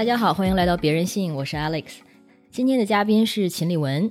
[0.00, 1.96] 大家好，欢迎来到别人信，我是 Alex。
[2.50, 4.10] 今天的嘉宾是秦李文。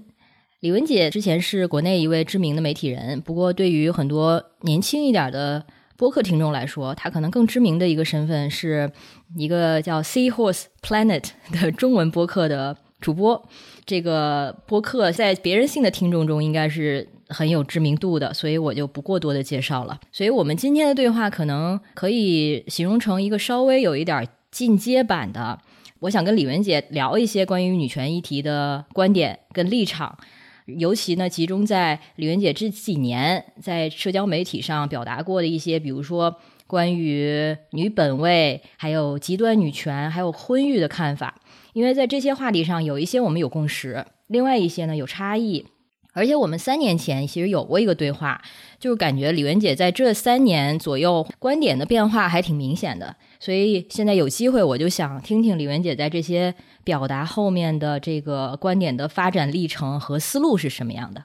[0.59, 5.65] 李文姐之前是国内一位知名的媒体人，不过对于很多年轻一点的
[5.97, 8.91] 播客听众来说，她可能更知名的一个身份是
[9.35, 11.23] 一个叫 Seahorse Planet
[11.53, 13.49] 的中文播客的主播。
[13.83, 19.99] 这个播客在别人信的听众中应该是很有知名度的，所以我就不过多的介绍了。
[20.11, 25.57] 所以我们今天的对话可能可以形容成一个稍微有一点进阶版的。
[25.99, 30.17] 我想跟李文姐聊一些关于女权议题的观点跟立场，
[30.65, 41.41] 尤其呢集中在李文姐这几年在社交媒体上表达过的一些，比如说关于女本位、还有极端女权、还有婚育的看法。
[41.73, 45.65] 因为在这些话题上，有一些我们有共识，另外一些呢有差异。
[46.13, 48.41] 而且我们三年前其实有过一个对话，
[48.79, 53.15] 就是感觉李文姐在这三年左右观点的变化还挺明显的。
[53.39, 61.23] 所以现在有机会，我就想听听李文姐在这些表达后面的这个观点的发展历程和思路是什么样的。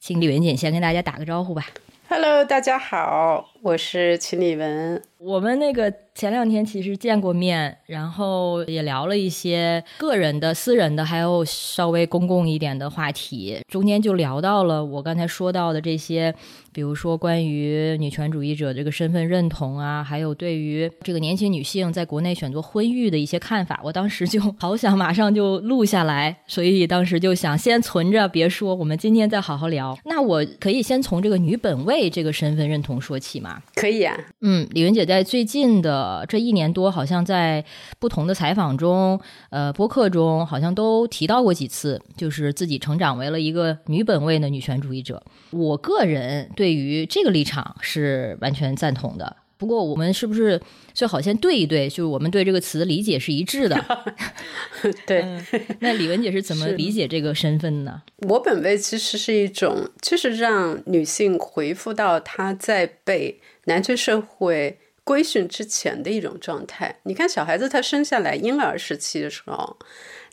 [0.00, 1.66] 请李文姐先跟大家打个招呼吧。
[2.08, 5.02] Hello，大家好，我是秦李文。
[5.16, 13.58] 我们那个前两天其实见过面，然后也聊了一些个人的、私人的，还有稍微公共一点的话题。
[13.66, 16.34] 中间就聊到了我刚才说到的这些，
[16.74, 23.80] 比如说关于女权主义者这个身份认同啊，还有对于这个年轻女性在国内选择婚育的一些看法。
[23.82, 28.74] 我当时就 好想马上就录下来，所以当时就想先存着，别说。
[28.74, 29.98] 我们今天再好好聊。
[30.04, 34.16] 那我可以先从这个女本位这个身份认同说起吗可以啊。
[34.40, 35.04] 嗯，李云姐。
[35.04, 37.62] 在最近的这一年多，好像在
[37.98, 45.22] 不同的采访中、呃播客中，好像都提到过几次，就是自己成长为了一个女本位的女权主义者。
[45.50, 49.36] 我个人对于这个立场是完全赞同的。
[49.64, 50.60] 不过，我们是不是
[50.92, 53.82] 最好先对一对，就是我们对这个词的理解是一致的？
[55.06, 55.24] 对。
[55.80, 58.02] 那李文姐是怎么理解这个身份呢？
[58.28, 64.78] 我本位其实是一种，就是让女性回复到她在被男权社会。
[65.06, 69.76] 规训之前的一种状态，你看小孩子他生下来婴儿时期的时候，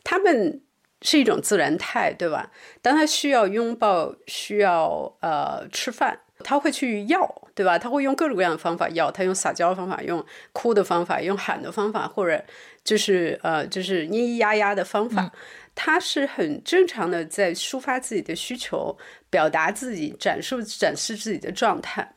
[0.02, 0.62] 他们
[1.02, 2.50] 是一种自然态，对吧？
[2.80, 7.78] 当他需要拥抱、需要呃吃饭，他会去要，对吧？
[7.78, 12.44] 他会用各种各样的方法要，他用撒娇的方法，用哭的方法，用喊的方法，或者
[12.84, 15.32] 就是呃就是咿咿呀呀的方法，
[15.74, 18.96] 他是很正常的在抒发自己的需求，
[19.28, 22.14] 表达自己，展示展示自己的状态。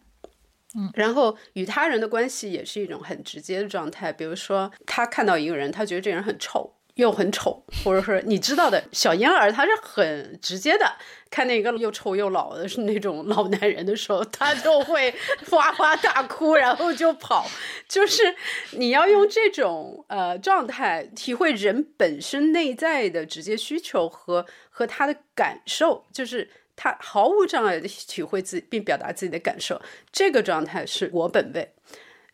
[0.94, 10.86] 然后与他人的关系也是一种很直接的状态，比如说他看到一个人，他觉得这人很臭又很丑，或者说你知道的小婴儿他是很直接的，
[11.30, 15.14] 看那个又丑又老的是那种老男人的时候，他就会
[15.52, 17.46] 哇哇大哭，然后就跑。
[17.88, 18.36] 就是
[18.72, 26.50] 你要用这种呃状态体会人本身内在的直接需求和和他的感受，就是。
[26.78, 29.82] 他毫无障碍的体会自己并表达自己的感受，
[30.12, 31.74] 这个状态是我本位。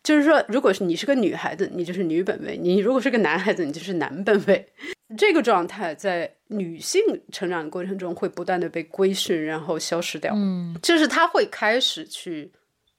[0.04, 4.68] 就是说，如果是你是个女孩子，你就是女本位；你如果是个男孩子，你就是男本位。
[5.18, 7.02] 这个状态在女性
[7.32, 10.34] 成长的过程中会不断的被规训，然后消失掉。
[10.36, 12.52] 嗯，就是她会开始去。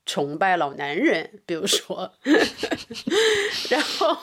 [0.05, 2.13] 崇拜老男人，比如说，
[3.71, 4.17] 然后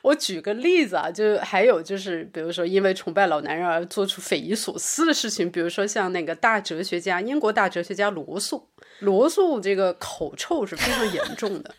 [0.00, 8.70] 我举个例子啊，就还有就是，比如说因为崇拜老男人而做出匪夷所思的事情，比如说像那个大哲学家，英国大哲学家罗素，
[9.00, 11.74] 罗素这个口臭是非常严重的，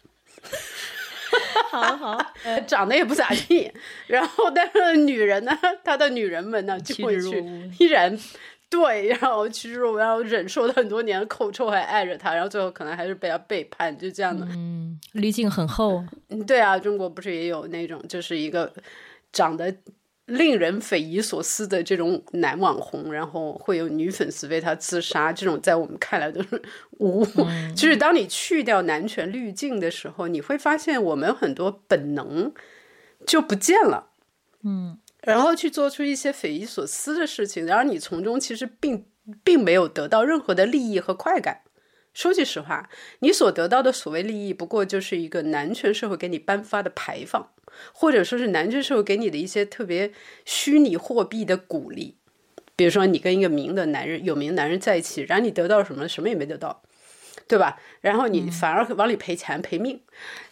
[1.69, 2.33] 好 好，
[2.65, 3.71] 长得也不咋地，
[4.07, 7.43] 然后但是女人呢，她的女人们呢就会去
[7.79, 8.17] 依然。
[8.69, 14.45] 对，然后其实我要忍受了很多年的口臭，还爱着他，然后最后可能还是被他背叛，就这样的。
[14.49, 16.03] 嗯，滤镜很厚。
[16.27, 18.69] 嗯，对啊，中国不是也有那种，就是一个
[19.31, 19.73] 长得
[20.27, 26.61] 令人匪夷所思的这种男网红，然后会有女粉丝为他自杀，这种在我们看来都是
[26.99, 27.25] 无。
[27.75, 32.53] 就是当你去掉男权滤镜的时候，你会发现我们很多本能
[33.25, 34.11] 就不见了。
[34.63, 34.99] 嗯。
[35.23, 39.05] 然后去做出一些匪夷所思的事情，然后你从中其实并
[39.43, 41.61] 并没有得到任何的利益和快感。
[42.17, 47.51] 说句实话，你所得到的所谓利益，不过就是一个男权社会给你颁发的牌坊，
[47.93, 50.11] 或者说是男权社会给你的一些特别
[50.43, 52.15] 虚拟货币的鼓励。
[52.75, 56.09] 比如说，你跟一个名的男人、有名男人在一起，然后你得到什么？
[56.09, 56.81] 什么也没得到。
[57.47, 57.79] 对吧？
[58.01, 60.01] 然后你反而往里赔钱赔命，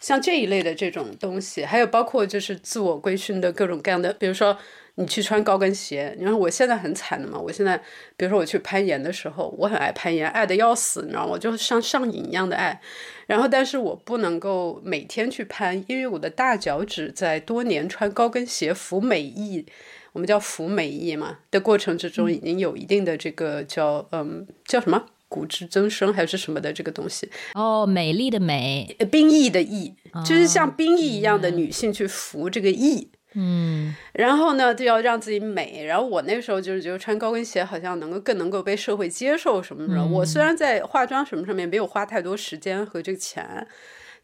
[0.00, 4.56] 像这一类的这种东西，还有包括就是自我规训的各种各样的，比如说
[4.98, 7.76] 你去穿高跟鞋，你看我现在很惨的嘛，我现在
[8.16, 11.32] 比如说我去攀岩的时候，我很爱攀岩，爱的要死，你知道吗？
[11.32, 12.80] 我就像上瘾一样的爱，
[13.26, 19.66] 然后但是我不能够每天去攀，因为我的大脚趾在多年穿高跟鞋服美役，
[20.12, 25.04] 我们叫服美役嘛的过程之中，已经有一定的这个叫嗯叫什么？
[25.28, 29.92] 骨质增生还是什么的这个东西哦，美丽的美，兵役的役，
[30.24, 35.84] 就是像兵役一样的女性去服这个役，嗯，然后呢就要让自己美。
[35.84, 40.04] 然后我那时候就是觉得穿高跟鞋好像能够更能够被社会接受什么的。
[40.04, 43.68] 我虽然在化妆什么上面没有花太多时间和这个钱，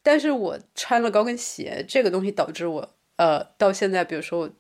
[0.03, 4.51] 但是我穿了高跟鞋这个东西导致我呃到现在，比如说我。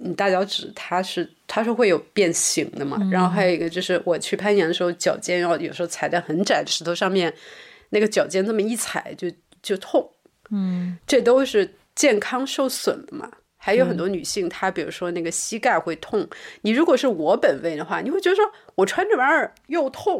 [0.00, 2.96] 你大脚趾它是它是会有变形的嘛？
[3.10, 7.34] 然后还有一个就是我去攀岩的时候，脚尖要有时候踩在很窄的石头上面，
[7.88, 9.28] 那个脚尖这么一踩就
[9.60, 10.08] 就痛。
[10.52, 13.28] 嗯，这都是健康受损的嘛。
[13.68, 16.26] 还有很多女性，她比如说那个膝盖会痛。
[16.62, 20.18] 你如果是我本位的话，你会觉得说我穿这玩意儿又痛，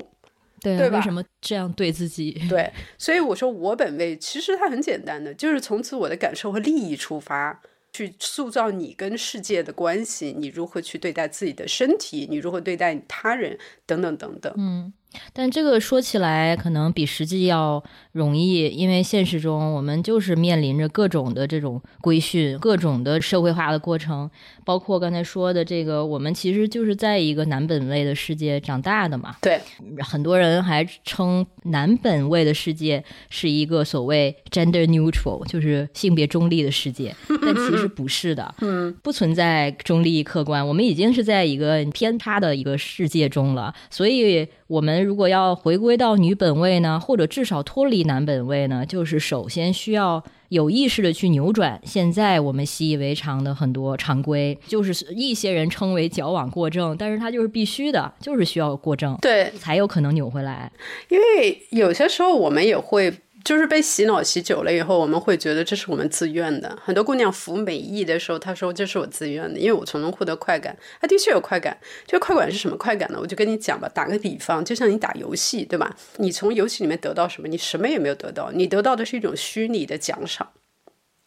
[0.61, 0.99] 对对吧？
[0.99, 2.39] 为什么这样对自己？
[2.51, 7.63] 对，所以我说我本位其实它很简单的，就是从自我的感受和利益出发。
[7.91, 14.53] 去塑造你跟世界的关系，你如何去对待自己的身体，你如何对待他人，等等等等。
[14.57, 14.93] 嗯。
[15.33, 17.83] 但这个说起来可能比实际要
[18.13, 24.31] 容易，因为现实中我们就是面临着各种的这种规训、各种的社会化的过程，
[24.65, 29.37] 包括刚才说的这个，我们其实就是在一个男本位的世界长大的嘛。
[29.41, 29.61] 对，
[30.01, 44.47] 很多人还称男本位的世界是一个所谓 gender neutral，就是性别中立的世界，但其实不是的，嗯，不存在中立客观，我们已经是在一个偏差的一个世界中了，所以。
[44.69, 60.71] 我们如果要回归到女本位呢，或者至少脱离男本位呢，就是首先需要有意识的去扭转现在我们习以为常的很多常规，就是一些人称为矫枉过正，但是它就是必须的，就是需要过正，对，才有可能扭回来。
[61.09, 63.13] 因为有些时候我们也会。
[63.45, 66.77] 就是被洗脑洗久了以后，我们会觉得这是我们自愿的。
[66.83, 70.77] 很多姑娘服美役的时候，她说这是我自愿的，因为我从中获得快感。
[71.01, 73.19] 她的确有快感，这快感是什么快感呢？
[73.21, 75.97] 我就跟你讲吧，打个比方，就像你打游戏，对吧？
[76.17, 77.49] 你从游戏里面得到什么？
[77.49, 80.51] 你什么也没有得到，你得到的是一种虚拟的奖赏。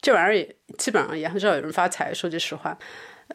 [0.01, 2.77] 这玩意儿也基本上也很少有人发财，说句实话。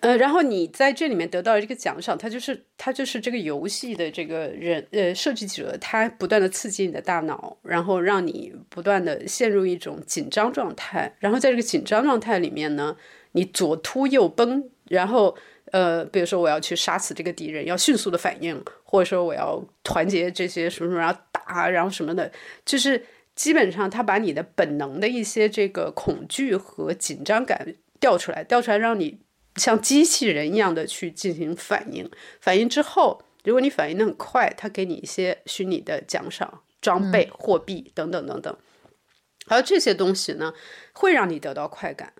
[0.01, 12.97] 呃，然后你在这里面得到这个奖赏，它就是它就是这个游戏的这个人呃设计者，他不断的刺激你的大脑，然后让你不断的陷入一种紧张状态，然后在这个紧张状态里面呢，
[13.33, 15.37] 你左突右奔，然后
[15.73, 22.31] 呃，比如说我要去杀死这个敌人，要迅速的反应，或者说我要团结这些什么什么，然后打，然后什么的，
[22.65, 23.05] 就是
[23.35, 29.21] 基本上他把你的本能的一些这个恐惧和紧张感调出来，调出来让你。
[29.57, 32.11] 像机器人一样的去进行反应，
[32.41, 38.57] 反应之后，如果你反应的很快，他给你一些虚拟的奖赏、装备、货币等等等等，
[39.47, 40.53] 而这些东西呢，
[40.93, 42.13] 会让你得到快感。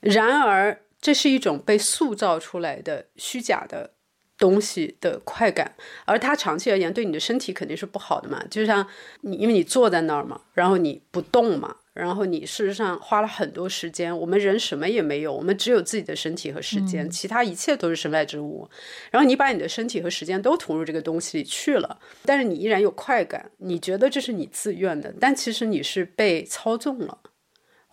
[0.00, 3.94] 然而，这是一种被塑造出来的虚假的
[4.36, 5.74] 东西的快感，
[6.04, 8.42] 而它长期而言对你的身体肯定是不好的嘛。
[8.50, 8.86] 就像
[9.20, 11.76] 你，因为你坐在那儿嘛，然后你不动嘛。
[11.92, 18.68] 然后你事实上花了很多时间，我们人什么也没有，我们只有自己的身体和时间，其他一切都是身外之物。
[19.10, 27.18] 然后你把你的身体和时间都投入这个东西里去了，但是你依然有快感，你觉得这是你自愿的，但其实你是被操纵了。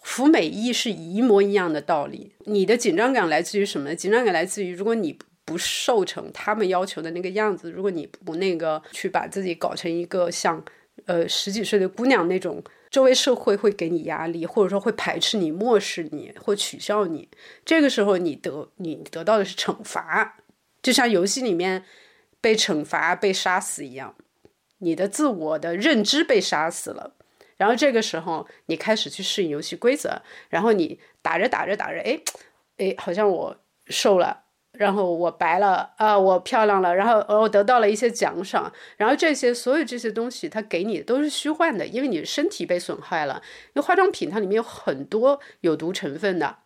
[0.03, 3.95] 服美役是一模一样的道理，你的紧张感来自于什么呢？
[3.95, 10.63] 紧张感来自于如果你不瘦成他们要求的那个样子，如果你不那个去把自己搞成一个像
[11.05, 12.63] 呃十几岁的姑娘那种。
[12.89, 17.29] 周围社会会给你压力，或者说会排斥你、漠视你或取笑你。
[17.65, 20.37] 这个时候，你得你得到的是惩罚，
[20.81, 21.83] 就像游戏里面
[22.39, 24.15] 被惩罚、被杀死一样。
[24.79, 27.15] 你的自我的认知被杀死了，
[27.57, 32.21] 然后这个时候你开始去适应游戏规则，然后你打着打着打着，哎
[32.77, 34.43] 哎，好像我瘦了。
[34.77, 43.41] 然后我白了啊，我漂亮了，然后我得到了一些奖赏，然后这些所有这些东西，它给你都是虚幻的，因为你身体被损害了。
[43.67, 46.57] 因为化妆品它里面有很多有毒成分的，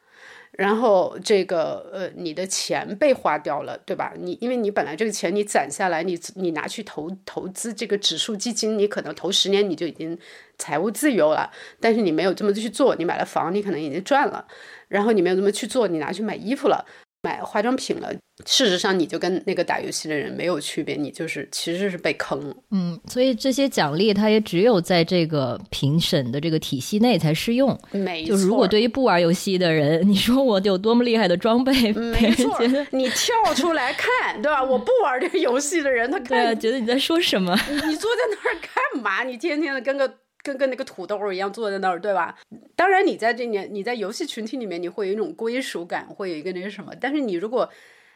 [0.51, 4.13] 然后这个呃，你的钱被花掉了，对吧？
[4.17, 10.19] 你因为你本来这个钱你攒下来，你你拿去投投资这个指数基金，你可能投十年你就已经
[10.57, 11.49] 财务自由了，
[11.79, 14.45] 但是你没有这么去做，你买了房，你可能已经赚了，
[14.89, 16.85] 然后你没有这么去做，你拿去买衣服了。
[17.23, 18.11] 买化妆品了。
[18.47, 22.55] 事实上，你就跟那个打游戏的人没有区别，你就是其实是被坑了。
[22.71, 27.79] 嗯，所以这些奖励它也只有在这个评审的这个体系内才适用。
[27.91, 32.59] 没错，就如果对于不玩游戏的人，你说我有多么厉害的装备，没错，
[32.89, 34.63] 你跳出来看，对吧？
[34.63, 37.53] 我不玩这个游戏的人，他看觉得你在说什么？
[37.69, 39.23] 你坐在那儿干嘛？
[39.23, 40.20] 你天天的跟个。
[40.43, 42.37] 跟跟那个土豆一样坐在那儿，对吧？
[42.75, 46.93] 当然，你在这年，你在游戏群体里面，你会有一种归属感，会有一个那个什么。
[46.99, 47.69] 但是你如果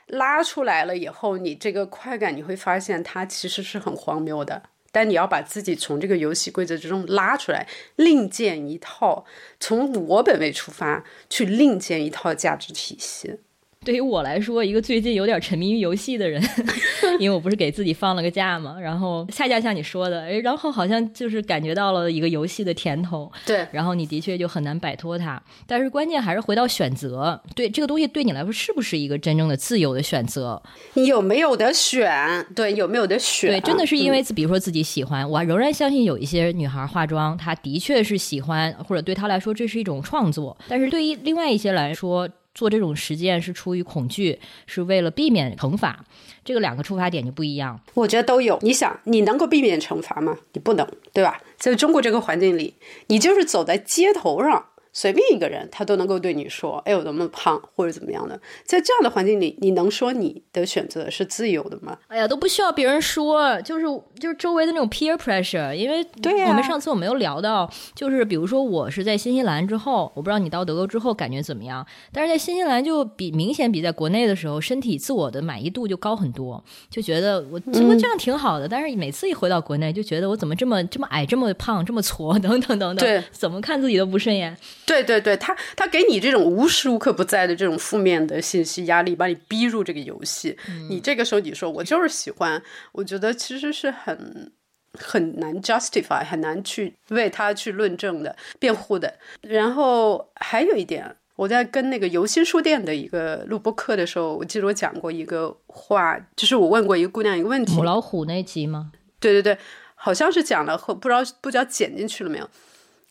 [0.07, 4.63] 拉出来了以后，你这个快感，你会发现它其实是很荒谬的。
[4.91, 7.67] 但你要把自己从这个游戏规则之中拉出来，
[7.97, 9.25] 另建一套，
[9.59, 13.39] 从我本位出发，去另建一套价值体系。
[13.85, 16.41] 对于我来说，一个最近有点沉迷于游戏的人，
[17.19, 25.41] 因为我不是给自己放了个假嘛，然后恰恰像你说的，哎，然后好像就是感觉到了一个游戏的甜头，对，然后你的确就很难摆脱它。
[25.67, 30.59] 但是关键还是回到选择，对这个东西对你来说是不是一个真正的自由的选择？
[30.95, 32.43] 你有没有得选？
[32.55, 33.51] 对，有没有得选？
[33.51, 40.57] 对，真的是因为比如说自己喜欢，我仍然相信有一些女孩化妆，她的确是喜欢，或者对她来说这是一种创作。
[40.67, 46.03] 但是对于另外一些来说，做这种实践是出于恐惧，是为了避免惩罚，
[46.43, 47.79] 这个两个出发点就不一样。
[47.93, 48.57] 我觉得都有。
[48.63, 50.37] 你想，你能够避免惩罚吗？
[50.53, 51.41] 你不能，对吧？
[51.57, 52.73] 在中国这个环境里，
[53.07, 54.65] 你就是走在街头上。
[54.95, 61.97] 随便一个人，他都能够对你说：“哎，我怎么胖，或者怎么样的。”在这样的环境里，你能说你的选择是自由的吗？
[62.07, 63.85] 哎呀，都不需要别人说，就是
[64.17, 65.73] 就是周围的那种 peer pressure。
[65.73, 78.65] 因为对呀，我们上次我没有聊到，就是比如说我是在新西兰之后，我不知道你到德国之后感觉怎么样，但是在新西兰就比明显比在国内的时候，身体自我的满意度就高很多，就觉得我这么这样挺好的。
[78.65, 84.55] 但是每次一回到国内，就觉得我怎么这么这么矮，这么胖，这么矬，等等等等，对，怎么看自己都不顺眼。
[84.85, 90.57] 对对对，他他给你这种无时无刻不在的这种负面的信息压力，把你逼入这个游戏。
[90.89, 92.61] 你这个时候你说我就是喜欢，
[92.91, 94.51] 我觉得其实是很
[94.93, 99.15] 很难 justify，很难去为他去论证的、辩护的。
[99.41, 108.91] 然后还有一点，我在跟那个游心书店的一个录播课的时候，我记得我讲过一个话，就是我问过一个姑娘一个问题：母老虎那集吗？
[109.19, 109.57] 对对对，
[109.95, 112.47] 好像是讲了，后不知道不知道剪进去了没有。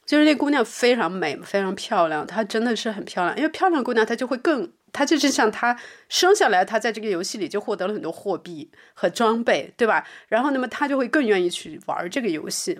[0.06, 3.37] 就是那姑娘非常美，非常漂亮，她真的是很漂亮。
[3.37, 10.06] 因为漂亮姑娘，她就会更，她就是像她生下来，她在这个游戏里就获得了很多货币和装备，对吧？
[10.28, 12.78] 然后，那么她就会更愿意去玩这个游戏。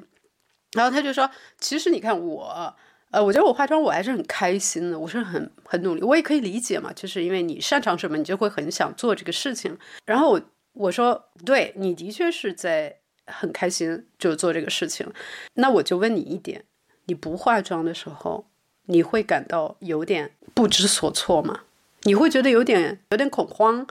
[0.77, 2.75] 然后她就说：“其实你看我，
[3.11, 9.79] 呃，我觉得我化妆我还是很开心的，我是很很努力，我也可以理解嘛，就是因为你擅长什么，你就会很想做这个事情。
[10.05, 10.43] 然后我
[10.75, 15.11] 我说，对你的确是在很开心，就做这个事情。
[15.55, 16.65] 那我就问你一点。”
[17.07, 18.47] 你不化妆的时候，
[18.87, 21.61] 你会感到有点不知所措吗？
[22.05, 23.87] 你会觉得有点有点恐慌，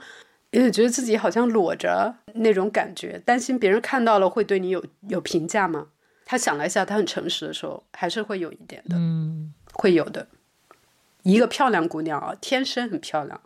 [0.50, 5.88] 有点觉得自己好像裸着那种感觉，担心别人看到了会对你有有评价吗？
[6.24, 10.28] 他想了一下，他很诚实的时候，还是会有一点的，嗯，会有的。
[11.22, 13.40] 一个漂亮姑娘啊，天生很漂亮，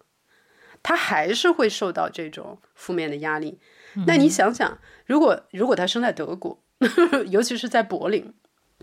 [0.83, 3.59] 她还是会受到这种负面的压力。
[4.07, 6.59] 那你想想，如果如果她生在德国，
[7.31, 8.33] 尤其是在柏林。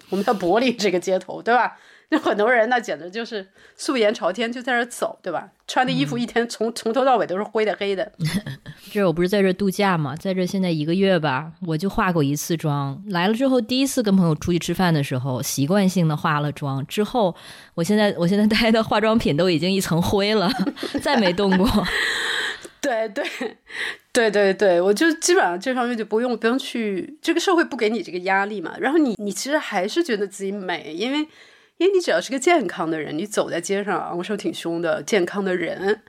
[0.10, 1.78] 我们在柏林这个街头，对吧？
[2.10, 5.50] 那很多人那简直就是素颜朝天，就在那走，对吧？
[5.68, 8.12] 穿的衣服一天从从头到尾都是灰的黑的。
[8.92, 13.04] 这我不是在这度假嘛，在这现在一个月吧，我就化过一次妆。
[13.08, 16.86] 来了之后，第一次跟朋友出去吃饭的时候，习惯性的化了妆。
[16.86, 17.36] 之后，
[17.74, 20.48] 我现在我现在带的化妆品都已经一层灰了，
[21.02, 21.68] 再没动过。
[22.86, 23.58] 对对
[24.14, 28.76] 对对对，我就基本上这方面就不用不用去，这个社会不给你这个压力嘛。
[28.80, 31.18] 然后你你其实还是觉得自己美，因为
[31.78, 36.02] 因为你只要是个健康的人，你走在街上昂首挺胸的健康的人，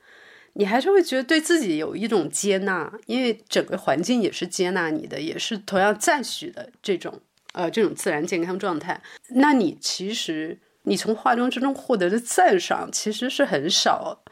[0.53, 7.19] 你还是会觉得对自己有一种接纳，因为整个环境也是接纳你的，也是同样赞许的这种
[7.53, 9.01] 呃这种自然健康状态。
[9.31, 14.23] 那你其实你从化妆之中获得的赞赏其实是很少。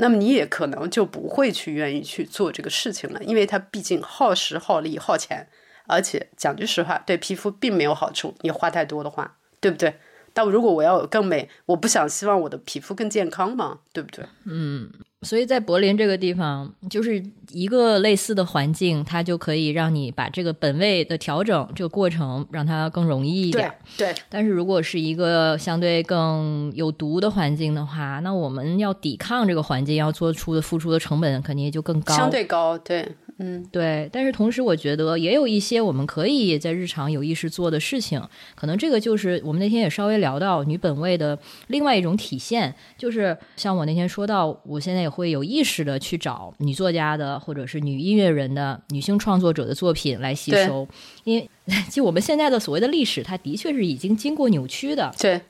[0.00, 5.46] 那么你也可能就不会去愿意去做这个事情了，因为它毕竟耗时、耗力、耗钱，
[5.86, 8.34] 而且讲句实话，对皮肤并没有好处。
[8.40, 9.94] 你花太多的话，对不对？
[10.32, 14.24] 但如果我要更美，我不想希望我的皮肤更健康嘛，对不对？
[14.44, 14.90] 嗯。
[15.22, 23.70] 所以在柏林这个地方，就是一个类似的环境，它就可以让你把这个本位的调整这个过程让它更容易一点。
[23.98, 24.14] 对。
[24.30, 32.16] 但是如果是一个相对更有毒的环境的话，那我们要抵抗这个环境，要做出的付出的成本肯定也就更高。
[32.16, 33.06] 相对高，对。
[33.42, 34.08] 嗯，对。
[34.12, 38.22] 但是同时，我觉得也有一些我们可以在日常有意识做的事情。
[38.54, 50.86] 可能这个就是我们那天也稍微聊到女本位的另外一种体现，就是像我那天说到，我现在也会有意识的去找女作家的或者是女音乐人的女性创作者的作品来吸收，
[51.24, 51.48] 因为
[51.90, 55.14] 就我们现在的所谓的历史，它的确是已经经过扭曲的。
[55.18, 55.40] 对。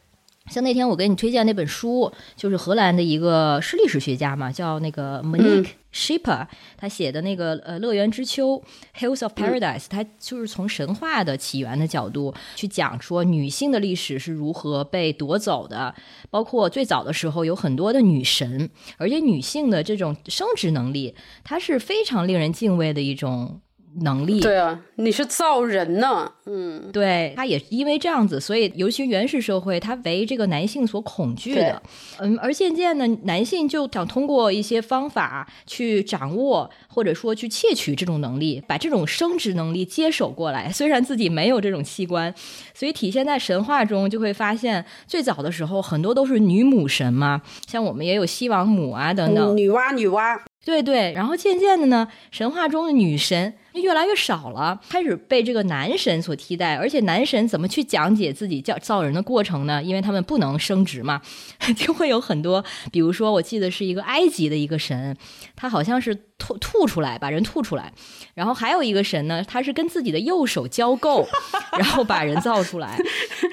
[0.50, 8.60] 像那天我给你推荐那本书，就是荷兰的一个是历史学家嘛，叫那个 Monique Schipper，他写的那个呃《乐园之秋》
[9.00, 15.94] （Hills of Paradise），他就是从神话的起源的角度去讲说女性的历史是如何被夺走的，
[16.30, 21.14] 包括最早的时候有很多的女神，而且女性的这种生殖能力，
[21.44, 23.60] 它是非常令人敬畏的一种。
[24.02, 24.40] 能力。
[24.40, 31.82] 对啊，你是造人呢，嗯，对，他也因为这样子，所以尤其原始社会，他为这个男性所恐惧的，
[32.18, 40.70] 嗯，而渐渐的，男性就想通过一些方法去掌握，或者说去窃取这种能力，把这种生殖能力接手过来。
[40.70, 42.32] 虽然自己没有这种器官，
[42.74, 53.54] 所以体现在神话中，就会发现最早的时候很多都是女母神嘛，像我们也有西王母啊等等，女娲，女娲，对对，然后渐渐的呢，神话中的女神。
[53.74, 59.80] 越来越少了，开始被这个男神所替代，而且男神怎么去讲解自己叫造人的过程呢？
[59.82, 61.20] 因为他们不能生殖嘛，
[61.76, 65.16] 就会有很多，比如说，我记得是一个埃及的一个神，
[65.54, 67.92] 他好像是吐吐出来，把人吐出来，
[68.34, 71.24] 然后还有一个神呢，他是跟自己的右手交媾，
[71.78, 72.98] 然后把人造出来。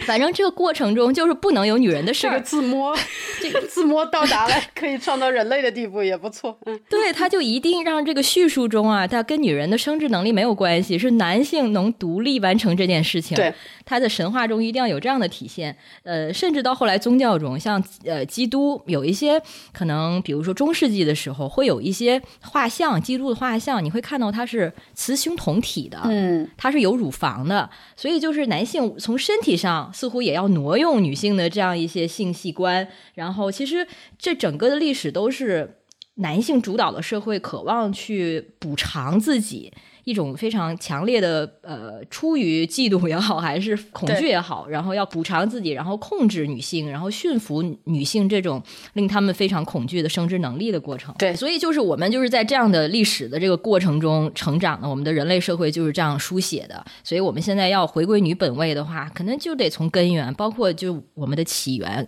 [0.07, 2.41] 反正这个过程中就是不能有女人的事儿。
[2.41, 2.97] 自摸，
[3.39, 6.57] 这个自摸到达了可以创造人类的地步也不错。
[6.65, 10.07] 嗯，对，他就一定让这个叙述中啊，他跟女人的生殖。
[10.07, 13.35] 能力没有关系，是男性能独立完成这件事情。
[13.35, 13.53] 对，
[13.85, 15.75] 他的神话中一定要有这样的体现。
[16.03, 32.87] 呃，甚至到后来宗教中，像呃基督有一些可能，比如说中世纪的时候，会有一些画像，基督的画像，你会看到他是雌雄同体的，嗯，他是有乳房的，所以就是男性从身体上似乎也要挪用女性的这样一些性器官。
[33.15, 35.77] 然后，其实这整个的历史都是
[36.15, 39.71] 男性主导的社会，渴望去补偿自己。
[40.07, 51.13] 一种非常强烈的呃，出于嫉妒也好，还是恐惧也好，然后要补偿自己，然后控制女性，然后驯服女性，这种令他们非常恐惧的生殖能力的过程。
[51.19, 56.81] 对，所以就是我们就是在这样的历史的这个过程中成长的，我们的人类社会就是这样书写的。
[57.03, 62.07] 所以我们现在要回归女本位的话，可能就得从根源，包括就我们的起源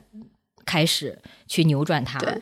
[0.66, 2.18] 开始去扭转它。
[2.20, 2.42] 对。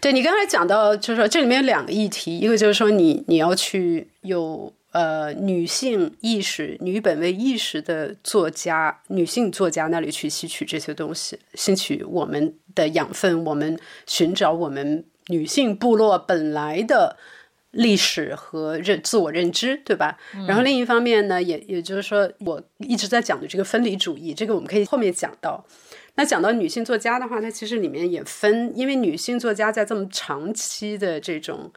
[0.00, 17.16] 对你刚才讲到，就是说这里面有两个议题，一个就是说你你要去有呃女性意识、女本位意识的作家、女性作家那里去吸取这些东西，吸取我们的养分，我们寻找我们女性部落本来的
[17.70, 20.18] 历史和认自我认知，对吧？
[20.46, 25.64] 然后另一方面呢，也也就是说，我一直在讲的这个分离主义，这个我们可以后面讲到。
[26.14, 31.70] 那讲到女性作家的话，它其实里面也分，因为女性作家在这么长期的这种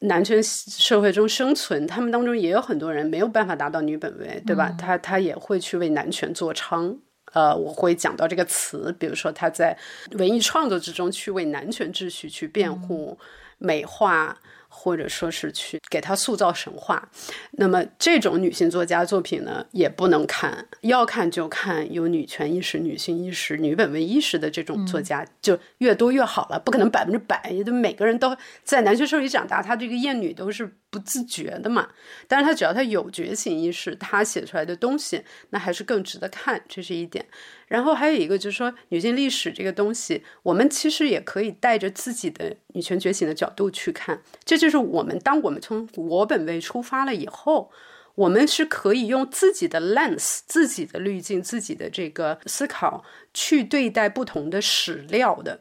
[0.00, 4.74] 男权社会中生存，他们当中也有很多人没有办法达到女本位，对吧？
[4.78, 6.96] 他他也会去为男权做娼，
[7.32, 9.76] 呃，我会讲到这个词，比如说他在
[10.12, 13.18] 文艺创作之中去为男权秩序去辩护、
[13.58, 14.38] 美化。
[14.82, 17.06] 或者说是去给他塑造神话，
[17.52, 26.58] 那么这种女性作家作品呢，也不能看，要看就看有女权意识、女性意识、女本位意识的这种作家，就越多越好了。
[26.58, 30.74] 不可能百分之百，也都每个人都在男权社会长大，他这个厌女都是。
[30.92, 31.88] 不自觉的嘛，
[32.26, 37.24] 但是他只要他有觉醒意识，他写出来的东西那还是更值得看，这是一点。
[37.70, 44.20] 然后还有一个就是说，女性历史这个东西，我们其实也可以带着自己的女权觉醒的角度去看。
[44.44, 47.70] 这就是我们当我们从我本位出发了以后，
[48.16, 55.60] 我们是可以用自己的 lens、自己的滤镜、自己的这个思考去对待不同的史料的。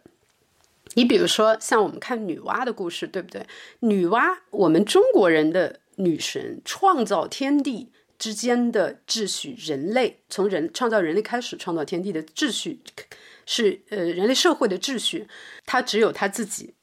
[0.95, 3.45] 你比如说，像我们看女娲的故事，对不对？
[3.81, 12.79] 女娲，我们中国人的女神，创造天地之间的秩序，人类从人创造人类开始创造天地的秩序，
[13.45, 15.27] 是呃人类社会的秩序，
[15.65, 16.75] 它只有它自己。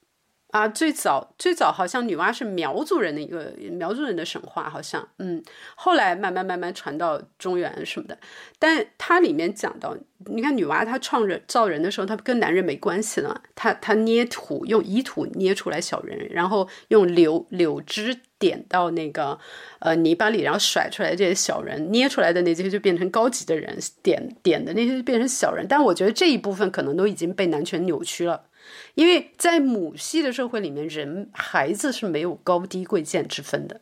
[0.53, 5.43] 啊，最早最早好像女娲是苗族人的一个苗族人的神话，好像，嗯，
[5.75, 8.17] 后来慢慢慢慢传到中原什么的，
[8.59, 9.95] 但它里面讲到，
[10.27, 19.39] 你看女娲她创人造人的时候，她跟男人没关系了，她她捏土用泥土捏出来小人，然后用柳柳枝点到那个
[19.81, 28.46] 呃泥巴里，然后甩出来这些小人，捏出来的那些就变成高级的人，点点的那些就变成小人，但我觉得这一部分可能都已经被男权扭曲了。
[28.95, 33.81] 因为在母系的社会里面，人孩子是没有高低贵贱之分的，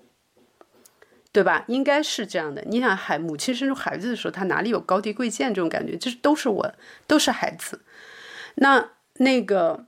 [1.33, 1.65] 对吧？
[1.69, 2.63] 应该是这样的。
[2.67, 5.97] 你想，孩母亲生出孩子的时候，他哪里有高低贵贱这种感觉？
[5.97, 6.75] 就是都是我，
[7.07, 7.83] 都是孩子。
[8.57, 9.87] 那那个，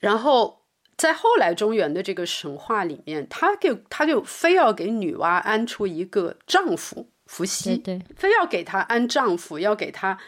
[0.00, 0.62] 然后
[0.96, 10.18] 在后来中原的这个神话里面，他给他就非要给女娲安出一个丈夫伏羲，对，非要给她安丈夫，要给她，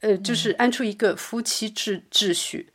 [0.00, 2.72] 呃，就是安出一个夫妻秩秩序。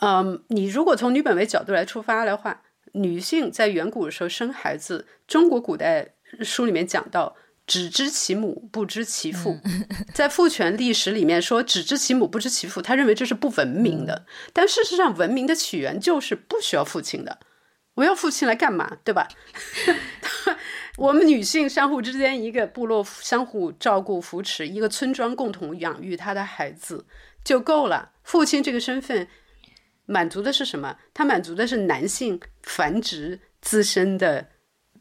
[0.00, 6.14] 嗯，你如果从女本位角度来出发的话，女性在远古的时候生孩子，中国古代。
[6.42, 7.34] 书里面讲到，
[7.66, 9.58] 只知其母，不知其父。
[10.12, 14.26] 在父权历史里面说，只知其母，不知其父，他认为这是不文明的。
[14.52, 17.38] 但事实上，文明的起源就是不需要父亲的。
[17.94, 18.98] 我要父亲来干嘛？
[19.02, 19.26] 对吧？
[20.98, 27.06] 我们女性相互之间，一个部落相互照顾扶持，一个村庄共同养育他的孩子
[27.42, 28.10] 就够了。
[28.22, 29.26] 父亲这个身份
[30.08, 30.96] 满足的是什么？
[31.14, 34.48] 他满足的是男性繁殖自身的。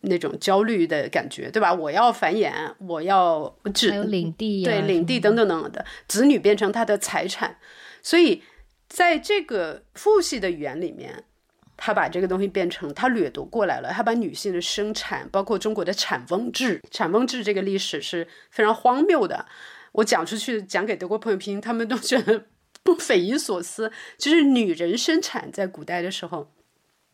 [0.02, 1.74] 那种焦虑的感觉，对吧？
[1.74, 3.44] 我要繁衍，我要
[3.90, 7.58] 还有领地，对领地等等等的，子女变成他的财产。
[8.04, 8.44] 所以，
[8.88, 11.24] 在这个父系的语言里面，
[11.76, 13.92] 他把这个东西变成他掠夺过来了。
[13.92, 19.48] 他把女性的生产，包括中国的产翁制，产翁制这个历史是非常荒谬的。
[19.94, 22.46] 我讲出去，讲给德国朋友听，他们都觉得
[22.88, 23.92] 不匪夷所思。
[24.18, 26.54] 就是女人生产在古代的时候，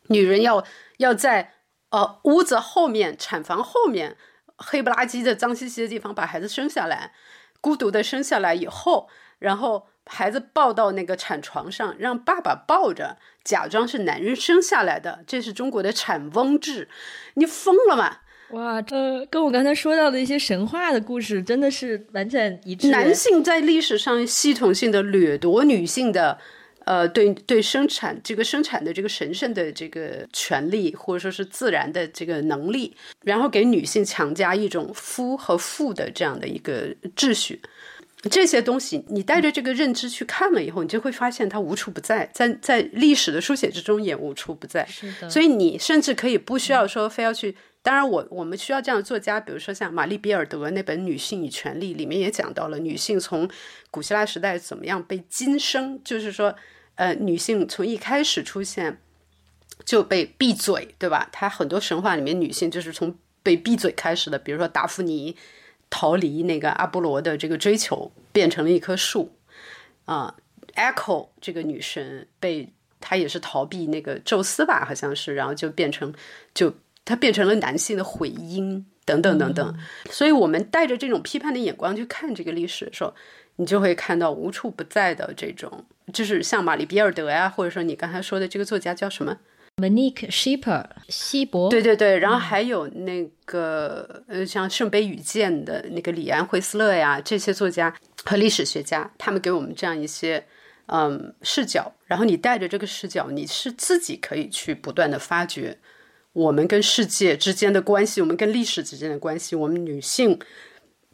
[0.09, 0.63] 女人要
[0.97, 1.53] 要在。
[1.93, 4.17] 呃，屋子后面、产房后面，
[4.57, 7.13] 黑不拉几的、脏兮兮的地方，把孩子生下来，
[7.61, 9.07] 孤独的生下来以后，
[9.37, 16.89] 然后孩子抱到那个产床上，让爸爸抱着，假装是男人生下来的，这是中国的产翁制，
[17.35, 18.21] 你疯了吗？
[18.53, 22.89] 哇，这跟我刚才说到的一些神话的故事真的是完全一致。
[22.89, 26.37] 男性在历史上系统性的掠夺女性的。
[26.85, 37.61] 呃，对对，生产这个生产的这个神圣的这个权利，或者说是自然的这个能力，然后给女性强加一种夫和妇的这样的一个秩序，
[38.29, 44.85] 这些东西你带着这个认知去看了以后，你就会发现它无处不在，在在历史的书写之中也无处不在。
[44.85, 53.47] 是的，所以你甚至可以不需要说非要去，当然我我们需要这样的作家，比如说像玛丽比尔德那本《女性与权利》里面也讲到了女性从
[53.91, 56.55] 古希腊时代怎么样被今生，就是说。
[56.95, 59.01] 呃，女性从一开始出现
[59.83, 61.27] 就被闭嘴，对吧？
[61.31, 64.37] 她很多神话里面，女性就是从被闭嘴开始的。
[64.37, 65.35] 比如说，达芙妮
[65.89, 69.35] 逃离那个阿波罗的这个追求，变成了一棵树
[70.05, 70.35] 啊。
[70.75, 76.13] Echo 这个女神被她也是逃避那个宙斯吧，好像是，然后就变成
[76.53, 79.77] 就她变成了男性的回音等等等等。
[80.09, 83.13] 所以我们带着这种批判的眼光去看这个历史的时候。
[83.57, 89.37] 你就会看到无处不在的这种，就是像玛丽比尔德呀，或者说你刚才说的这个作家叫什么
[89.77, 91.69] ？Monique Schipper，希伯。
[91.69, 100.43] 对对对，然后还有那个呃，像圣杯与剑的那个李安惠斯勒呀，这些作家和历史学家，他们给我们这样一些
[100.87, 105.77] 嗯视角，然后你带着这个视角，你是自己可以去不断的发掘
[106.33, 110.37] 我们跟世界之间的关系，我们跟历史之间的关系，我们女性。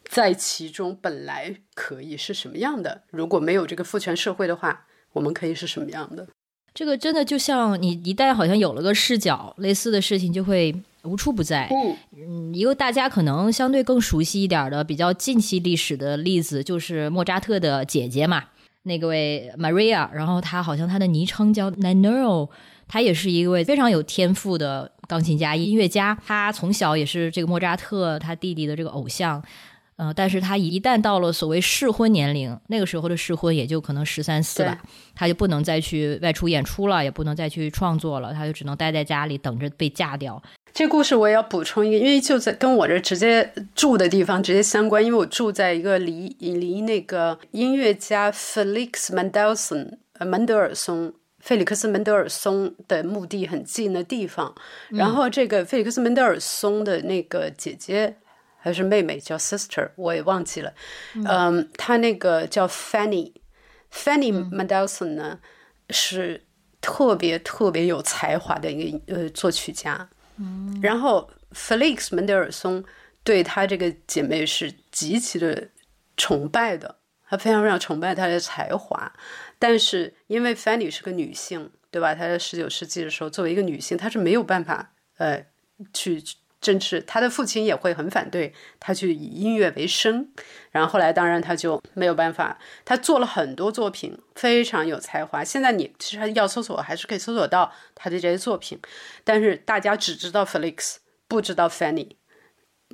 [0.08, 3.02] 在其中本来可以是什么样的？
[3.10, 6.26] 如果没有这个父权社会的话，我们可以是什么样的？
[6.74, 11.68] 这个真的就像你一旦好像有了个视角，类似的事情就会无处不在。
[12.16, 18.46] 嗯，一个大家可能相对更熟悉一点的、比较近期历史的例子，就是莫扎特的姐姐嘛，
[18.82, 22.48] 那个位 Maria，然后她好像她的昵称叫 Nano，
[22.88, 26.16] 她也是一位非常有天赋的钢琴家、音乐家。
[26.24, 29.42] 他从小也是这个莫扎特他弟弟的这个偶像。
[29.96, 34.80] 呃，但是他一旦到了所谓适婚年龄，那个时候的适婚也就可能十三四吧，
[35.14, 40.42] 他就不能再去外出演出了，也不能再去创作了，他就只能待在家里等着被嫁掉。
[40.72, 54.54] 这故事我也要补充一个，因为就在跟我这直接住的地方直接相关，因为我住在一个离离那个音乐家 Felix Mendelssohn 呃门德尔松费利克斯门德尔松的墓地很近的地方，
[54.90, 58.16] 然后这个费利克斯门德尔松的那个姐姐。
[58.62, 60.70] 还是妹妹叫 sister，我也忘记了。
[61.14, 65.38] 嗯，她那个叫 Fanny，Fanny Mendelssohn 呢
[65.88, 66.44] 是
[66.82, 70.10] 特别特别有才华的一个呃作曲家。
[70.36, 72.84] 嗯，然后 Felix 门德尔松
[73.24, 75.70] 对她这个姐妹是极其的
[76.18, 76.96] 崇拜的，
[77.30, 79.10] 他非常非常崇拜她的才华。
[79.60, 82.12] 但是因为 Fanny 是个女性，对吧？
[82.12, 85.46] 她在十九世纪的时候作为一个女性，她是没有办法呃
[85.94, 86.20] 去。
[86.62, 90.28] 正是她的父亲也会很反对她去以音乐为生，
[90.70, 95.42] 然后后来当然她就没有办法，她做了很多作品，非常有才华。
[95.42, 98.78] 现在你其实要搜索还是可以搜索到她的这些作品，
[99.24, 100.96] 但是大家只知道 Felix，
[101.26, 102.10] 不知道 Fanny。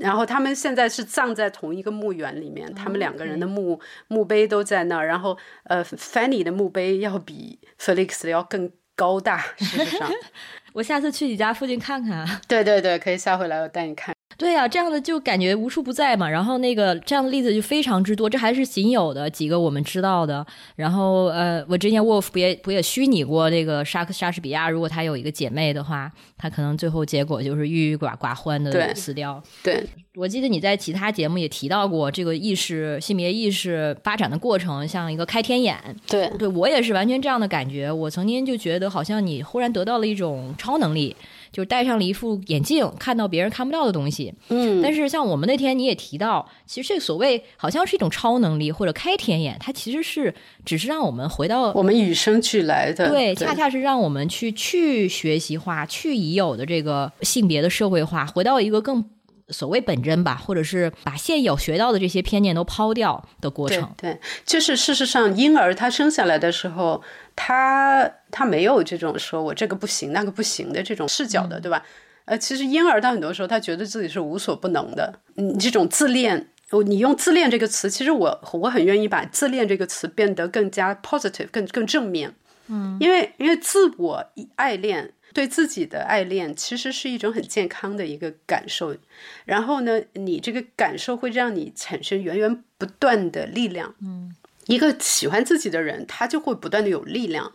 [0.01, 5.07] 然后他们现在是葬在同一个墓园里面，他们两个人的墓墓碑都在那儿。
[5.07, 9.39] 然后，呃，Fanny 的墓碑要比 Felix 的要更高大。
[9.59, 10.11] 事实上，
[10.75, 12.27] 我下次去你家附近看看。
[12.49, 14.16] 对对对，可以下回来我带你看。
[14.39, 16.29] 对呀，这样的就感觉无处不在嘛。
[16.29, 20.47] 然后那个这样的例子就非常之多，这还是仅有的几个我们知道的。
[20.77, 29.43] 然后呃，我之前 Wolf 不也不也虚拟过这个莎克莎士比亚，如果他有一个姐妹的话，他可能最后结果就是郁郁寡寡欢的死掉。
[29.63, 29.83] 对，
[30.15, 35.77] 我记得你在其他节目也提到过这个意识性别意识发展的过程，像一个开天眼。
[36.07, 37.91] 对，对我也是完全这样的感觉。
[37.91, 41.17] 我曾经就觉得好像你忽然得到了一种超能力。
[41.57, 44.35] 就是戴上了一副眼镜，看到别人看不到的东西。
[44.51, 50.35] 嗯，但是像我们那天你也提到，其实这所谓好像是一种超能力或者开天眼，它其实是
[50.67, 59.03] 只是让我们回到我们与生俱来的，对，恰恰是让我们去去学习化、去已有的这个性别的社会化，回到一个更。
[59.51, 63.89] 所谓本真吧，或者是把现有学到的这些偏见都抛掉的过程。
[63.97, 67.01] 对，就是事实上，婴儿他生下来的时候，
[67.37, 71.85] 他他没有这种说我这个不行那个不行的这种视角的，对吧？
[72.25, 75.21] 呃，其实婴儿他很多时候他觉得自己是无所不能的。
[75.37, 76.49] 嗯，这种自恋，
[76.87, 82.35] 你用自恋这个词，其实我我很愿意把自恋这个词变得更加 positive，更更正面。
[82.67, 84.25] 嗯，因为因为自我
[84.57, 85.13] 爱恋。
[85.35, 88.97] 对自己的爱恋其实是一种很健康的一个感受，
[89.45, 93.95] 然后呢，你这个感受会让你产生源源不断的力量。
[94.01, 94.35] 嗯，
[94.67, 97.53] 一个喜欢自己的人，他就会不断的有力量。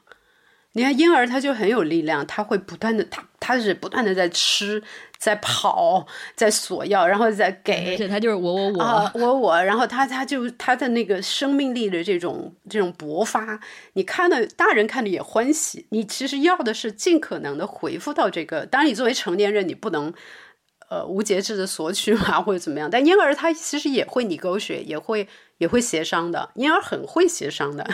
[0.73, 4.81] 你看婴儿他就很有力量，他会不断的他他是不断的在吃。
[5.21, 13.59] 在跑，在索要，然后再给，他就是我我我我我，然后他他就他的那个生命力的这种这种勃发，
[13.93, 15.85] 你看的大人看的也欢喜。
[15.91, 20.11] 你其实要的是尽可能的回复到这个，当然你作为成年人，你不能
[20.91, 22.89] 呃无节制的索取嘛，或者怎么样。
[22.89, 25.27] 但婴儿他其实也会你狗血，也会
[25.57, 27.89] 也会协商的，婴儿很会协商的，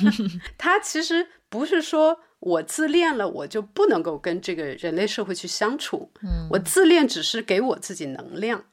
[0.56, 2.20] 他其实不是说。
[2.38, 6.12] 我自恋了，我就不能够跟这个人类社会去相处。
[6.22, 8.66] 嗯，我自恋只是给我自己能量，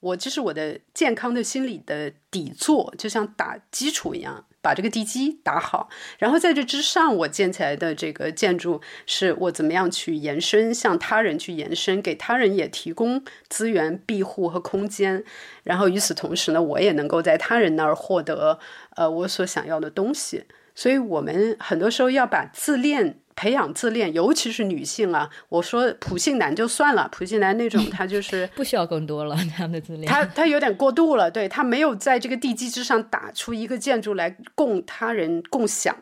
[0.00, 5.88] 我这是我的健康的心理的底座，就像打基础一样，把这个地基打好。
[6.18, 15.24] 然后在这之上，我建起来的这个建筑，是我怎么样去延伸，向他人去延伸，给他人也提供资源、庇护和空间。
[15.62, 18.58] 然后与此同时呢，我也能够在他人那儿获得
[18.96, 20.44] 呃我所想要的东西。
[20.74, 25.30] 所以，我们很多时候要把自恋培养自恋，尤其是女性啊。
[25.48, 35.96] 我说普信男就算了，普信男那种 他就是不需要更多了，他的自恋，他他有点过度了，对他没有在这个地基之上打出一个建筑来供他人共享，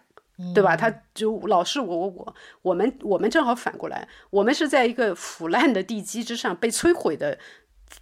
[0.54, 0.74] 对吧？
[0.74, 7.38] 他就老是我我我，我们我们正好反过来，我们是在一个腐烂的地基之上被摧毁的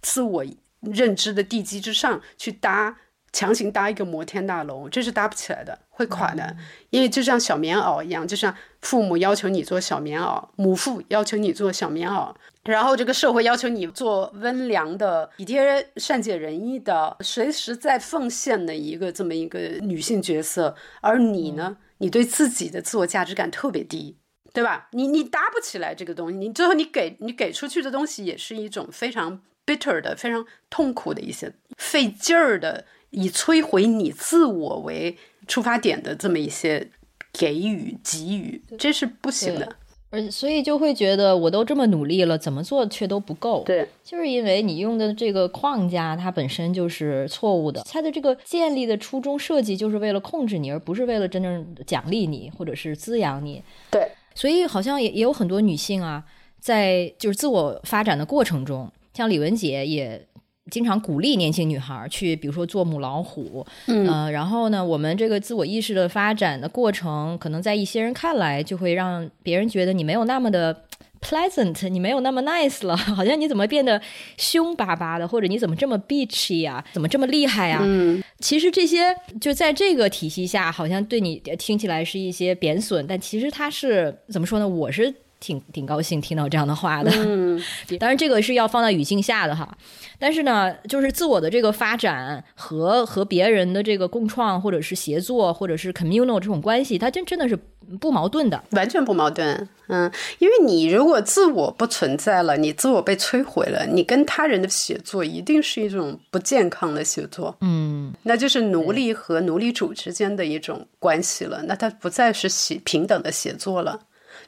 [0.01, 0.45] 自我
[0.79, 2.95] 认知的地基之上去搭。
[3.35, 6.55] 强行搭一个摩天大楼，这是搭不起来的，会垮的。
[6.89, 20.73] 因为就像小棉袄一样，就像父母要求你做小棉袄，母父要求你做小棉袄，然后这个社会要求你做温良的、体贴、善解人意的、随时在奉献的一个这么一个女性角色。
[21.01, 24.15] 而你呢，你对自己的自我价值感特别低，
[24.53, 24.87] 对吧？
[24.93, 32.85] 你你搭不起来这个东西，你最后你给你给出去的东西也是一种非常 bitter 的、非常痛苦的一些费劲儿的。
[33.15, 36.89] 以摧毁你自我为出发点的这么一些
[37.31, 39.75] 给予给予，这是不行的。
[40.11, 43.63] 而所以就会觉得，我都这么努力了，怎么做却都不够。
[43.65, 47.81] 对，就是因为你用的这个框架，它本身就是错误的。
[47.89, 53.63] 它的这个建立的初衷设计，就是为了控制你，而不是为了真正奖励你或者是滋养你。
[53.89, 56.23] 对，所以好像也也有很多女性啊，
[56.59, 60.27] 在就是自我发展的过程中，像李文杰也。
[60.71, 70.85] 经常鼓励年轻女孩去，比如说做母老虎，嗯，然后呢，我们这个自我意识的发展的过程，可能在一些人看来，就会让别人觉得你没有那么的
[71.21, 74.01] pleasant，你没有那么 nice 了， 好像你怎么变得
[74.37, 77.79] 凶巴巴的，或者你怎么这么 bitchy 呀，怎么这么厉害呀？
[77.83, 84.67] 嗯，其实这些就在这个体系下，好像对你听起来是一些贬损，但其实它是怎么说呢？
[84.67, 85.13] 我是。
[85.45, 87.61] 挺挺高兴听到这样的话的，嗯，
[87.99, 89.77] 当然这个是要放在语境下的哈。
[90.17, 97.55] 但是呢，就是自我的这个发展和和别人的这个共创，或者是协作，或者是 communal 这种关系，它真真的是
[97.99, 99.69] 不矛盾的，完全不矛盾。
[99.87, 107.55] 嗯，因为你如果自我不存在了，你自我被摧毁了，你跟他人的协作一定是一种不健康的协作。
[107.61, 113.99] 嗯，那就是奴隶和奴隶主之间的一种关系了，那它不再是协平等的协作了。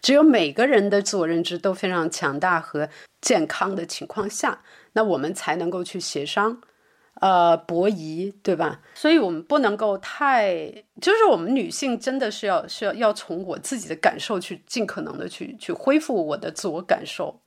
[0.02, 2.90] 只有每个人的自我认知都非常强大和
[3.22, 4.62] 健康的情况下，
[4.94, 6.62] 那我们才能够去协商，
[7.22, 8.80] 呃，博弈，对吧？
[8.94, 17.40] 所以我们不能够太，就是我们女性真的是要是要要从我自己的感受去尽可能的去去恢复我的自我感受。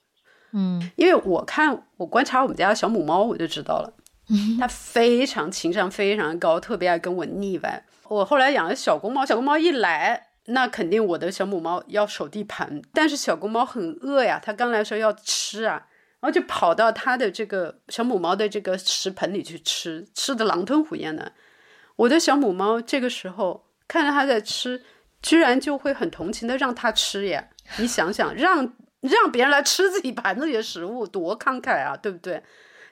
[0.53, 3.93] 嗯，因为我看我观察我们家的小母猫，我就知道了，
[4.59, 7.85] 它非常情商非常高，特别爱跟我腻歪。
[8.09, 12.81] 我后来养了小公猫，小公猫一来，那肯定我的小母猫要守地盘。
[12.93, 15.87] 但是小公猫很饿呀，它刚来时候要吃啊，
[16.21, 21.33] 然后就跑到它的这个小母猫的这个食盆里去吃，吃的狼吞虎咽的。
[21.97, 24.83] 我的小母猫这个时候看着它在吃，
[25.23, 27.49] 居然就会很同情的让它吃呀。
[27.79, 28.75] 你想想，让。
[29.01, 32.43] 让别人来吃自己盘子里的食物，多慷慨啊，对不对？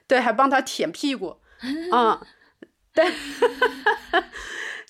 [0.07, 1.37] 对，还帮它舔屁股
[1.91, 2.19] 啊，
[2.95, 3.05] 对。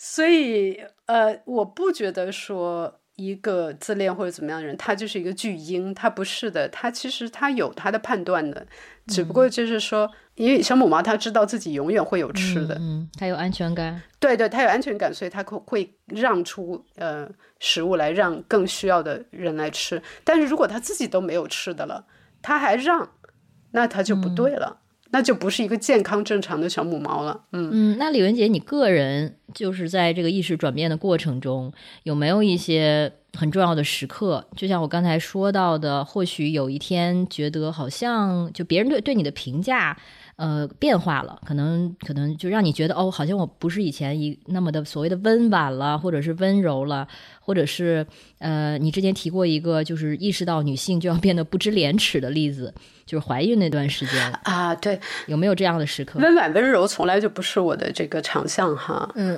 [0.01, 8.65] 所以，呃，我不觉得说一个自恋或者怎么样的人，他就是一个巨婴，他不是的，他其实他有他的判断的，
[9.07, 10.09] 只不过就是说。
[10.35, 20.01] 因为小母猫它知道自己永远会有吃的，嗯，它有安全感，对对，它有安全感，所以它会会让出呃食物来让更需要的人来吃。
[20.23, 22.05] 但是如果它自己都没有吃的了，
[22.41, 23.11] 它还让，
[23.71, 24.78] 那它就不对了，
[25.11, 27.41] 那就不是一个健康正常的小母猫了。
[27.51, 31.71] 嗯嗯，那李文杰，你个人就是在这个意识转变的过程中，
[32.03, 34.45] 有没有一些很重要的时刻？
[34.55, 39.97] 就像我刚才说到的，或许有一天觉得好像就别人对对你的评价。
[40.39, 47.05] 呃，变化了，可能可能就让你觉得哦，好像我不是以前一那么的所谓的温婉了，或者是温柔了，
[47.41, 52.73] 或者是呃，你之前提过一个，就是意识到女性就要变得不知廉耻的例子，
[53.05, 54.97] 就是怀孕那段时间啊，对，
[55.27, 56.17] 有没有这样的时刻？
[56.19, 59.37] 温婉温柔从来就不是我的这个长项哈，嗯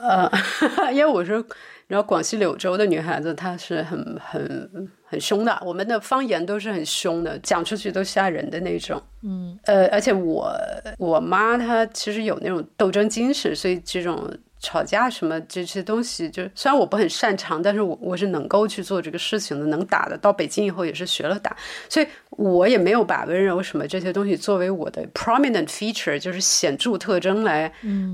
[0.00, 0.28] 呃，
[0.92, 1.44] 因为我是。
[1.86, 9.02] 然后广西柳州的女孩子，她是很很很凶的，我们的方言都是很凶的，讲出去都吓人的那种。
[9.24, 10.56] 嗯，呃，而且我
[10.98, 20.16] 我妈她其实有那种斗争精神，所以这种吵架什么这些东西，就虽然我不很擅长，但是我我是能够去做这个事情的，能打的。
[20.16, 21.56] 到北京以后也是学了打，
[21.88, 27.72] 所以我也没有把温柔什么这些东西作为我的 prominent feature，就是显著特征来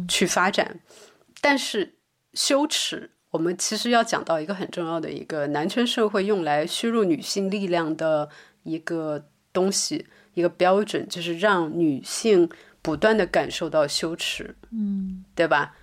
[0.09, 0.81] 去发展。
[1.43, 1.97] 但是
[2.33, 3.11] 羞耻。
[3.37, 8.31] 我们其实要讲到一个很重要的一个男权社会用来削弱女性力量的
[8.63, 12.49] 一个东西，一个标准，就是让女性
[12.81, 15.77] 不断的感受到羞耻，嗯，对吧？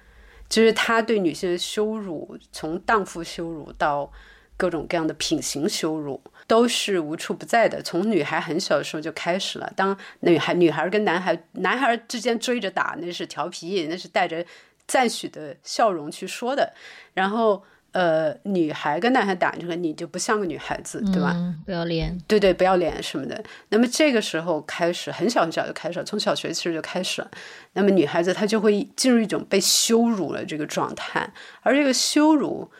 [0.50, 4.12] 就是他对女性的羞辱，从荡妇羞辱到
[4.58, 7.84] 各种各样的品行羞辱，都是无处不在的。
[7.84, 14.44] 从女孩很小的时候就开始了，当女孩女孩跟男孩男孩之间追着打，那是调皮，那是带着。
[14.88, 16.74] 赞许的笑容去说的，
[17.14, 21.36] 然后呃，女孩跟男孩打这个，你就不像个女孩子，对吧？
[21.66, 23.44] 不要脸，对对，不要脸什么的。
[23.70, 27.30] 那么这个时候开始，很小很小就开始了，从小学其实就开始了。
[27.74, 32.72] 那么女孩子她就会进入一种被羞辱了这个状态，而这个羞辱，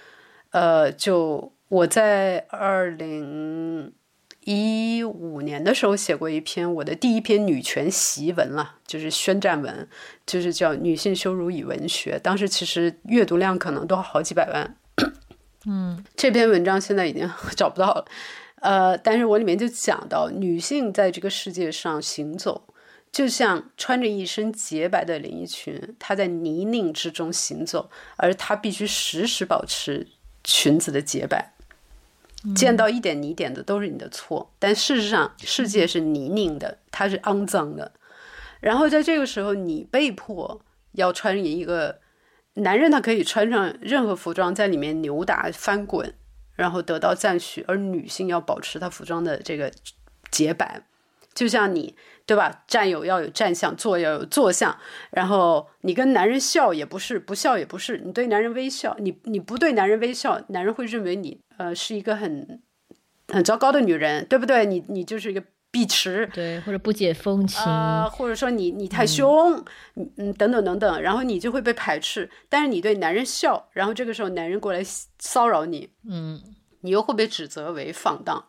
[0.52, 3.94] 呃，就我在二零。
[4.46, 9.88] 一五年的时候写过一篇我的第一篇女权檄文了，就是宣战文，
[10.26, 12.18] 就是叫《女性羞辱与文学》。
[12.20, 14.76] 当时其实阅读量可能都好几百万。
[15.66, 18.06] 嗯，这篇文章现在已经找不到了。
[18.62, 22.68] 呃，但是我里面就讲到，女性在这个世界上行走，
[23.12, 30.08] 就像穿着一身洁白的连衣裙，她在泥泞之中行走，而她必须时时保持
[30.44, 31.53] 裙子的洁白。
[32.56, 37.94] 见到一点泥点的都是你的错，但事实上世界是泥泞的，它是肮脏的。
[38.60, 40.62] 然后在这个时候，你被迫
[40.94, 42.00] 要穿一个
[42.56, 46.14] 男人，他可以穿上任何服装在里面扭打翻滚，
[46.56, 49.72] 然后得到赞许，而女性要保持她服装的这个
[50.30, 50.82] 洁白，
[51.34, 51.96] 就像你。
[52.26, 52.64] 对吧？
[52.68, 54.74] 站有要有站相，坐要有坐相。
[55.12, 57.98] 然后你跟男人笑也不是，不笑也不是。
[57.98, 62.62] 你对男人微笑，你你不对男人微笑，男人会认为你呃是一个很
[63.28, 64.66] 很糟糕的女人，对不对？
[64.66, 69.62] 你你就是一个碧池，对，或者不解风情啊，或者说你你太凶，
[69.96, 72.30] 嗯嗯等等等等，然后你就会被排斥。
[72.48, 74.82] 但是你对男人笑，然后这个时候男人过来
[75.20, 76.42] 骚扰你，嗯，
[76.80, 78.46] 你又会被指责为放荡。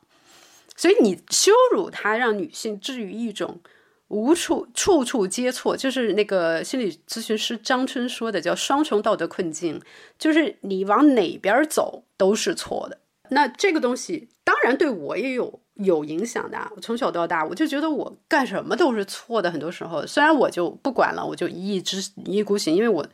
[0.76, 3.60] 所以你羞辱他，让女性置于一种
[4.08, 9.80] 无处处处皆错，就是那个心理咨询师张春说的，叫双重道德困境，
[10.18, 12.98] 就是你往哪边走都是错的。
[13.30, 16.58] 那这个东西当然对我也有有影响的。
[16.76, 19.50] 我从小到大，我就觉得我干什么都是错的。
[19.50, 23.06] 很多时候，虽然我就不管了，我就一意之一意孤行，因为我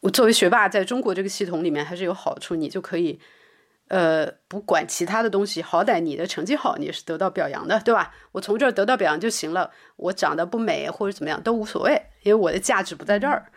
[0.00, 3.20] 我作为学霸，在中国这个系统里面还是有好处，你就可以。
[3.88, 8.14] 呃，不管其他的东西，好歹你的成绩好，你是得到表扬的，对吧？
[8.32, 13.50] 我从这儿得到表扬就行了，我长得不美或者怎么样都无所谓，因为我的价值不在这儿。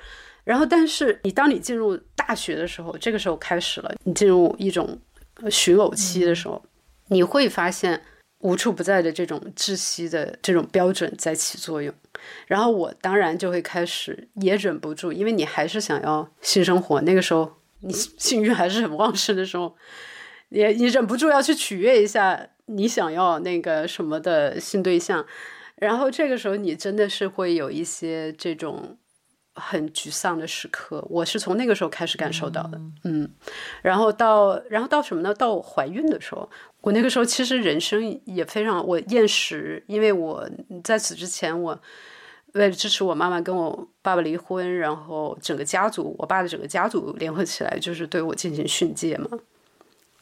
[0.44, 4.98] 然后，但是你当你进入大学的时候，这个时候开始了，你进入一种
[5.50, 6.64] 寻偶期的时候，
[7.10, 8.02] 你会发现
[8.40, 11.94] 无处不在的这种窒息的这种标准在起作用。
[12.48, 19.76] 然后我当然就会开始也忍不住，因为你还是想要性生活，那个时候你性欲还是很旺盛的时候。
[20.54, 25.26] 你你忍不住要去取悦一下你想要那个什么的新对象，
[25.78, 28.98] 然后这个时候你真的是会有一些这种
[29.56, 31.06] 很沮丧的时刻。
[31.10, 33.30] 我是从那个时候开始感受到的，嗯，
[33.82, 35.34] 然后到然后到什么呢？
[35.34, 36.50] 到怀孕的时候，
[36.82, 40.50] 我那个时候其实人生也非常我厌食，因为我
[40.84, 41.80] 在此之前我
[42.54, 49.30] 为了支持我妈妈跟我爸爸离婚，然后整个家族我爸的整个家族联合起来就是对我进行训诫嘛。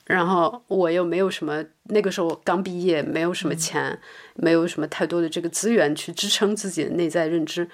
[0.10, 3.96] 然后我又没有什么，那个时候刚毕业，没有什么钱，
[4.34, 7.70] 没有什么太多的这个资源去支撑自己的内在认知，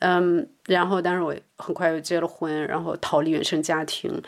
[0.00, 4.22] 嗯，然后当时我很快又结了婚，然后逃离原生家庭，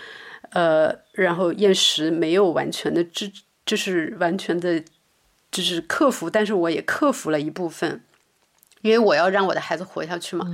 [0.52, 3.30] 呃，然后厌食没有完全的治，
[3.66, 4.82] 就是完全的，
[5.52, 8.00] 就是克服，但是我也克服了一部分，
[8.80, 10.46] 因为我要让我的孩子活下去嘛，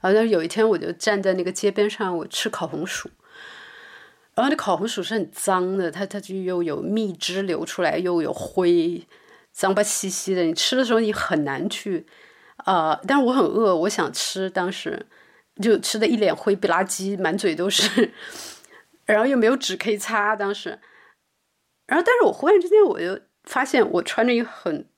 [0.00, 3.08] 好像有一天我就站在那个街边上，我吃烤红薯。
[4.38, 9.04] 然后那烤红薯是很脏的，它它就又有蜜汁流出来，又有灰，
[9.50, 10.44] 脏吧兮兮的。
[10.44, 12.06] 你吃的时候你很难去，
[12.58, 13.00] 啊！
[13.04, 15.06] 但是我很饿，我想吃，当时
[15.60, 18.12] 就吃的一脸灰不拉几，满嘴都是，
[19.06, 20.78] 然后又没有纸可以擦，当时。
[21.88, 24.88] 然后，但是我忽然之间我就发现，我穿着一个很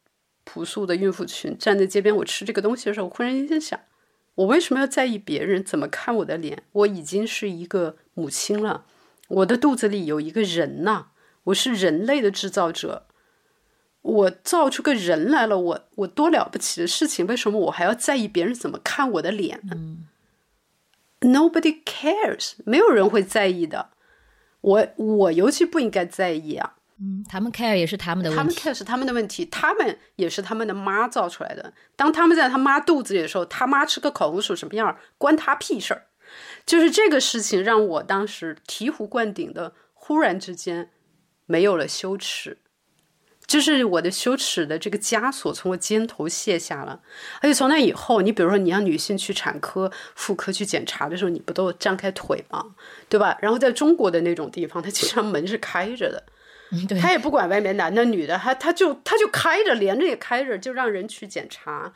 [0.45, 3.80] 朴素的孕妇裙站在街边，我吃这个东西的时候，我忽然间想，
[4.34, 6.62] 我为什么要在意别人怎么看我的脸？
[6.72, 8.84] 我已经是一个母亲了。
[9.31, 11.07] 我的肚子里有一个人呐，
[11.45, 13.07] 我是人类的制造者，
[14.03, 19.76] 我造出个人来了，我我多了不起的事情，为什么我还要在意别人怎么看我的脸呢
[21.20, 23.91] ？Nobody cares，没有人会在意的，
[24.62, 26.74] 我我尤其不应该在意啊。
[26.99, 31.72] 嗯，他们 care 也是他们的问题，他们 care 是他们的问题，他们也是他们的妈造出来的。
[31.97, 36.07] 当他们在他妈肚子里的时候，他妈吃个烤红薯什么样，关他屁事儿。
[36.66, 40.90] 就是这个事情让我当时醍醐灌顶的，忽然之间
[41.46, 42.58] 没有了羞耻，
[43.46, 47.00] 就是我的羞耻的这个枷锁从我肩头卸下了。
[47.40, 52.76] 而且从那以后，你比如说你让女性去产科、妇科去检查的时候，你不都张开腿吗？
[53.08, 53.36] 对吧？
[53.40, 56.24] 然后在中国的那种地方，它经常门是开着的，
[57.00, 61.92] 他也不管外面男的女的，他他就他就开着，连着也开着，就让人去检查。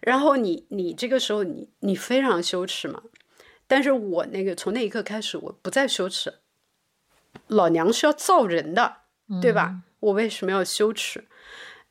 [0.00, 3.02] 然后你你这个时候你你非常羞耻嘛？
[3.70, 6.34] 但是我那个从那一刻开始，我不再羞耻。
[7.46, 8.96] 老娘是要造人的，
[9.40, 9.82] 对吧？
[10.00, 11.24] 我为什么要羞耻？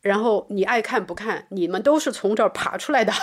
[0.02, 3.14] 然后你爱看不看，你们都是从这儿爬出来的。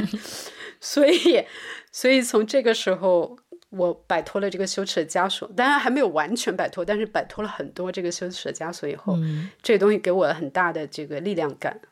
[0.80, 1.44] 所以，
[1.92, 5.46] 所以从这个时候，我摆脱了这个羞耻的枷锁。
[5.54, 9.18] 当然还没有完全摆脱，但是摆脱了很多这个羞耻的枷锁以后，
[9.62, 11.82] 这个东西给我很大的这个力量感。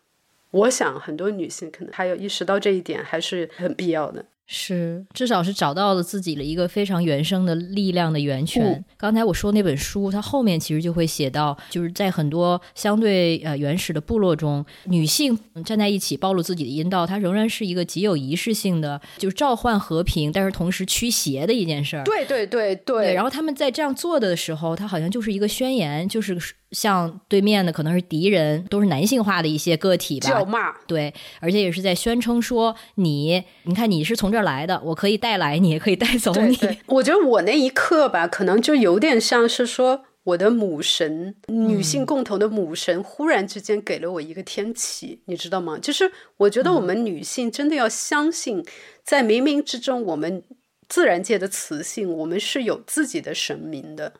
[0.52, 4.24] 我想很多女性可能还有意识到这一点，还是很必要的。
[4.54, 8.84] 是，至少是找到了自己的一个非常原生的力量的源泉。
[8.98, 22.04] 刚才我说那本书，它后面其实就会写到，就是在很多相对呃原始的部落中，女性站在一起暴露自己的阴道，它仍然是一个极有仪式性的，就是召唤和平，但是同时驱邪的一件事儿。
[22.04, 23.14] 对对对对。
[23.14, 26.38] 然后他们在这样做的时候，它好像就是一个宣言，就是
[26.72, 30.28] 像对面的可能是敌人，都是男性化的一些个体吧。
[30.28, 30.72] 叫骂。
[30.86, 36.58] 对，而且也是在宣称说你，你看你是从这儿来的，我可以带来你，也可以带走你。
[36.86, 45.78] 我觉得我那一刻吧，可能就有点像是说，我的母神，女性共同的母神，忽然之间给了我一个天启，你知道吗？
[45.78, 48.64] 就是我觉得我们女性真的要相信，
[49.04, 50.42] 在冥冥之中，我们
[50.88, 54.14] 自然界的雌性，我们是有自己的神明的。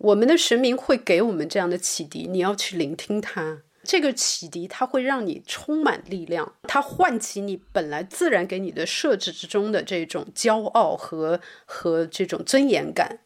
[0.00, 3.62] 我们的神明会给我们这样的启迪，你要去聆听它。
[3.82, 13.18] 这个启迪，它会让你充满力量，它唤起你本来自然给你的设置之中的这种骄傲和和这种尊严感。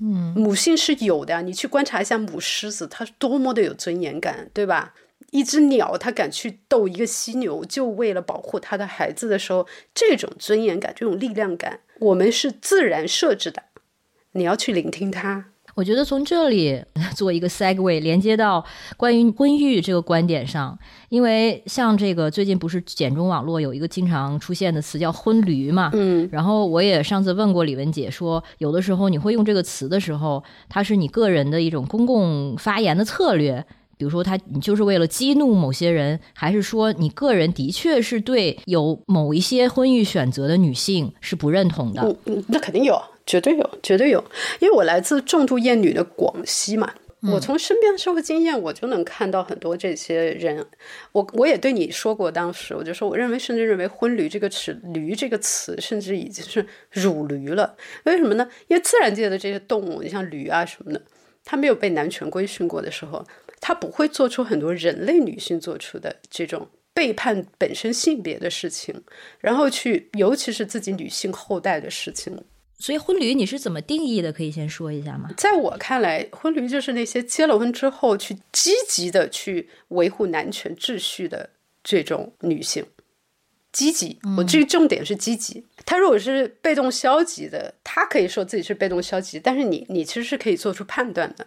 [0.00, 4.94] 嗯，母性是有的，你去观察一下母狮子，它是多么的有尊严感，对吧？
[5.32, 13.64] 一只鸟，它敢去斗一个犀牛，就为了保护它的孩子的时候，这种尊严感，这种力量感，我们是自然设置的，
[14.32, 15.49] 你要去聆听它。
[15.80, 16.78] 我觉得从这里
[17.16, 18.62] 做一个 segue 连接到
[18.98, 20.78] 关于婚育这个观点上，
[21.08, 33.64] 因为像这个最近不是简中网络有一个经常出现的词叫“婚驴”嘛，嗯，然后我也上次问过李文姐说，有的时候你会用这个词的时候，它是你个人的一种公共发言的策略。
[33.96, 42.00] 比如说，他你就是为了激怒某些人，还是说你个人的确是对有某一些婚育选择的女性是不认同的？
[42.02, 42.98] 嗯嗯，那肯定有，
[43.30, 44.24] 绝对有，绝对有。
[44.58, 46.92] 因为我来自重度厌女的广西嘛，
[47.32, 50.66] 我从身边的社会经验，我就能看到很多这些人。
[51.12, 57.76] 我我也对你说过，当时我就说，我认为甚至认为“婚驴”这个词，“驴”这个词，甚至已经是乳驴了。
[58.02, 58.48] 为什么呢？
[58.66, 61.00] 因为自然界的这些动物，你像驴啊什么的，
[61.44, 63.24] 它没有被男权规训过的时候。
[63.62, 69.02] 它不会做出很多人类女性做出的这种背叛本身性别的事情，
[69.38, 72.42] 然后去，尤其是自己女性后代的事情。
[72.80, 74.32] 所以，婚驴你是怎么定义的？
[74.32, 75.28] 可以先说一下吗？
[75.36, 81.50] 在我看来，婚驴就是那些结了婚之后去积极的去维护男权秩序的
[81.84, 82.84] 这种女性。
[83.70, 85.64] 积极，我这个重点是积极。
[85.84, 91.46] 她如果是被动消极的，她可以说自己是被动消极，但是你，你其实是可以做出判断的。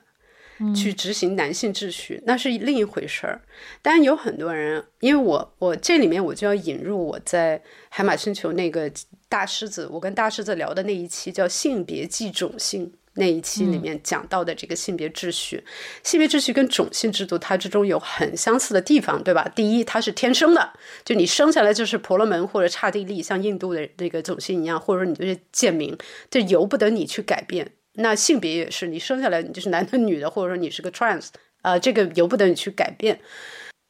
[0.76, 3.42] 去执行男性秩序，那是另一回事儿。
[3.82, 8.92] 但有很多人，因为我我这里面我就要引入我在海马星球那个
[9.28, 15.64] 大狮子，我跟大狮子聊的那一期叫性别即种性那一期里面讲到的这个性别秩序，
[16.02, 19.48] 性别秩序跟种姓制度它之中有很相似的地方，对吧？
[19.56, 20.74] 第一，它是天生的，
[21.06, 25.96] 就你生下来就是婆罗门或者刹帝利，像印度的那个种姓一样，或者说你就是贱民，
[26.32, 27.74] 这由不得你去改变。
[27.96, 31.28] 那性别也是，你生下来你就是男的女的，或者说你是个 trans，
[31.62, 33.20] 啊，这个由不得你去改变，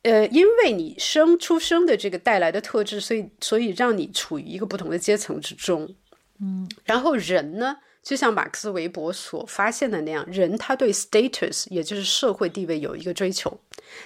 [0.02, 5.96] 呃，因为你生出生的这个带来的特质，所以所以让你处于一个不同的阶层之中，
[6.42, 13.58] 嗯，然后人呢，就像马克思韦伯所发现的那样，人他对 status 也就是社会地位有一个追求，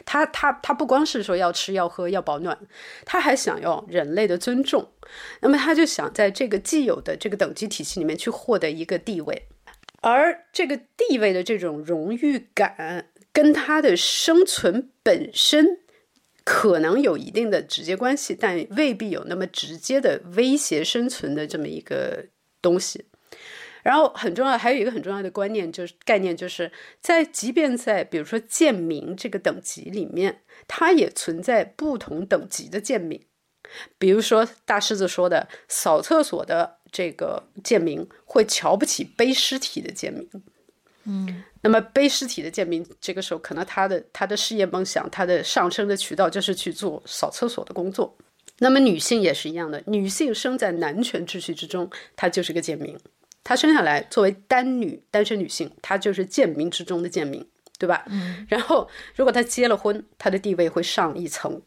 [0.05, 2.55] 他他他不光是说要吃要喝要保暖，
[3.03, 4.91] 他还想要人类的尊重，
[5.41, 9.47] 那么他就想在这个既有的这个等级体系里面去获得一个地位。
[10.01, 15.79] 而这个地位的这种荣誉感，跟他的生存本身
[16.43, 22.25] 可能有一定的直接关系，但未必有那么直接的威胁生存的这么一个
[22.61, 23.05] 东西。
[23.81, 26.71] 然后很重要，还有一个很重要的观念，就是概念，就是
[27.01, 33.25] 在即便在比如说贱民这个等级里面，它也存在不同等级的贱民。
[33.97, 36.76] 比如说大狮子说的扫厕所的。
[36.91, 40.29] 这个贱民会瞧不起背尸体的贱民，
[41.05, 48.17] 嗯，那么背尸体的贱民，这个时候可能他的他的事业梦想，他的上升的渠道就是去做扫厕所的工作。
[48.59, 52.97] 那么女性也是一样的，女性生在男权秩序之中，她就是个贱民。
[53.43, 58.03] 她生下来作为单女单身女性，她就是贱民之中的贱民，对吧？
[58.09, 58.47] 嗯。
[58.49, 61.61] 然后如果她结了婚，她的地位会上一层。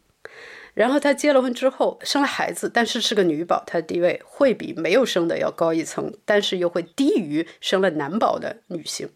[0.73, 9.09] 然后她结了婚之后生了孩子，但是是个女宝，她的地位会比没有生的要高一层，但是又会低于生了男宝的女性。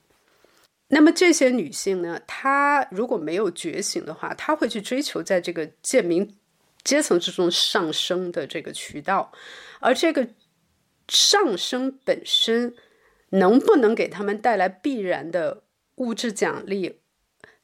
[0.90, 6.36] 那么这些女性呢，她如果没有觉醒的话，她会去追求在这个贱民
[6.84, 9.32] 阶层之中上升的这个渠道，
[9.80, 10.28] 而这个
[11.08, 12.76] 上升本身
[13.30, 15.64] 能不能给他们带来必然的
[15.96, 17.00] 物质奖励，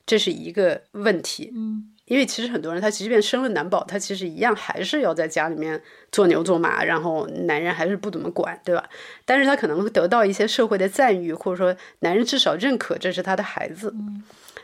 [0.05, 1.51] 这是一个问题。
[1.53, 1.90] 嗯。
[2.12, 5.82] 因为其实很多人，他即便生了男宝，他其实一样还是要在家里面
[6.12, 8.84] 做牛做马，然后男人还是不怎么管，对吧？
[9.24, 13.95] 但是他可能会得到一些社会的赞誉，或者说男人至少认可这是他的孩子。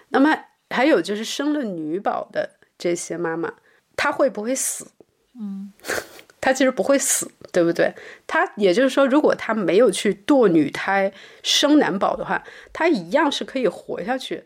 [0.09, 0.37] 那么
[0.71, 3.53] 还有就是生了女宝的这些妈妈，
[3.95, 4.91] 她会不会死？
[5.39, 5.71] 嗯，
[6.41, 7.93] 她其实不会死，对不对？
[8.27, 12.43] 她也就是说，如果她没有去堕女胎生男宝的话，
[12.73, 14.43] 她一样是可以活下去。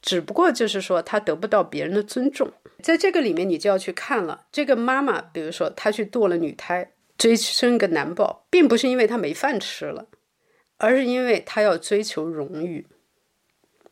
[0.00, 4.46] 只不过就是说，他得不到别人的尊重，在这个里面，你就要去看了。
[4.52, 10.06] 这个妈妈，比如说她去堕了女胎，追生个男宝，并不是因为她没饭吃了，
[10.76, 12.86] 而是因为她要追求荣誉。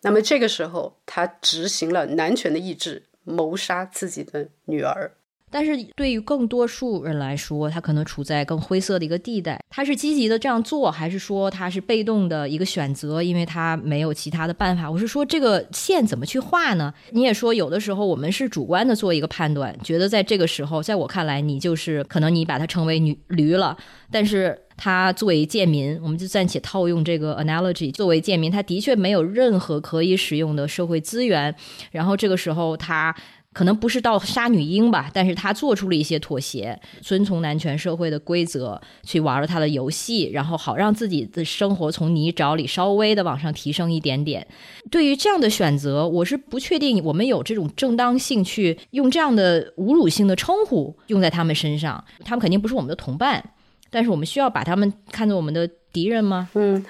[0.03, 5.17] 那么这个时候，她执行了男权的意志，谋杀自己的女儿。
[5.59, 9.59] 但是对于更多数人来说，他可能处在更灰色的一个地带。
[9.71, 13.23] 他是积极的这样做，还是说他是被动的一个选择？
[13.23, 14.91] 因为他没有其他的办法。
[14.91, 16.93] 我是说，这个线怎么去画呢？
[17.13, 23.75] 你也说，有的时候我们是主观的做一个判断，觉得在这个时候，在我看来，你就是可能你把它称为女驴了。
[24.11, 31.55] 但是他作为贱民，我们就暂且套用这个 analogy，作为贱民，他的确没有任何可以使用的社会资源。
[31.93, 33.17] 然后这个时候他。
[33.57, 44.47] 可能不是到杀女婴吧，但是他做出了一些妥协，遵从男权社会的规则去玩了他的游戏，然后好让自己的生活从泥沼里稍微的往上提升一点点。
[44.91, 52.05] 对于这样的选择，我是不确定我们有这种正当性去用这样的侮辱性的称呼用在他们身上。
[52.27, 53.43] 他们肯定不是我们的同伴，
[53.89, 56.51] 但是我们需要把他们看作我们的敌人吗？
[56.53, 56.85] 嗯，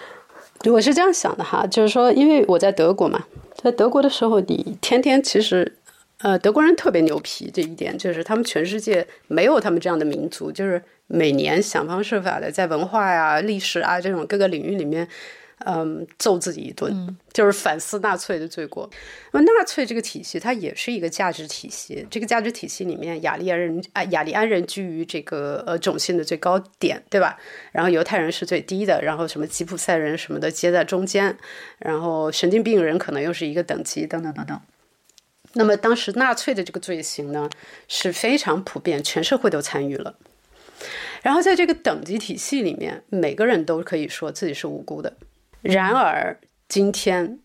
[0.65, 5.77] 我是这样想的哈，就是说，因为我在德国嘛，在德国的时候，你天天其实。
[6.27, 15.07] 呃，德国人特别牛皮，这一点就是他们全世界没有他们这样的民族，就是每年想方设法的在文化呀、历史啊这种各个领域里面，
[15.65, 18.91] 嗯，揍自己一顿，就是反思纳粹的罪过。
[19.31, 22.05] 那么纳粹这个体系，它也是一个价值体系。
[22.11, 27.39] 这个价值体系里面，雅利安人啊，雅利安人居于这个呃种姓的最高点，对吧？
[27.71, 31.37] 然后犹太人是最低的，然后什么吉普赛人什么的接在中间，
[31.79, 34.61] 然后神经病人可能又是一个等级，等等等等。
[35.59, 37.49] 那么当时纳粹的这个罪行呢
[37.89, 40.19] 是非常普遍，全社会都参与了。
[41.23, 45.17] 然后在这个等级体系里面，每个人都可以说自己是无辜的。
[45.63, 46.39] 然而
[46.69, 47.41] 今天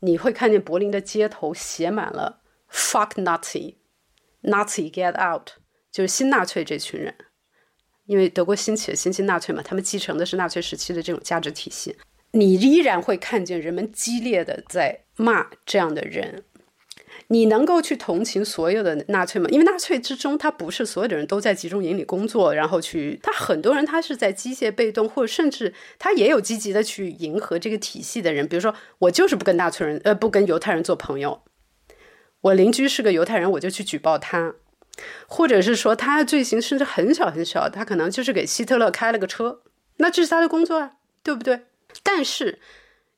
[0.00, 2.40] 你会看见柏林的街头写满了
[2.70, 5.50] “fuck Nazi”，“Nazi get out”，
[5.92, 7.14] 就是新纳粹这群人。
[8.06, 11.96] 因为德国兴起了新兴纳粹嘛，他们继承的是纳粹时期的这种价值体系。
[12.32, 16.42] 你依然会看见人们激烈的在骂这样的人。
[17.32, 19.48] 你能够去同情所有的纳粹吗？
[19.50, 28.46] 因为纳粹之中，他不是所有的人都在集中营里工作，然后去他很多人他是在机械被动，或者甚至他也有积极的去迎合这个体系的人。
[28.46, 31.42] 比如说，我就是不跟纳粹人，呃，不跟犹太人做朋友。
[32.42, 34.54] 我邻居是个犹太人，我就去举报他，
[35.26, 39.62] 或者是说他的罪行甚至很小很小，他可能就是给希特勒开了个车，
[39.96, 41.62] 那这是他的工作啊，对不对？
[42.02, 42.58] 但是。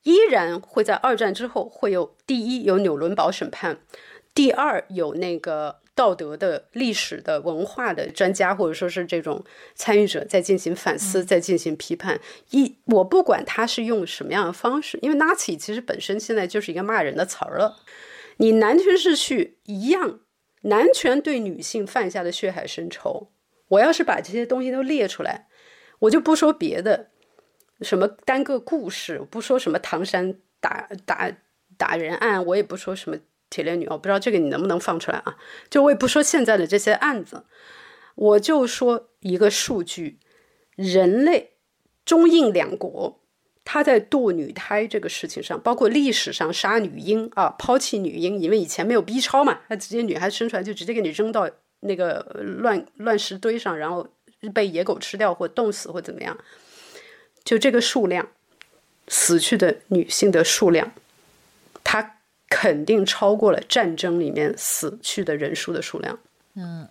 [0.05, 3.81] 依然会在二战之后会有第一有纽伦堡审判，
[4.33, 9.45] 第二有那个道德的历史的文化的专家或者说是这种
[9.75, 12.21] 参与者在进行反思，在进行批判。
[12.51, 17.77] 一我不管他是用什么样的方式，因为 Nazi 其实本身现在就是一个骂人的词儿了。
[18.39, 20.21] 你男权是去一样，
[20.63, 23.31] 男权对女性犯下的血海深仇，
[23.69, 25.47] 我要是把这些东西都列出来，
[26.01, 27.11] 我就不说别的。
[27.85, 31.31] 什么单个故事，不说什么唐山打打
[31.77, 33.17] 打人案，我也不说什么
[33.51, 35.37] 铁链女，我不知道这个你能不能放出来啊？
[35.71, 37.45] 就我也不说现在的这些案子，
[38.15, 40.19] 我就说一个数据：
[40.75, 41.53] 人类
[42.05, 43.21] 中印两国，
[43.65, 51.49] 他在堕女胎这个事情上，包括历史上杀女婴啊，抛弃女婴，因为以前没有 B 超嘛，他直接女孩生出来就直接给你扔到
[51.81, 54.07] 那个乱乱石堆上，然后
[54.53, 56.37] 被野狗吃掉或冻死或怎么样。
[57.45, 58.29] 就这个数量，
[59.09, 60.93] 死去的女性的数量，
[61.83, 62.19] 它
[62.49, 66.19] 肯定超过了战争里面死去的人数的数量。
[66.55, 66.89] 嗯，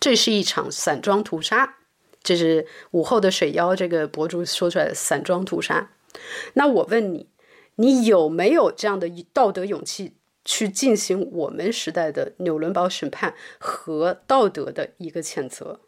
[0.00, 1.76] 这是一场散装屠杀，
[2.22, 5.90] 这是午后的水妖这个博主说出来的散装屠杀。
[6.54, 7.28] 那我问你，
[7.76, 15.80] 你有没有这样的道德勇气去进行我们时代的纽伦堡审判和道德的一个谴责？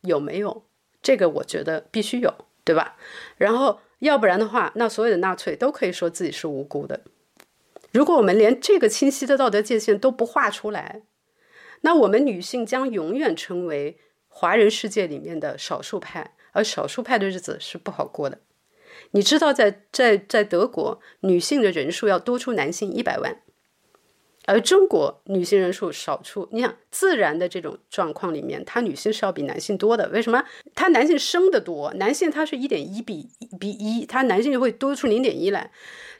[0.00, 0.64] 有没有？
[1.02, 2.46] 这个我觉得必须有。
[2.64, 2.96] 对吧？
[3.36, 7.02] 然后，要不然的话，那所有的纳粹都可以说自己是无辜的。
[7.92, 11.02] 如果我们连这个清晰的道德界限都不画出来，
[11.82, 18.40] 那我们女性将永远成为华人世界里面的少数派，而少数派的日子是不好过的。
[19.12, 23.43] 你知道，在在在德国，女性的人数要多出男性一百万。
[24.46, 30.06] 而中国女性人数少出，你想自然的这种状况里面，她女性是要比男性多的。
[30.10, 30.44] 为什么？
[30.74, 33.28] 她男性生的多，男性他是一点一比
[33.58, 35.70] 比一，他男性就会多出零点一来。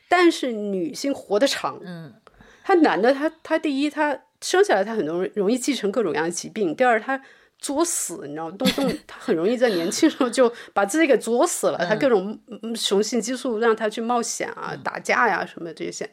[0.09, 2.14] 但是女性活得长，嗯，
[2.62, 7.20] 他男的他他第一他生下来他很容容易继承各种各样的疾病，第二他
[7.59, 12.39] 作死，你知道动动 他很容易在年轻时候就把自己给作死了，他各种
[12.75, 16.09] 雄性激素让他去冒险啊、打架呀什么这些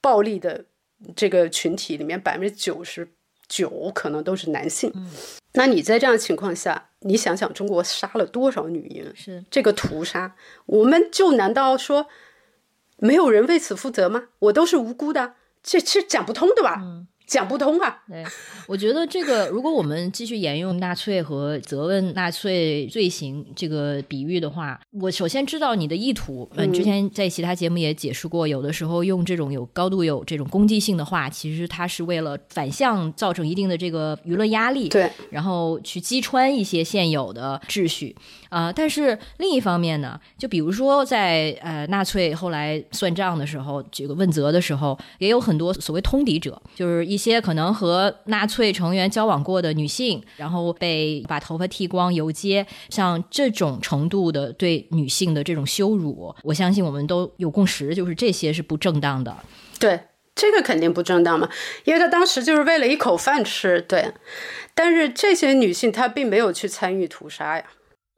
[0.00, 0.66] 暴力的。
[1.14, 3.08] 这个群体里面百分之九十
[3.48, 4.92] 九可能都是男性，
[5.52, 9.12] 那你在这样情况下，你想想中国杀了多少女婴？
[9.14, 10.34] 是这个屠杀，
[10.66, 12.06] 我们就难道说
[12.98, 14.28] 没有人为此负责吗？
[14.38, 16.80] 我都是无辜的，这这讲不通对吧？
[17.32, 17.96] 讲不通啊！
[18.06, 18.22] 对，
[18.66, 26.46] 我觉得这个，如果我们继续沿用纳粹和责问纳粹罪行这个比喻的话，我首先知道你的意图。
[26.56, 38.14] 嗯，之前在其他节目也解释过，有的时候用这种有高度有这种攻击性的话，其实它是为了反向造成一定的这个舆论压力，对，然后去击穿一些现有的秩序
[38.50, 38.70] 啊。
[38.70, 47.21] 但是另一方面呢，就比如说在呃纳粹后来算账的时候，这个问责的时候，也有很多所谓通敌者，就是一。
[47.22, 59.36] 些可能和纳粹成员交往过的女性，然后被把头发剃光游街，像这种程度的对女性的这种羞辱，我相信我们都有共识，就是这些是不正当的。
[59.78, 60.00] 对，
[60.34, 61.48] 这个肯定不正当嘛，
[61.84, 63.80] 因为他当时就是为了一口饭吃。
[63.82, 64.12] 对，
[64.74, 67.64] 但是这些女性她并没有去参与屠杀呀。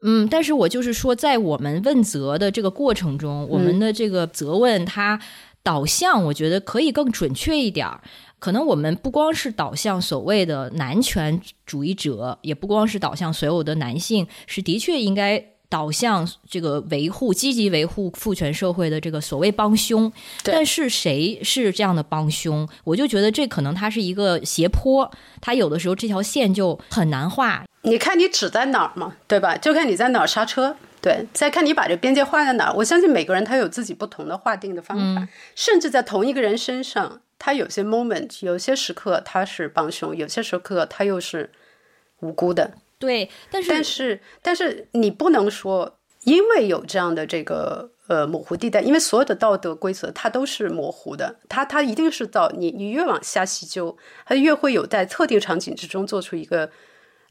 [0.07, 5.19] 嗯，但是我就是说，在我们问责的这个过程中，我们的这个责问它
[5.63, 8.01] 导向，我觉得可以更准确一点儿。
[8.39, 20.11] 可能我们不光是导向所谓的男权主义者，也不光是导向所有的男性，是的确应该导向这个维护、积极维护父权社会的这个所谓帮凶。
[20.43, 22.67] 但是谁是这样的帮凶？
[22.83, 25.09] 我就觉得这可能它是一个斜坡，
[25.41, 27.65] 它有的时候这条线就很难画。
[27.81, 29.57] 你看你指在哪儿嘛，对吧？
[29.57, 32.73] 就看你在哪儿刹车，对，再看你把这边界画在哪儿。
[32.73, 41.51] 我相信每个人他有自己不同的划定的方法，甚至在同一个人身上，他有些 moment，有些时刻他是帮凶，有些时刻他又是
[42.19, 42.73] 无辜的。
[42.97, 56.69] 对，但是但是但是你不能说，因为有这样的这个呃模糊地带，因为所有的道德规则它都是模糊的，它它一定是到你你越往下细究，它越会有在特定场景之中做出一个。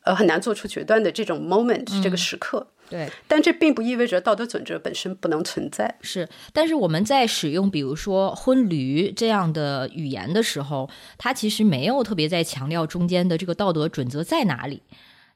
[0.05, 2.67] 呃，很难做出决断的这种 moment，这个时刻。
[2.91, 5.97] 对，但这并不意味着道德准则本身不能存在。
[6.03, 14.83] 是，但是我们在使用比如说“婚驴”这样的语言的时候，它其实没有特别在强调中间的这个道德准则在哪里。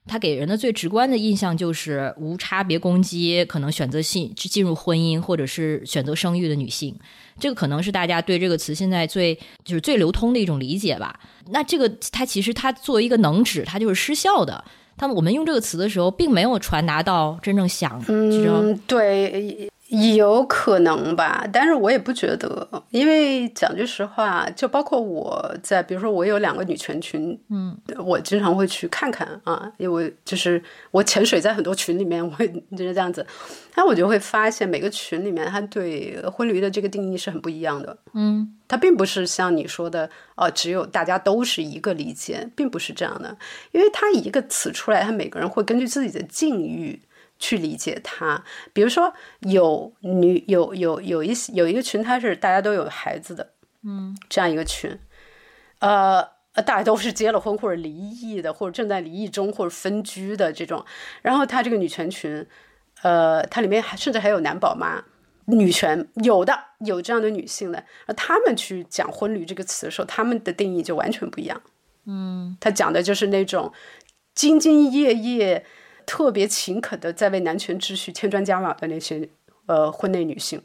[0.08, 6.92] 它给人的最直观的印象就是无差别攻击可能选择性进入婚姻或者是选择生育的女性。
[7.38, 11.20] 这个可能是大家对这个词现在最就是最流通的一种理解吧。
[11.50, 14.64] 那这个它其实它作为一个能指，它就是失效的。
[14.96, 18.02] 他们我们用这个词的时候，并没有传达到真正想。
[18.08, 19.70] 嗯，对。
[19.88, 32.36] 有可能吧，但是我也不觉得，因为讲句实话，就包括我在，比如说我有两个女权群，嗯，我经常会去看看啊，因为就是我潜水在很多群里面，我
[32.76, 33.26] 就是这样子，
[33.76, 43.34] 那我就会发现每个群里面，他对婚礼的这个定义是很不一样的，嗯，它并不是像你说的，哦，只有大家都是一个理解，并不是这样的，
[43.72, 47.00] 因为它一个词出来，他每个人会根据自己的境遇。
[47.38, 53.52] 去理解他，比如说有女有有有一些有一个群，他是大家都有孩子的，
[53.84, 54.98] 嗯，这样一个群，
[55.78, 56.20] 呃
[56.54, 60.84] 呃，大家都是结了婚或者离异的，或者正在离异中或者分居的这种。
[61.22, 62.44] 然后他这个女权群，
[63.02, 65.04] 呃，它里面还甚至还有男宝妈，
[65.44, 71.62] 女权有的有这样的女性的，而他们去讲婚礼这个词的时候，他们的定义就完全不一样。
[72.06, 73.72] 嗯，他讲的就是那种
[74.34, 75.64] 兢兢业业。
[76.08, 79.28] 特别勤恳的在为男权秩序添砖加瓦的那些
[79.66, 80.62] 呃婚内女性，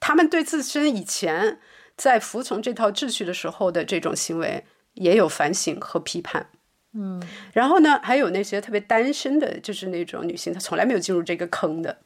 [0.00, 1.60] 她们对自身以前
[1.96, 4.64] 在服从这套秩序的时候的这种行为
[4.94, 6.48] 也有反省和批判。
[6.94, 7.22] 嗯，
[7.52, 11.98] 然后呢，还有那些特别单身的，就是那种女性，她从来没有进入这个坑的，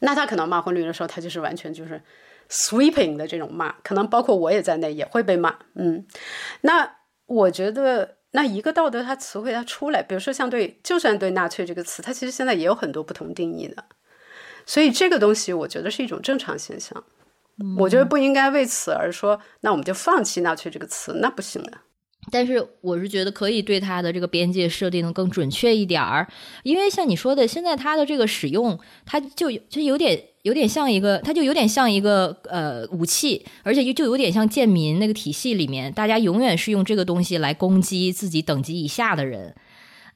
[0.00, 2.02] 那她可能骂婚礼的时候，她就是完全就是
[2.50, 5.56] sweeping 的这种骂，可能包括我也在内也会被骂。
[5.76, 6.04] 嗯，
[6.62, 6.96] 那
[7.26, 8.16] 我觉得。
[8.32, 13.84] 那一个道德，它词汇它出来，比如说像对，就算对纳粹这个词，它其实现在也有很多不同定义的，
[14.66, 17.04] 所以这个东西我觉得是一种正常现象。
[17.78, 21.78] 我觉得不应该为此而说，那我们就放弃纳粹这个词，那不行的。
[22.30, 26.26] 但是我是觉得可以对它的这个边界设定的更准确一点儿，
[26.62, 30.20] 因为像你说的，现在它的这个使用，它就就有点。
[30.46, 39.52] 有点像一个，它就有点像一个呃武器，而且就有点像贱民那个体系里面，大家永远是用这个东西来攻击自己等级以下的人。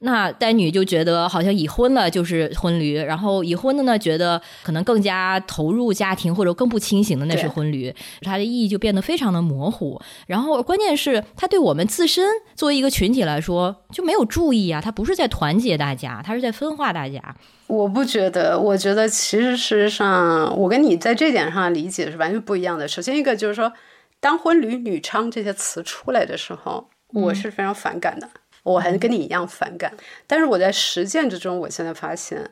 [0.03, 10.01] 那单女就觉得好像已婚了就是婚驴，然后已婚的呢觉得可能更加投入家庭或者更不清醒的那是婚驴，它的意义就变得非常的模糊。
[10.25, 17.35] 然后关键是它对我们自身作为一个群体来说就没有注意啊，它不是在团结大家，它是在分化大家。
[17.67, 22.87] 我不觉得，我觉得其实事实上我跟你在这点上理解是完全不一样的。
[22.87, 23.71] 首先一个就是说，
[24.19, 28.27] 当婚驴、女娼这些词出来的时候，我是非常反感的。
[28.63, 29.93] 我还是跟你一样反感，
[30.27, 32.49] 但是我在实践之中，我现在发现，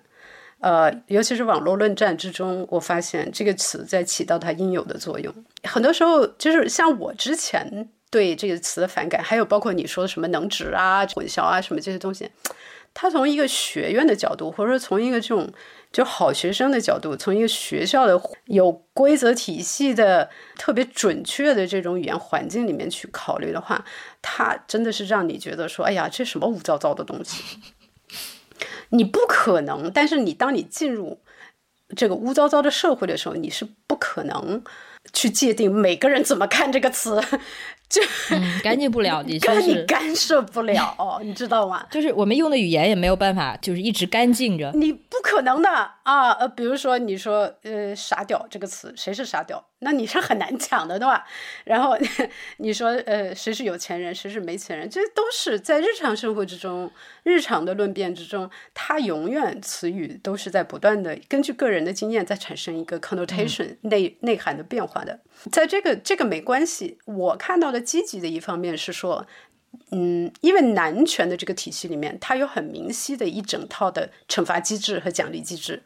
[0.60, 5.34] 呃，尤其是网络论战之中，我发现这个词在起到它应有的作用。
[5.64, 12.30] 很多时候，就是像我之前对这个词的反感，还有包括你说的什么能指啊、混淆啊什么这些东西，
[12.94, 15.50] 它从一个学院的角度，或者说从一个这种。
[15.92, 23.84] 就好学生的角度，从一个学校的有规则体系的、特别准确的这种语言环境里面去考虑的话，
[24.22, 27.44] 它真的是让你觉得说：“哎呀，这什么污糟糟的东西！”
[28.90, 29.92] 你不可能。
[29.92, 31.22] 但是你当你进入
[31.96, 34.64] 这个污糟糟的社会的时候，你是不可能
[35.14, 37.20] 去界定每个人怎么看这个词。
[37.90, 38.02] 就
[38.64, 41.86] 干净不了，你干是干涉不了，你知道吗？
[41.90, 44.72] 就是我们用的语言也没有办法，就是一直干净着。
[44.76, 45.70] 你不可能的
[46.04, 46.32] 啊！
[46.34, 49.66] 呃，比如说你说呃“傻屌”这个词，谁是傻屌？
[49.80, 51.26] 那你是很难讲的，对吧？
[51.64, 51.98] 然后
[52.58, 56.92] 你说呃谁是有钱人，谁是没钱人，这都是在日常生活之中、
[57.24, 65.22] 日常的论辩之中，它永远词语都是在不断的根据个人的经验在产生一个 connotation 内内涵的变化的。
[65.52, 69.26] 在这个这个没关系，我看到的积极的一方面是说，
[69.92, 75.84] 嗯，因为男权的这个体系里面，它有很明晰的一整套的惩罚机制和奖励机制，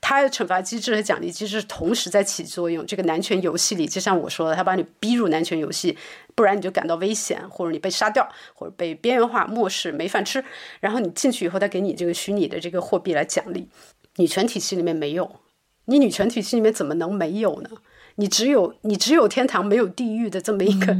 [0.00, 2.84] 它的惩罚机制和奖励机制同时在起作用。
[2.84, 5.96] 这个男权游戏里，就像我说的，他把你逼入男权游戏，
[6.34, 10.44] 不然你就感到危险，或者你被杀掉，或者被边缘化、漠视、没饭吃。
[10.80, 13.68] 然后你进去以后，他给你这个虚拟的这个货币来奖励。
[14.16, 15.36] 女权体系里面没有，
[15.86, 17.70] 你女权体系里面怎么能没有呢？
[18.20, 20.94] 你只有你只有天堂没有地狱的这么一个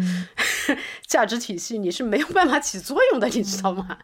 [1.06, 3.98] 价值体系，你是没有办法起作用的，你知道吗？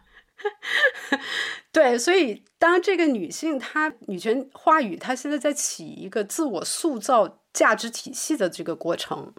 [1.73, 9.33] 对，所以当这个女性她女权话语，她现在在起一个自我塑造价值体系的这个过程，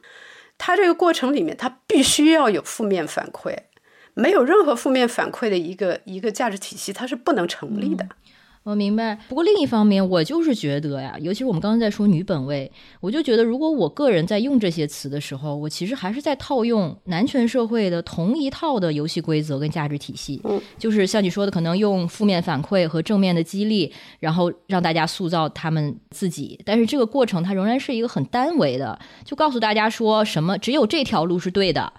[0.59, 3.57] 她这个过程里面，她必须要有负面反馈，
[4.14, 8.09] 没有任何负面反馈的一个一个价值体系，它是不能成立的。
[8.68, 20.38] 我明白，不过另一方面，我就是觉得呀，尤其是我们刚刚在说女本位，我就觉得，如果我个人在用这些词的时候，我其实还是在套用男权社会的同一套的游戏规则跟价值体系。
[20.44, 23.90] 嗯，就是像你说的，可能用负面反馈和正面的激励，
[24.20, 31.90] 然后让大家塑造他们自己，但是这个过程它仍然是一个很单维的，就告诉大家说什么只有这条路是对的。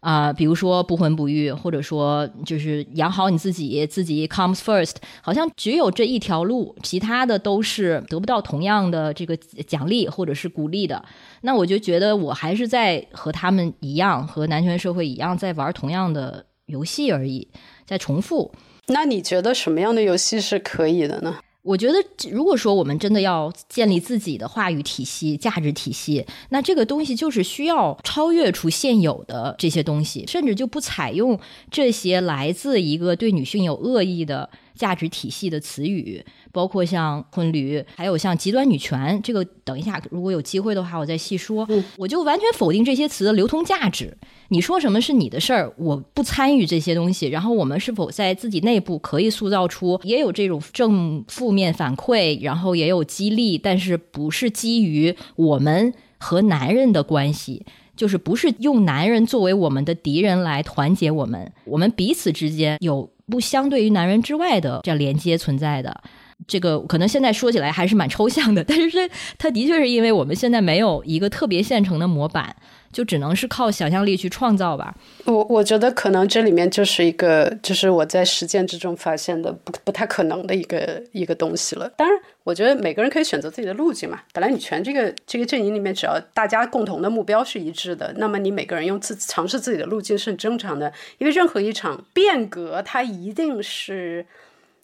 [0.00, 11.04] 啊，比如说不婚不育，或者说就是养好你自己，自己 comes first，好像只有这一条路，其他的都是得不到同样的这个奖励或者是鼓励的。
[11.42, 17.48] 那我就觉得我还是在和他们一样，和男权社会一样，在玩同样的游戏而已，
[17.84, 18.52] 在重复。
[18.86, 21.36] 那你觉得什么样的游戏是可以的呢？
[21.62, 21.94] 我觉得，
[22.30, 31.38] 如果说我们真的要建立自己的话语体系、价值体系，那这个东西就是需要超越出现有的这些东西，甚至就不采用
[31.70, 34.48] 这些来自一个对女性有恶意的。
[34.74, 41.68] 价值体系的词语，包括像婚驴，还有像极端女权，这个等一下如果有机会的话，我再细说。
[41.96, 44.16] 我就完全否定这些词的流通价值。
[44.48, 47.28] 你说什么是你的事儿，我不参与这些东西。
[47.28, 57.64] 然后我们是否在自己内部可以塑造出也有这种正负面反馈，然后也有激励，但是不是基于我们和男人的关系，
[57.94, 63.08] 就是不是用男人作为我们的敌人来团结我们，我们彼此之间有。
[63.30, 66.02] 不相对于男人之外的这样连接存在的，
[66.46, 69.08] 这个可能现在说起来还是蛮抽象的，但是
[69.38, 72.54] 它的确是因为我们现在没有一个特别现成的模板，
[72.92, 74.94] 就只能是靠想象力去创造吧。
[75.24, 81.88] 我我觉得可能这里面就是一个，就是我在实践之中发现的不不太可能的一个一个东西了。
[81.96, 82.20] 当然。
[82.42, 84.22] 我觉得每个人可以选择自己的路径嘛。
[84.32, 90.90] 本来女权这个这个阵营里面，只要大家共同的目标是一致的，那么你每个人用自尝试自己的路径是很正常的。
[91.18, 94.26] 因为任何一场变革，它一定是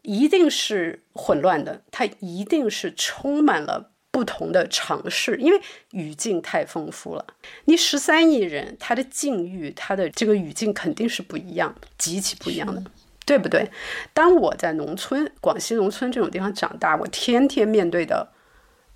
[0.02, 5.60] 一定是混乱的，它一定是充满了不同的尝试，因为
[5.90, 7.26] 语境太丰富了。
[7.66, 12.82] 你十三亿人，他的境遇，他的这个语境肯定是不一样，极其不一样的。
[13.26, 13.70] 对不对？
[14.14, 18.32] 当我在农村，广西农村这种地方长大，我天天面对的，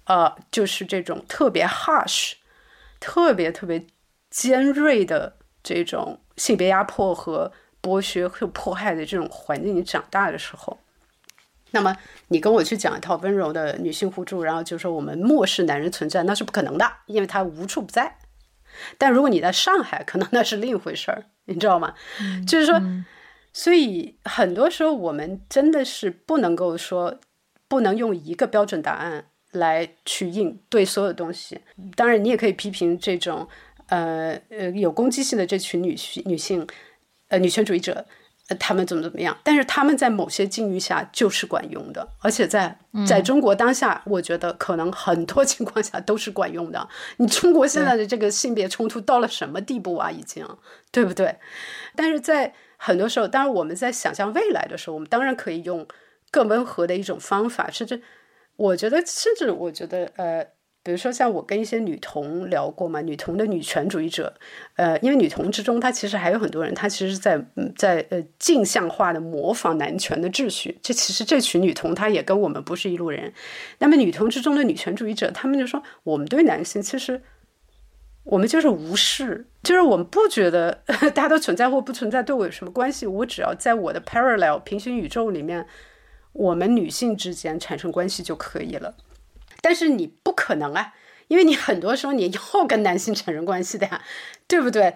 [0.05, 2.33] 呃，就是这种特别 harsh、
[2.99, 3.85] 特别特别
[4.31, 7.53] 尖锐的这种性别压迫和
[7.83, 9.77] 剥削和迫害的这种环境。
[9.77, 10.79] 你长大的时候，
[11.73, 11.97] 那么
[12.29, 18.18] 你跟我去讲一套温柔的女性互助，然后就说我们漠视男人存在，那是不可能的，因为他无处不在。
[18.99, 21.95] 但如果你在上海，可能那是另一回事儿，你知道吗？
[22.47, 22.81] 就是说。
[23.53, 27.18] 所以很多时候，我们真的是不能够说，
[27.66, 31.61] 不能用一个标准答案来去应对所有东西。
[31.97, 33.49] 当然，你也可以批评这种
[33.89, 36.64] 呃呃有攻击性的这群女性女性，
[37.27, 38.05] 呃女权主义者，呃
[38.59, 39.37] 他们怎么怎么样。
[39.45, 42.77] 但是他们在某些境遇下就是管用的，而且在
[43.07, 46.89] 在中国当下，我觉得可能很多情况下都是管用的。
[47.19, 50.11] 你中国现在的这个性别冲突到了什么地步啊？
[50.11, 50.47] 已经
[50.91, 51.37] 对不对？
[51.95, 55.87] 但是在很多时候，当然我们在想象未来的时候，我们当然可以用
[56.31, 57.71] 更温和的一种方法。
[57.71, 58.03] 甚至，
[58.57, 60.47] 我觉得，甚至我觉得，呃，
[60.83, 64.35] 比如说像我跟一些女同聊过嘛，女同的女权主义者，
[64.76, 67.45] 呃，因为女同之中，她其实还有很多人，她其实是在
[67.76, 70.78] 在呃镜像化的模仿男权的秩序。
[70.83, 73.33] 这其实这群女同，她也跟我们不是一路人。
[73.78, 77.22] 那么女同之中的女权主义者，他们就说，我们对男性其实。
[78.22, 83.07] 我们就是无视，就是我们不觉得 大家都存在或不存在对我有什么关系。
[83.07, 85.66] 我只要在我的 parallel 平行宇宙里面，
[86.35, 88.95] 我们女性之间产生关系就可以了。
[89.61, 90.95] 但是你不可能啊，
[91.29, 94.03] 因为你很多时候你要 跟男性产生关系的呀，
[94.47, 94.95] 对不对？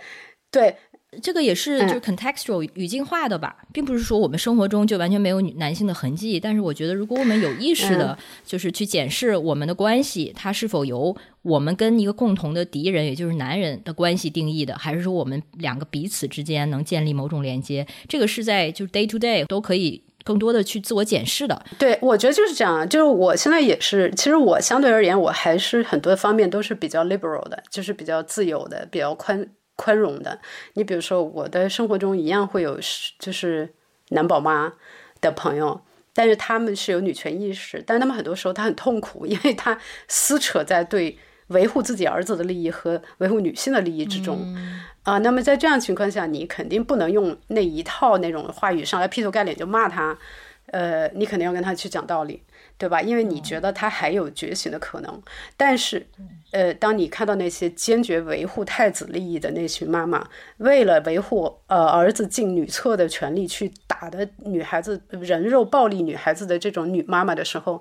[0.50, 0.76] 对。
[1.22, 6.40] 这个也是就是 contextual 语境化的吧，并不是说我们生活中就完全没有女男性的痕迹。
[6.40, 17.86] 但是我觉得，如果我们有意识的，就是去检视我们的关系，它是否由我们跟一个共同的敌人，也就是男人的关系定义的，还是说我们两个彼此之间能建立某种连接？
[18.08, 21.64] 这个是在就是 day to day 都可以更多的去自我检视的。
[21.78, 22.88] 对，我觉得就是这样。
[22.88, 29.46] 就是我现在也是，其实我相对而言，我还是很多方面都是比较 liberal 的，就是比较自由的，比较宽。
[29.76, 30.38] 宽容的，
[30.74, 32.78] 你比如说，我的生活中一样会有
[33.18, 33.74] 就是
[34.10, 34.72] 男宝妈
[35.20, 35.80] 的朋友，
[36.14, 41.18] 但是他们是有女权意识，但他们很多时候他很痛苦，因为他撕扯在对
[41.48, 44.56] 维护自己儿子的利益和维护女性的利益之中
[45.02, 45.18] 啊。
[45.18, 50.18] 那么在这样情况下，你肯定不能用那一套那种话语上来劈头盖脸就骂他，
[50.66, 52.42] 呃，你肯定要跟他去讲道理。
[52.76, 53.00] 对吧？
[53.00, 55.22] 因为你觉得他还有觉醒的可能，
[55.56, 56.04] 但是，
[56.50, 67.80] 呃，当你看到那些坚决维护太子利益的那群妈妈，为了维护呃儿子进女厕的权利去打的女孩子、人肉暴力女孩子的这种女妈妈的时候，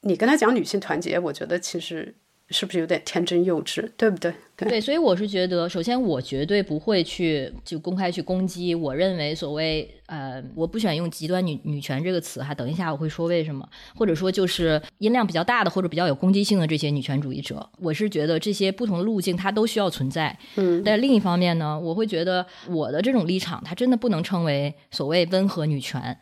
[0.00, 2.14] 你跟他讲女性团结，我觉得其实。
[2.50, 4.32] 是不是有点天真幼稚，对不对？
[4.56, 8.74] 对，所以我是觉得，首先我绝对不会去就公开去攻击。
[8.74, 12.52] 我认为所谓呃，我不喜欢用极端女女权这个词哈。
[12.52, 20.36] 等一下我会说为什么，或者说就是音量比较大的或者比较有攻击性的这些女权主义者，我是觉得这些不同的路径它都需要存在。
[20.56, 26.18] 嗯，但另一方面呢，我会觉得我的这种立场，它真的不能称为所谓温和女权。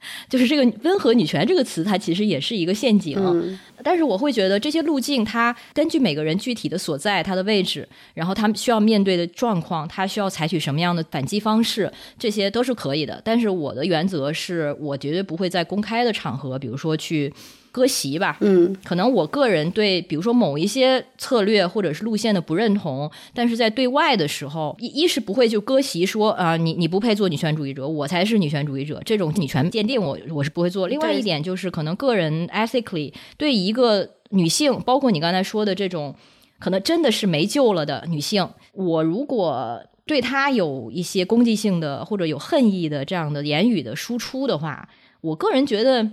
[0.28, 3.58] 就是这个“温和女权”这个词，它其实也是一个陷阱。
[3.82, 13.20] 但是我会觉得这些路径，它根据每个人具体的所在、它的位置，然后他们需要面对的状况，他需要采取什么样的反击方式，这些都是可以的。
[13.24, 17.32] 但是我的原则是我绝对不会在公开的场合，比如说去。
[17.72, 30.88] 割席吧，嗯，可能我个人对，比如说某一些策略或者是路线的不认同，但是在对外的时候，一一是不会就割席说啊，你你不配做女权主义者，我才是女权主义者，这种女权鉴定我我是不会做。
[30.88, 36.14] 另外一点就是，可能个人 ethically 对一个女性，包括你刚才说的这种，
[36.58, 44.88] 可能真的是没救了的女性，我如果对她有一些攻击性的或者有恨意的这样的言语的输出的话。
[45.20, 46.08] 我个人觉得，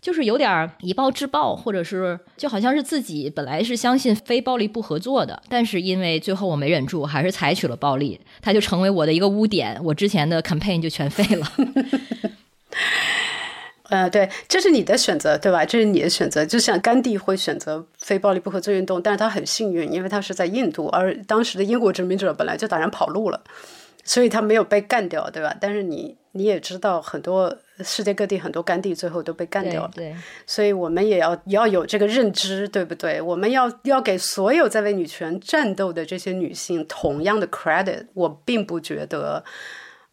[0.00, 11.46] 就是有点以暴制暴，或者是就好像是自己本来是相信非暴力不合作的，但是因为最后我没忍住，还是采取了暴力，它就成为我的一个污点，我之前的 campaign 就全废了。
[13.90, 15.64] 呃，对，这是你的选择，对吧？
[15.64, 16.44] 这是你的选择。
[16.44, 23.40] 就像甘地会选择非暴力不合作运动，但是他很幸运，因为他是在印度，而当时的英国殖民者本来就打算跑路了。
[24.08, 25.54] 所以他没有被干掉，对吧？
[25.60, 27.54] 但是你你也知道，很多
[27.84, 29.90] 世界各地很多甘地最后都被干掉了。
[29.94, 33.20] 对，所以我们也要要有这个认知，对不对？
[33.20, 38.06] 我们要要给所有在为女权战斗的这些女性同样的 credit。
[38.14, 39.44] 我并不觉得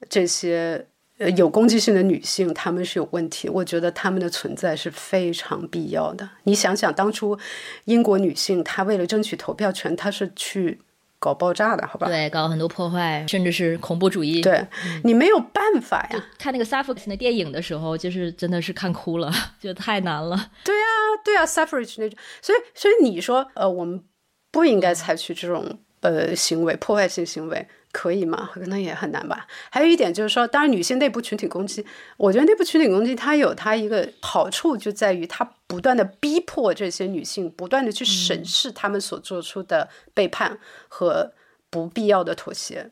[0.10, 0.86] 这些
[1.18, 6.30] 呃有攻击性的女性她们是有问题，我觉得她们的存在是非常必要的。
[6.43, 7.39] 你想想，当初
[7.86, 10.82] 英国女性她为了争取投票权，她是去。
[11.20, 12.07] 搞爆炸的好吧？
[12.07, 14.41] 对，搞很多破坏，甚至是恐怖主义。
[14.41, 14.66] 对
[15.03, 16.26] 你没有办法呀。
[16.38, 20.51] 看那个 suffrage 的电影的时候，就是真的是看哭了， 就太难了。
[20.63, 20.88] 对啊，
[21.24, 24.03] 对啊，suffrage 那种，所以，所以你说，呃，我们
[24.51, 27.68] 不应该采取这种呃行为，破坏性行为。
[27.91, 28.49] 可以吗？
[28.53, 29.47] 可能也很难吧。
[29.72, 31.86] 还有一点就是说，当然女性内部群体攻击，
[32.18, 40.57] 我觉得内部群体攻击它有它一个好处，就在于它不断的逼迫这些女性，不断的去审视她们所做出的背叛
[40.88, 41.34] 和
[41.69, 42.89] 不必要的妥协。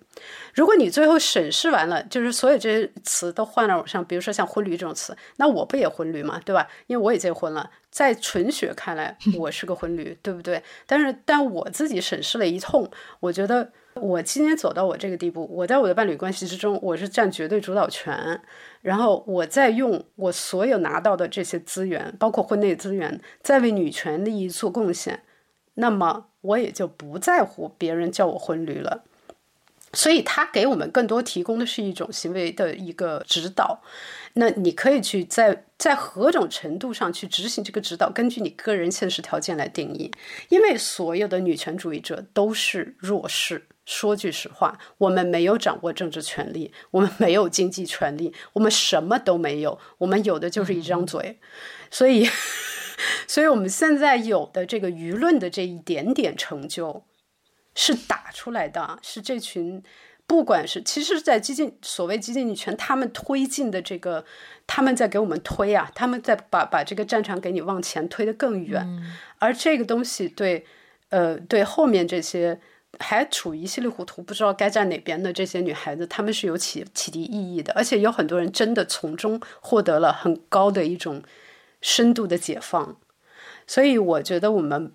[0.54, 6.68] 如果你最后审视完了，就是所有这些词都换了像，比如说像婚驴这种词，那我不也婚驴嘛，对吧？
[6.88, 10.62] 因为我也结婚了，在纯血看来， 我是个婚驴，对不对？
[10.86, 13.72] 但是，但我自己审视了一通，我觉得。
[13.96, 18.42] 我今天走到我这个地步，我在我的伴侣关系之中，我是占绝对主导权。
[18.82, 25.24] 然后我在用我所有拿到的这些资源，包括婚内资源，在为女权利益做贡献。
[25.76, 29.04] 那么我也就不在乎别人叫我婚驴了。
[29.94, 33.82] 所以他给我们更多提供的是一种行为的一个指导。
[34.34, 40.12] 那你可以去在在何种程度上去执行这个指导，根据你个人现实条件来定义。
[40.50, 43.68] 因为所有的女权主义者都是弱势。
[43.86, 51.40] 说句实话，我们没有掌握政治权利，我们没有经济权利，我们什么都没有，我们有的就是一张嘴。
[51.92, 52.28] 所以，
[53.28, 57.04] 所以我们现在有的这个舆论的这一点点成就，
[57.76, 59.84] 是打出来的，是这群。
[60.26, 64.24] 不管是，其实，在激进所谓激进女权，他们推进的这个，
[64.66, 68.88] 他们在给我们推啊，他们在把把这个战场给你往前推得更远，
[69.38, 70.66] 而这个东西对，
[71.10, 72.58] 呃，对后面这些
[73.00, 81.22] 还处于稀里糊涂不知道该站哪边的这些女孩子，她们是有启启迪意义的，而且有很多人真的从中获得了很高的一种
[81.82, 82.96] 深度的解放，
[83.68, 84.92] 所以我觉得我们。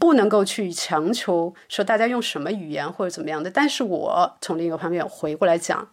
[0.00, 5.88] 不能够去强求说大家用什么语言或者怎么样的，但是我从另一个方面回过来讲，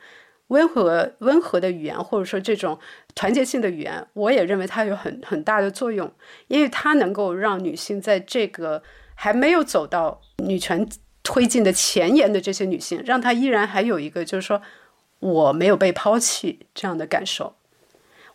[0.48, 2.80] 温和温和的语言或者说这种
[3.14, 6.12] 团结性的语言，我也认为它有很很大的作用，
[6.48, 8.82] 因为它能够让女性在这个
[9.14, 10.90] 还没有走到女权
[11.24, 14.62] 推进的前沿的这些女性，让她依然还有一个就是说
[15.20, 17.56] 我没有被抛弃这样的感受。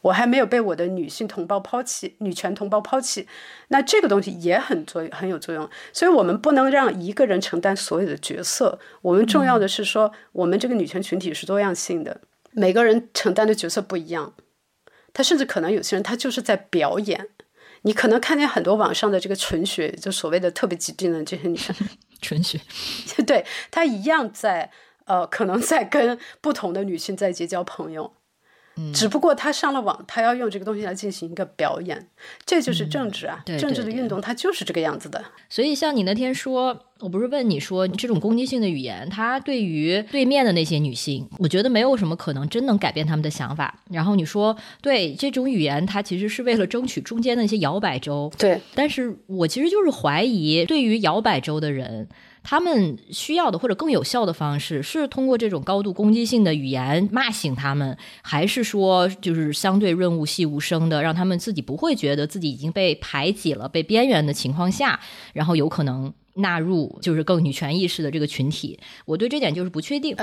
[0.02, 3.26] 我还没有被我的女性同胞抛弃，女权同胞抛弃，
[3.66, 5.68] 那这个东西也很作很有作用。
[5.92, 8.78] 所以，我们不能让一个人承担所有的角色。
[9.02, 12.20] 我们重要的是说，我们这个女权群体是多样性的，
[12.52, 14.34] 每个人承担的角色不一样。
[15.12, 17.30] 他甚至可能有些人他就是在表演。
[17.82, 21.74] 你可能看见很多网上的这个纯血，就所谓的特别极端的这些女生，
[22.20, 22.60] 纯血，
[23.26, 24.70] 对他一样在
[25.06, 28.12] 呃，可能在跟不同的女性在结交朋友。
[28.92, 32.08] 只不过他上了网，他要用这个东西来进行一个表演，
[32.44, 33.42] 这就是政治啊！
[33.44, 35.24] 对政治的运动它就是这个样子的。
[35.48, 43.82] 所以像你那天说，我不是问你说这种攻击性的语言，它对于对面的那些女性，我觉得没有什么可能真能改变他们的想法。
[43.90, 48.30] 然后你说，对这种语言，它其实是为了争取中间的那些摇摆州。
[48.38, 52.08] 对，但是我其实就是怀疑，对于摇摆州的人。
[52.50, 64.98] 他们需要的或者更有效的方式是通过这种高度攻击性的语言骂醒他们，还是说就是相对润物细无声的，让他们自己不会觉得自己已经被排挤了、被边缘的情况下，
[65.34, 68.80] 然后有可能纳入就是更女权意识的这个群体？
[69.04, 70.16] 我对这点就是不确定。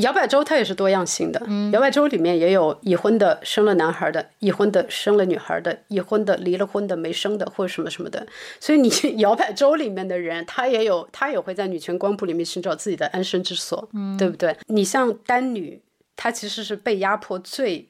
[0.00, 1.40] 摇摆州它也是多样性的，
[1.72, 8.26] 摇摆州里面也有已婚的生了男孩的，已婚的生了女孩的，已婚的离了婚的没生的，或者什么什么的。
[8.60, 13.88] 所以你 摇摆州里面的人，他也有，他也会在女权光谱里面寻找自己的安身之所，
[14.18, 14.56] 对不对？
[14.66, 15.80] 你像单女，
[16.16, 17.88] 她其实是被压迫最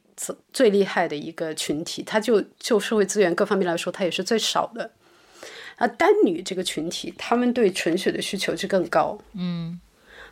[0.53, 4.91] 最厉害的一个群体，她就就社会资源各方面来说，她也是最少的。
[5.77, 9.79] 啊，单女这个群体，他们对纯血的需求就更高，嗯。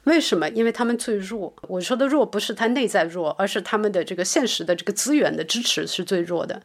[0.05, 0.49] 为什么？
[0.51, 1.55] 因为他们最弱。
[1.63, 6.63] 我说的弱不是他内在弱，而是他们的这个现实的这个资源的支持是最弱的，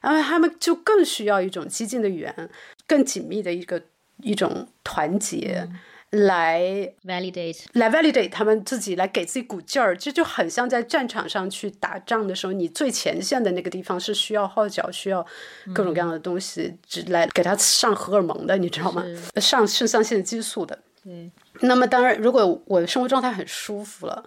[0.00, 2.50] 然后他们就更需要一种激进的语言，
[2.86, 3.80] 更紧密的一个
[4.22, 5.68] 一种团结，
[6.10, 9.96] 来 validate，来 validate 他们自己，来给自己鼓劲儿。
[9.96, 15.24] 这就很像在战场上去打仗的时候，你最前线的那个地方是需要号角，需要
[15.72, 19.04] 各种各样的东西，只来给他上荷尔蒙的，你知道吗？
[19.36, 20.76] 上肾上腺激素的。
[21.04, 21.30] 对。
[21.60, 24.24] 那么当然，如果我的生活状态很舒服了，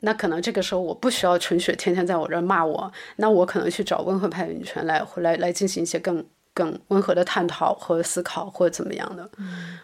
[0.00, 9.30] 那可能这个时候我不需要陈雪天天在我这儿骂我，那我可能去找温和派女权来来来进行一些更更温和的探讨和思考，或者怎么样的。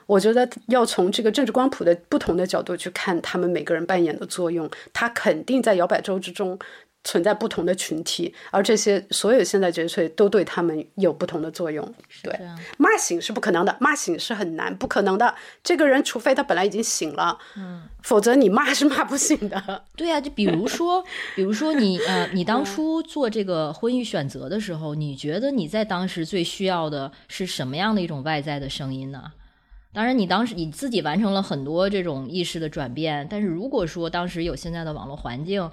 [0.07, 6.59] 我觉得要从这个政治光谱的不同的角度去看他们每个人扮演的作用，他肯定在摇摆州之中。
[7.05, 11.95] 存在不同的群体，而这些所有现在这些都对他们有不同的作用。
[12.23, 12.39] 对，
[12.77, 15.35] 骂醒是不可能的，骂醒是很难，不可能的。
[15.63, 19.85] 这个人除非他本来已经醒了，嗯，否则你骂是骂不醒的。
[19.97, 21.03] 对啊，就比如说，
[21.35, 29.33] 比如说你呃，你当初做这个婚育选择的时候，你觉得你在当时最需要的是什么样的一种外在的声音呢？
[29.95, 35.71] 当然，你当时你自己完成了很多这种意识的转变，但是如果说当时有现在的网络环境。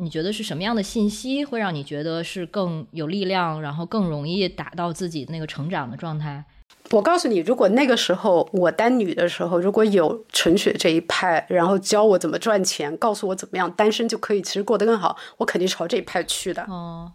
[0.00, 6.44] 你觉得是什么样的信息会让你觉得是更有力量，然后更容易达到自己那个成长的状态？
[6.90, 16.62] 我告诉你，如果那个时候我单女的时候，如果有陈雪这一派，然后教我怎么赚钱，告诉我怎么样单身就可以其实过得更好，我肯定朝这一派去的。
[16.62, 17.12] 哦，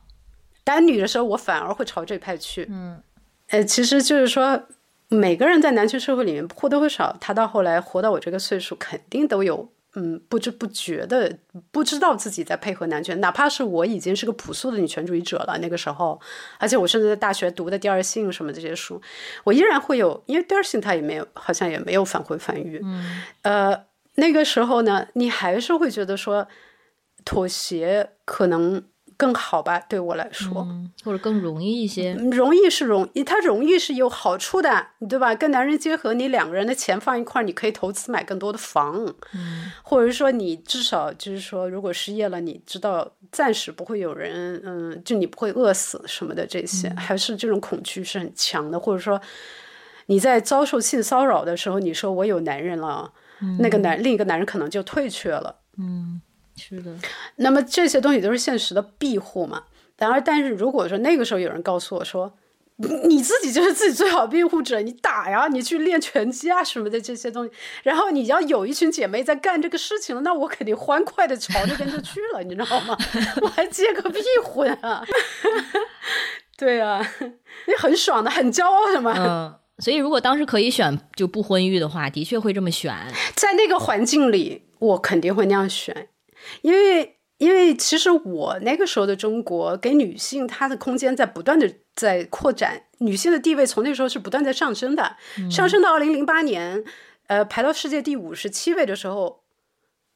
[0.64, 2.68] 单女的时候，我反而会朝这派去。
[2.70, 3.02] 嗯，
[3.50, 4.64] 呃，其实就是说，
[5.08, 9.70] 每个人在男权社会里面或多或少，他到后来活到我这个岁数，肯定都有。
[9.96, 11.38] 嗯，不知不觉的，
[11.72, 15.58] 不知道自己在配合男权，哪怕是我已经是个朴素的女权主义者了。
[15.60, 16.20] 那个时候，
[16.58, 19.02] 而且我甚至在大学读的《第二性》什么这些书，
[19.44, 22.82] 我依然会有，因为《第二性》它也没有，好像也没有反婚反育。
[22.84, 26.48] 嗯，呃，那个时候呢，你还是会觉得说，
[27.24, 28.84] 妥协可能。
[29.24, 30.68] 更好吧，对我来说，
[31.02, 32.14] 或者更容易一些。
[32.14, 35.34] 容易是容易，它容易是有好处的，对吧？
[35.34, 48.78] 跟男人结合，你两个人的钱放一块儿，你可以投资买更多的房，嗯或者是说你至少就是说，如果失业了，你知道暂时不会有人，嗯，就你不会饿死什么的，这些还是这种恐惧是很强的。
[48.78, 49.22] 或者说
[50.08, 53.14] 你在遭受性骚扰的时候，你说我有男人了。
[53.60, 55.54] 那个男另一个男人可能就退却了。
[55.78, 56.22] 嗯，
[56.56, 56.94] 是的。
[57.38, 59.64] 那么这些东西都是现实的庇护嘛。
[59.98, 62.34] 然而，但是如果说那个时候有人告诉我说，
[63.06, 67.52] 你自己就是自己最好的庇护者，你打呀，你去练拳击啊什么的这些东西，
[67.84, 72.98] 然后你要有一群姐妹在干这个事情，那我肯定欢快的朝那边就去了，你知道吗？
[73.42, 75.06] 我还结个屁婚啊！
[76.58, 77.00] 对啊，
[77.68, 79.14] 你很爽的，很骄傲的嘛。
[79.16, 82.94] 嗯，所以如果当时可以选就不婚育的话，的确会这么选。
[83.36, 86.10] 在那个环境里，我肯定会那样选，
[86.62, 87.18] 因为。
[87.40, 95.18] 因为其实我那个时候的中国，给女性她的空间在不断的在扩展，女性的地位从那时候是不断在上升的，
[95.52, 96.82] 上升到二零零八年，
[97.28, 99.42] 呃，排到世界第五十七位的时候，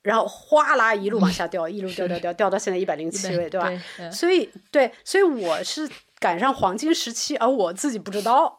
[0.04, 3.70] 然后哗啦一路往下掉，一路掉 掉掉掉到现在一百零七位，对吧？
[4.10, 5.90] 所以对，所以我是
[6.20, 8.57] 赶上黄金时期，而我自己不知道。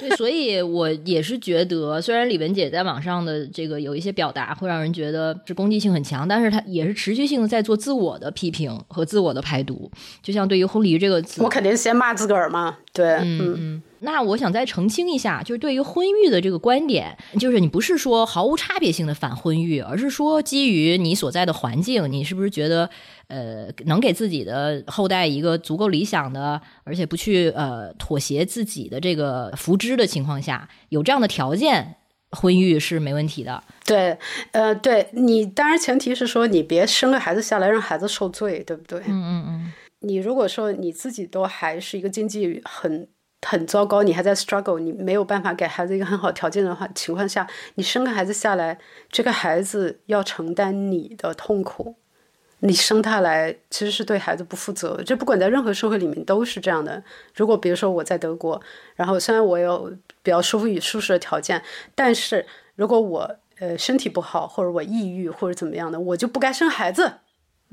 [0.00, 9.90] 对，所以我也是觉得，虽然李文姐在网上的这个有一些表达会让人觉得是攻击性很强，但是她也是持续性的在做自我的批评和自我的排毒。
[10.22, 12.78] 就像对于“婚礼”这个词，我肯定先骂自个儿嘛。
[12.92, 13.82] 对，嗯嗯。
[14.04, 22.88] 那我想再澄清一下，就是对于婚育的这个观点，就是你不是说毫无差别性的反婚育，而是说基于你所在的环境，你是不是觉得？
[23.28, 31.96] 呃，能给自己的后代一个足够理想的，而且不去呃妥协自己的这个福祉的情况下，有这样的条件，
[32.32, 33.64] 婚育是没问题的。
[33.86, 34.18] 对，
[34.52, 39.00] 呃，对你当然前提是说你别生个孩子下来让孩子受罪，对不对？
[39.06, 39.72] 嗯嗯嗯。
[40.00, 43.08] 你如果说你自己都还是一个经济很
[43.44, 48.78] 很糟糕，你还在 struggle，你没有办法给孩子一个很好条件的话情况下，你生个孩子下来，
[49.10, 51.96] 这个孩子要承担你的痛苦。
[52.60, 57.02] 你生他来其实是对孩子不负责，这不管在任何社会里面都是这样的。
[57.34, 58.58] 如果比如说我在德国，
[58.96, 59.92] 然后虽然我有
[60.22, 61.62] 比较舒服与舒适的条件，
[61.94, 67.12] 但是如果我呃身体不好，或者我抑郁或者怎么样的，我就不该生孩子。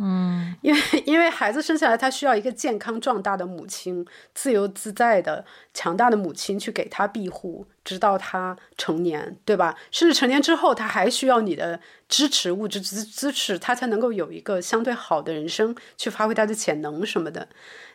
[0.03, 4.03] 嗯，因为因为孩子生下来，他需要一个健康壮大的母亲，
[4.33, 5.45] 自由自在的
[5.75, 9.77] 强大的母亲去给他庇护，直到他成年，对吧？
[9.91, 11.79] 甚至成年之后，他还需要你的
[12.09, 17.47] 支持，物质支支持，他才能够有一个相对好的人生，去发挥他的潜能什么的。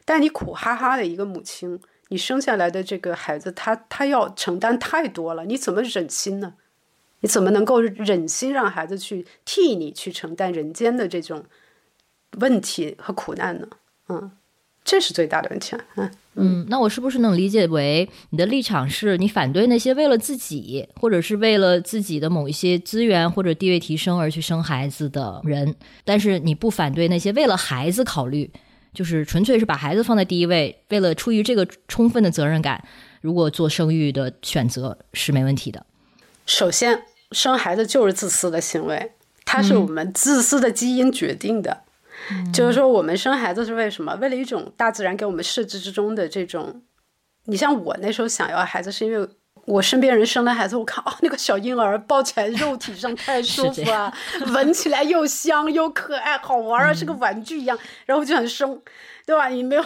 [0.04, 1.80] 但你苦哈哈的一个母亲，
[2.10, 6.54] 你生下来的这个孩子，他他要承担太多了，你怎么忍心呢？
[7.20, 11.44] 你怎么能够忍心让孩子去替你去承担人间的这种？
[12.32, 13.66] 问题和苦难呢？
[14.08, 14.30] 嗯，
[14.84, 15.76] 这是最大的问题。
[15.96, 25.74] 嗯嗯，那我是不是能理解为你的立场是你反对那些为了自己或者是为了自己的某一些资源或者地位提升而去生孩子的人？
[26.04, 28.50] 但是你不反对那些为了孩子考虑，
[28.92, 32.86] 就是纯粹是把孩子放在第一位，为了出于这个充分的责任感，
[33.22, 35.86] 如果做生育的选择是没问题的。
[36.44, 39.12] 首先，生孩子就是自私的行为，
[39.46, 41.84] 它是我们自私的基因决定的。
[42.52, 44.14] 就是说，我们生孩子是为什么？
[44.16, 46.82] 为了一种大自然给我们设置之中的这种。
[47.44, 49.28] 你像我那时候想要孩子，是因为
[49.66, 54.12] 我身边人生了孩子，我看哦，那个小婴儿抱起来，肉体上太舒服啊，
[54.54, 58.80] 闻起来又香又可爱，好玩啊，是个玩具一样，然后我就想生。
[59.26, 59.48] 对吧？
[59.48, 59.82] 你没有，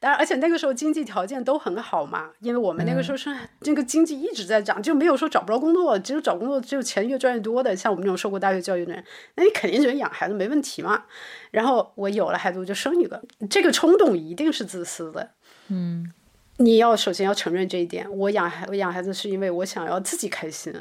[0.00, 7.76] 当然，而且那个时候经济条件都很好嘛，因为我们那个时候是这个经济一直在涨，就没有说找不着工作，只有找工作只有钱越赚越多的。
[7.76, 9.04] 像我们这种受过大学教育的人，
[9.36, 11.04] 那你肯定觉得养孩子没问题嘛。
[11.52, 15.30] 然后我有了孩子，我就生一个，这个冲动一定是自私的。
[15.68, 16.12] 嗯，
[16.60, 18.06] 你要首先要承认这一点。
[18.18, 20.72] 我养孩，我养孩子是因为我想要自己开心，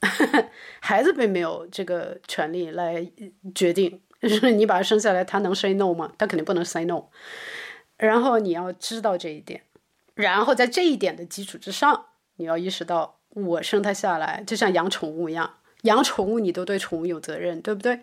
[0.80, 3.06] 孩子并没有这个权利来
[3.54, 4.00] 决定。
[4.20, 6.12] 就是你把他生下来，他能 say no 吗？
[6.16, 7.04] 他肯定不能 say no。
[7.96, 9.62] 然后你要知道这一点，
[10.14, 18.00] 然后在这一点的基础之上，你要意识到，我生他下来就像养宠物一样，养宠物你都对宠物有责任，对不对？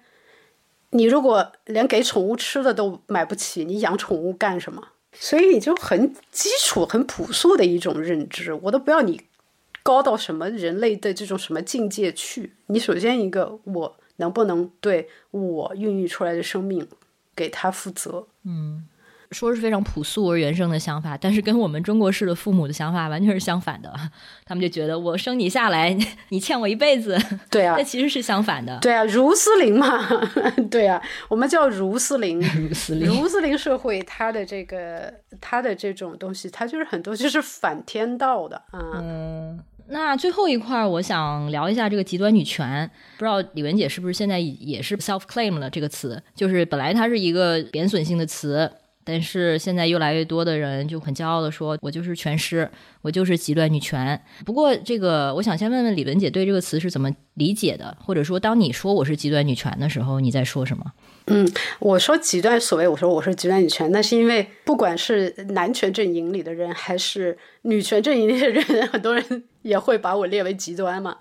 [0.91, 4.89] 你如果连给宠物吃的都买不起，你养宠物干什么？
[5.13, 9.21] 所以就很基础、很朴素的一种认知，我都不要你
[9.83, 12.53] 高到什么人类的这种什么境界去。
[12.67, 13.95] 你首先一个我。
[14.19, 16.85] 能不能对我孕育出来的生命
[17.33, 18.27] 给他负责？
[18.43, 18.85] 嗯，
[19.31, 23.93] 说是非常朴素而原生的想法，但是跟我们中国式的父母的想法完全是相反的。
[24.43, 25.95] 他们就觉得我生你下来，
[26.29, 27.17] 你欠我一辈子。
[27.49, 28.77] 对啊，那其实是相反的。
[28.79, 30.07] 对啊，如斯林嘛。
[30.71, 32.39] 对啊，我们叫如斯林。
[32.39, 33.07] 如斯林。
[33.07, 38.79] 如斯林社会，它的这个，它的这种东西，它就是很多就是反天道的啊。
[38.95, 39.63] 嗯。
[39.91, 42.87] 那最后一块，我想聊一下这个极端女权。
[43.17, 46.21] 不知道李文姐是不是现在也是 self claim 了这个词？
[46.35, 48.71] 就是本来它是一个贬损性的词，
[49.09, 52.69] 但是现在越来越多的人就很骄傲的说，我就是全师，
[53.01, 54.21] 我就是极端女权。
[54.45, 60.85] 不过这个，我想先问问李文姐对这个词是怎么理解的，或者说当你说我是极端女权的时候，你在说什么？
[61.29, 61.47] 嗯，
[61.79, 71.17] 我说极端，所谓我说我是极端女权，那是因为不管是男权阵营里的人，还是女权阵营里的人， 很多人也会把我列为极端嘛。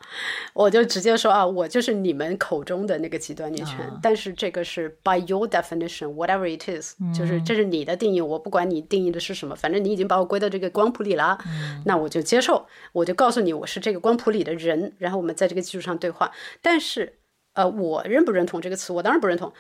[0.55, 3.77] 我就直接说啊，我就是你们口中的那个极端女权。
[4.03, 11.39] 但是这个是 by your definition，whatever it is，就是这是你的定义，我不管你定义的是什么，反正你已经把我归到这个光谱里了，
[11.85, 16.31] 那我就接受，我就告诉你我是这个光谱里的人，然后我们在这个基础上对话。
[16.63, 17.19] 但是，
[17.55, 18.93] 呃，我认不认同这个词？
[18.93, 19.53] 我当然不认同。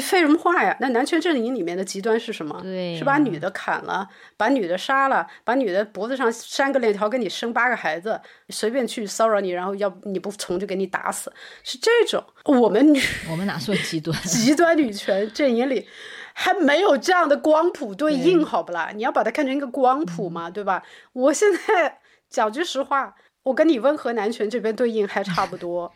[0.00, 0.76] 废什么话呀？
[0.80, 2.58] 那男权阵营里面的极端是什么？
[2.62, 12.24] 对，是把女的砍了，把女的杀了，把女的脖子上拴个链条，给你生八个孩子，随便去骚扰你，然后要你不从就给你打死，是这种。
[12.44, 13.00] 我们女，
[13.30, 14.16] 我们哪算极端？
[14.22, 15.86] 极端女权阵营里
[16.32, 18.90] 还没有这样的光谱对应，好不啦？
[18.94, 20.82] 你要把它看成一个光谱嘛，对吧？
[21.12, 21.98] 我现在
[22.28, 23.14] 讲句实话，
[23.44, 25.92] 我跟你温和男权这边对应还差不多。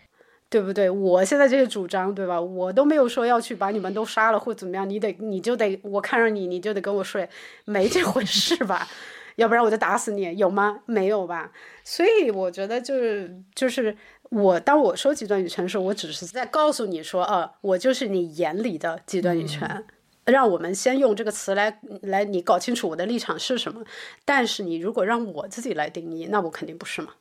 [0.51, 0.89] 对不对？
[0.89, 2.41] 我现在这些主张，对吧？
[2.41, 7.29] 我都没有说要去把你们都杀了或怎么样，你得你就得我看上你，你就得跟我睡，
[7.66, 8.89] 没这回事吧？
[9.37, 10.81] 要不然我就打死你，有吗？
[10.87, 11.53] 没有吧？
[11.85, 13.97] 所以我觉得就是就是
[14.31, 19.85] 我当我说极端女权的时候，我只是在告诉你说，呃，我就是你眼里的极端女权。
[20.25, 23.83] 让我们先用这个词来来，你搞清楚我的立场是什么。
[24.25, 27.15] 但是你如果让我自己来定义，那我肯定不是嘛。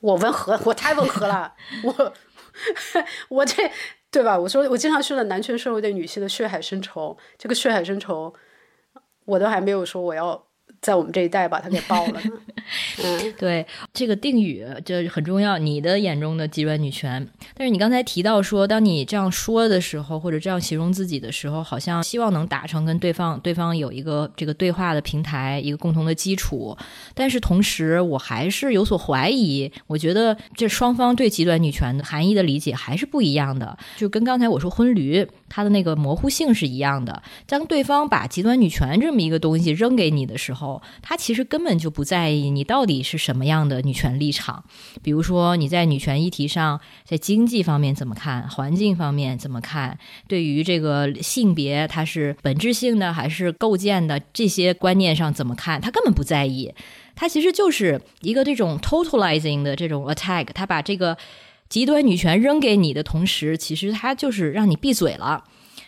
[0.00, 2.12] 我温和，我太温和了， 我。
[3.28, 3.70] 我这
[4.10, 4.38] 对吧？
[4.38, 8.34] 我说我经常说的男权社会对女性的血海深仇，这个血海深仇，
[9.26, 10.47] 我都还没有说我要。
[10.80, 12.20] 在我们这一代把它给爆了。
[13.02, 15.58] 嗯，对，这个定语这很重要。
[15.58, 26.76] 你的眼中的极端女权，但是你刚才提到说，当你这样说的时候，或者这样形容自己的时候，好像希望能达成跟对方对方有一个这个对话的平台，一个共同的基础。
[27.14, 29.70] 但是同时，我还是有所怀疑。
[29.86, 37.22] 我觉得这双方对极端女权的含义的理解还是不一样的，就跟刚才我说婚驴它的那个模糊性是一样的。
[37.46, 44.64] 当对方把极端女权这么一个东西扔给你的时候，他其实根本就不在意你到底是什么样的女权立场，
[45.02, 56.72] 比如说你在女权议题上，在经济方面怎么看，环境方面怎么看，对于这个性别它是本质性的还是构建的这些观念上怎么看，他根本不在意，
[57.14, 61.16] 他其实就是一个这种 totalizing 的这种 attack，他把这个
[61.68, 65.44] 极端女权扔给你的同时，其实他就是让你闭嘴了。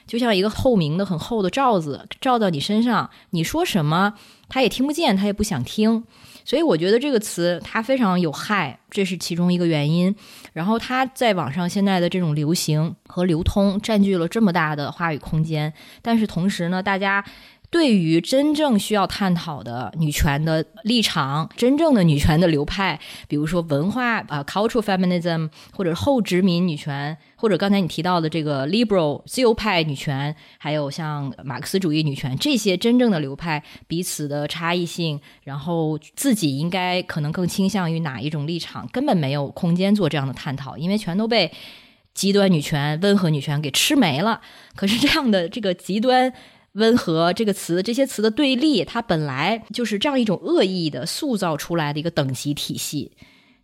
[0.07, 4.15] 就像一个透明的、很厚的罩子罩到你身上，你说什么
[4.49, 6.05] 他也听不见，他也不想听。
[6.45, 10.15] 所以我觉得这个词它非常有害，这是其中一个原因。
[10.53, 17.25] 然后它在网上现在的这种流行和流通占据了这么大的话语空间，但是同时呢，大家。
[17.71, 22.99] 对于真正需要探讨的女权的立场，真正的女权的流派，
[23.29, 41.53] 比如说文化啊，cultural feminism，或者后殖民女权，或者刚才你提到的这个 liberal 自由派女权，还有像马克思主义女权这些真正的流派彼此的差异性，然后自己应该可能更倾向于哪一种立场，根本没有空间做这样的探讨，因为全都被
[42.15, 44.41] 极端女权、温和女权给吃没了。
[44.75, 46.33] 可是这样的这个极端。
[46.73, 53.13] 温和这个词，这些词的对立，它本来就是这样一种恶意的塑造出来的一个等级体系，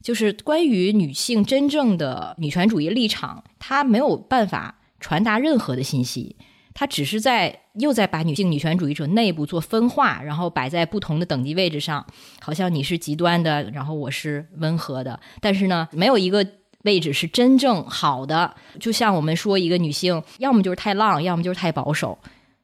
[0.02, 6.36] 就是关于女性真正的女权主义立场，它没有办法传达任何的信息，
[6.74, 12.04] 它只是在又在把女性女权主义者内部做分化，然后摆在不同的等级位置上，
[12.40, 16.44] 好像你是极端的，然后我是温和的，但是呢，没有一个
[16.82, 22.18] 位置是真正好的，就像我们说一个女性，要么就是太浪，要么就是太保守。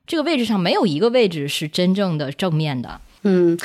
[0.06, 3.00] 这个位置上没有一个位置是真正的正面的。
[3.24, 3.56] 嗯，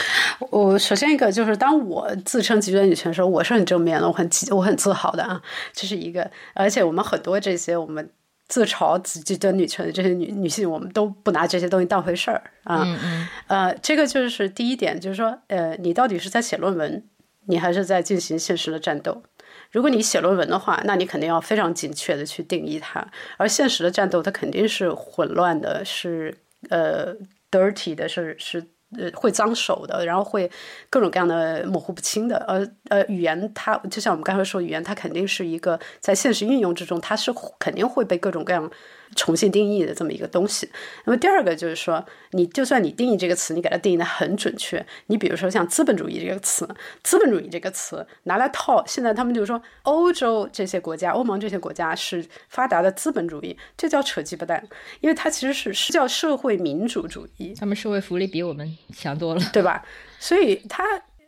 [0.52, 5.42] 我首先一个就是，当我自称极端女权的时候，我是很正面的，我很我很自豪的啊，
[5.74, 6.30] 这是一个。
[6.54, 8.08] 而且我们很多这些我们
[8.48, 12.84] 自嘲极端女权的这些女女性，我们都不拿这些东西当回事儿啊。
[12.86, 13.28] 嗯嗯。
[13.48, 17.04] 呃，这个就是第一点，就是说，呃，你到底是在写论文，
[17.48, 19.24] 你还是在进行现实的战斗？
[19.72, 23.06] 如果你写论文的话，那你肯定要非常精确的去定义它。
[23.38, 26.36] 而现实的战斗，它肯定是混乱的，是
[26.70, 27.14] 呃
[27.52, 28.64] dirty 的，是是
[28.98, 30.50] 呃会脏手的，然后会
[30.90, 32.38] 各种各样的模糊不清的。
[32.48, 38.70] 而呃语言，它就像我们刚才说，语言它肯定是一个在现实运用之中，它是肯定会被各种各样
[39.16, 40.70] 重新定义的这么一个东西。
[41.06, 44.86] 那么第二个就是说，你就算你定义这个词，你给它定义的很准确。
[45.08, 46.68] 你比如说像资本主义这个词，
[47.04, 54.68] 资本主义这个词拿来套，现在他们就说欧洲这些国家、欧盟这些国家是发达的资本主义，这叫扯鸡巴蛋，
[55.02, 57.54] 因为它其实是是叫社会民主主义。
[57.58, 59.84] 他们社会福利比我们强多了，对吧？
[60.20, 60.84] 所以它。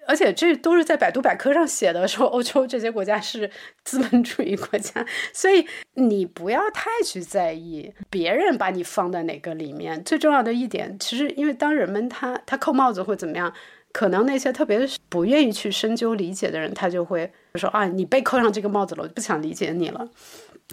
[0.10, 3.50] 而且这都是在百度百科上写的，说 欧洲这些国家是
[3.84, 5.64] 资本主义国家， 所以
[5.94, 10.04] 你不要太去在意别人把你放在哪个里面。
[10.04, 13.54] 最重要的一点，其实因为当人们他他扣帽子或怎么样，
[13.94, 14.80] 可能那些特别
[15.10, 20.10] 不愿意去深究理解的人，他就会说啊，你被扣上这个帽子了，我就不想理解你了。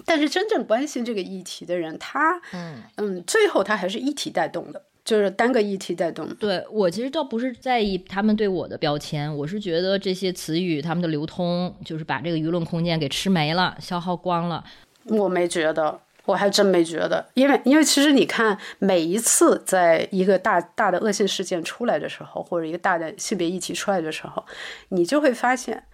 [0.04, 4.82] 但是真正关心这个议题的人，他嗯嗯，最后他还是一体带动的。
[5.06, 6.28] 就是单个议题带动。
[6.34, 14.64] 对我其实倒不是在意他们对我的标签，我是觉得这些词语他们的流通，就是把这个舆论空间给吃没了、消耗光了。
[15.04, 24.44] 我没觉得，我还真没觉得，因为因为其实你看，每一次在一个大大的恶性事件出来的时候，或者一个大的性别议题出来的时候，
[24.88, 25.84] 你就会发现，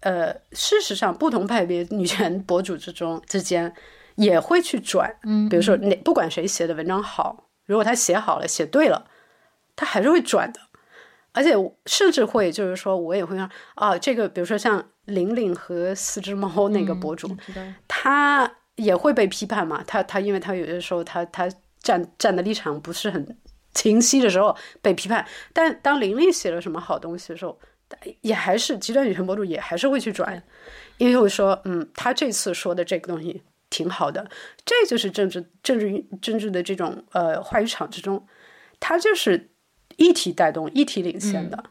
[0.00, 3.74] 呃，事实上不同派别女权博主之中之间
[4.14, 7.43] 也会去转，嗯，比如说哪不管谁写的文章好。
[7.66, 9.06] 如果他写好了，写对了，
[9.74, 10.60] 他还是会转的，
[11.32, 11.54] 而且
[11.86, 17.36] 甚至会就是说，我也会让啊，这个比如说像玲玲和四只猫那个博主，
[17.88, 19.82] 他也会被批判嘛。
[19.86, 21.48] 他他因为他有些时候他他
[21.80, 23.36] 站站的立场不是很
[23.72, 27.58] 清晰的时候被批判，但当玲玲写了什么好东西的时候，
[28.20, 30.42] 也还是极端女权博主也还是会去转，
[30.98, 33.42] 因为会说嗯，他这次说的这个东西。
[33.74, 34.24] 挺好的，
[34.64, 38.24] 这就是政治、政治、政治的这种呃话语场之中，
[38.78, 39.50] 它就是
[39.96, 41.64] 一体带动、一体领先的。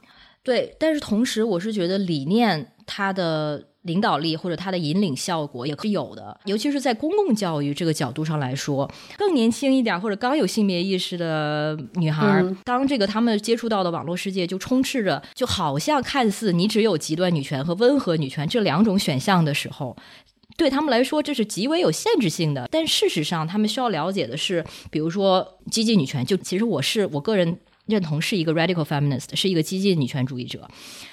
[0.44, 19.96] 对，但是同时，我是觉得理念它的领导力或者它的引领效果也是有的，尤其是在公共教育这个角度上来说，更年轻一点或者刚有性别意识的女孩，当这个他们接触到的网络世界就充斥着，就好像看似你只有极端女权和温和女权这两种选项的时候。
[20.56, 22.68] 对他们来说，这是极为有限制性的。
[22.72, 26.26] 但事实上，他们需要了解的是，比如说激进女权。
[26.26, 27.58] 就其实我是我个人
[27.88, 30.68] 认同是一个 radical feminist，是一个激进女权主义者。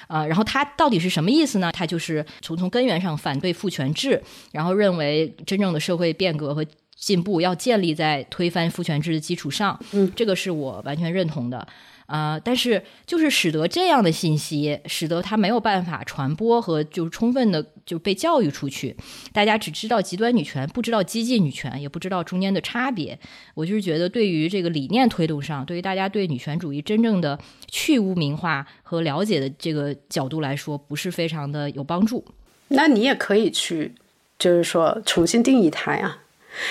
[0.07, 1.71] 啊，然后它到底是什么意思呢？
[1.73, 4.23] 它就是从从根源上反对父权制，
[4.53, 6.65] 然后认为真正的社会变革和
[6.97, 9.79] 进步要建立在推翻父权制的基础上。
[9.93, 11.67] 嗯，这个是我完全认同的。
[12.11, 18.97] 啊，但是就是使得这样的信息，使得它没有办法传播和就是充分的就被教育出去，
[19.33, 23.17] 大家只知道极端女权，不知道激进女权，也不知道中间的差别。
[23.55, 27.39] 我就是觉得，对于这个理念推动上，对于大家对女权主义真正的
[27.69, 32.25] 去污名化和了解的这个角度来说，不是非常的有帮助。
[32.69, 33.95] 那你也可以去，
[34.37, 36.19] 就是说重新定义它呀。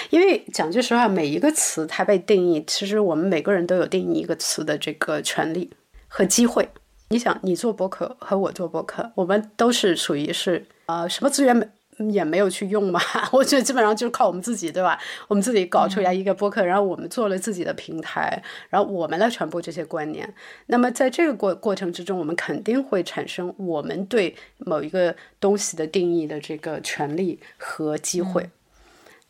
[0.10, 5.70] 因为讲句实话，每一个词它被定义，其实我们每个人都有定义一个词的这个权利
[6.08, 6.70] 和机会。
[7.10, 11.68] 你想，你做博客和我做博客，我们都是属于是呃什么资源没
[12.14, 13.02] 也没有去用嘛？
[13.34, 14.98] 我觉得基本上就是靠我们自己，对吧？
[15.28, 20.34] 我们自己搞出来一个博客，然后我们做了自己的平台，然后我们来传播这些观念。
[20.68, 28.50] 那么在这个过过程之中，我们肯定会产生我们对某一个东西的定义的这个权利和机会。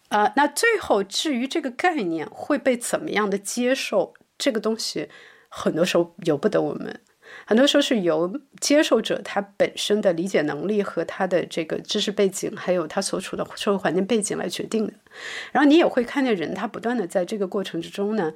[0.09, 5.07] 啊，那最后至于这个概念会被怎么样的接受，这个东西
[5.47, 6.99] 很多时候由不得我们，
[7.45, 14.93] 很多时候是由接受者他本身的理解能力和他的这个知识背景，还有他所处的社会环境背景来决定的。
[15.51, 18.33] 然后你也会看见人他不断的在这个过程之中呢，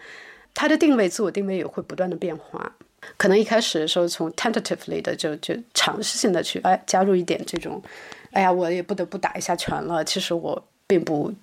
[0.54, 2.76] 他的定位、自我定位也会不断的变化。
[3.18, 7.82] 可能一开始的时候从 tentatively 的就就尝试性的去哎加入一点这种，
[8.30, 10.04] 哎呀，我也不得不打一下拳了。
[10.06, 11.34] 其实我并不。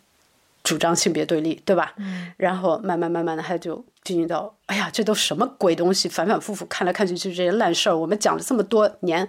[0.63, 1.95] 主张性别对立，对吧？
[1.97, 6.09] 嗯，然后慢慢慢慢的，他就进入到，哎呀，这都什么鬼东西？
[6.09, 7.97] 反反复复看来看去就是这些烂事儿。
[7.97, 9.29] 我们讲了这么多年，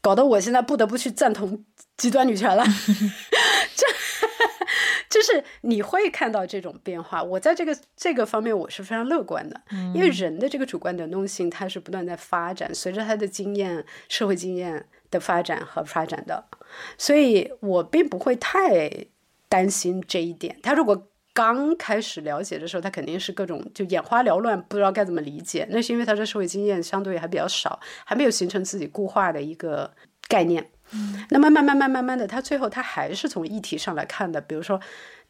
[0.00, 1.64] 搞得我现在不得不去赞同
[1.96, 2.64] 极端女权了。
[5.10, 7.22] 这就是你会看到这种变化。
[7.22, 9.60] 我在这个这个方面我是非常乐观的，
[9.94, 16.44] 因为人的这个主观能动性它是不断在发展，随着他的经验、社会经验的发展和发展的，
[16.98, 19.06] 所以我并不会太。
[19.54, 25.64] 担心这一点，他如果刚开始了解的时候，他肯定是各种就眼花缭乱，不知道该怎么理解。
[25.70, 29.88] 那是因为他的社会经验相对还比较少，还没有形成自己固化的一个
[30.26, 30.68] 概念。
[30.90, 34.40] 嗯，那么慢慢慢慢慢的，他最后他还是从议题上来看的。
[34.40, 34.80] 比如说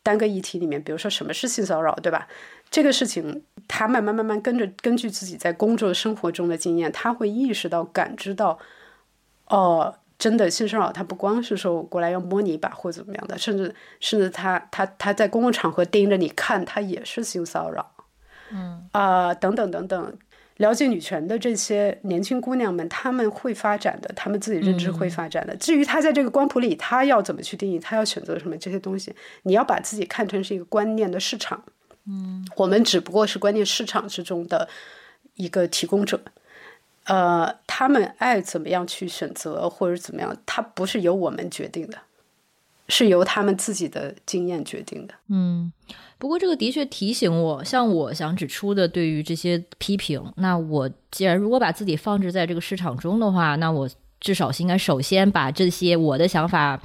[0.03, 2.27] 单个议题里面，比如说什么是性骚扰，对吧？
[2.71, 8.59] 这个事情他慢慢慢慢跟着根据自己在工作生活中的经验，他会意识到、感知到，
[9.49, 9.95] 哦。
[10.25, 17.93] 真的性骚扰，他不光是说我过来要摸你一把或怎么样的，甚至甚至他他他在公共场合盯着你看，他也是性骚扰。
[18.51, 20.19] 嗯啊、等等等等，
[20.57, 25.55] 了解女权的这些年轻姑娘们，她们会发展的，她们自己认知会发展的。
[25.57, 31.63] 至于她在这个光谱里，她要怎么去定义，她要选择什么这些东西，你要把自己看成是一个观念的市场。
[32.07, 34.67] 嗯，我们只不过是观念市场之中的
[35.35, 36.19] 一个提供者。
[37.05, 41.99] 呃，他们爱怎么样去选择或者怎么样，它不是由我们决定的，
[42.89, 45.15] 是由他们自己的经验决定的。
[45.29, 45.73] 嗯，
[46.19, 53.89] 不过这个的确提醒我，像我想指出的，对于这些批评，那我既然如果把自己放置在这个市场中的话，那我
[54.21, 56.81] 至少是应该首先把这些我的想法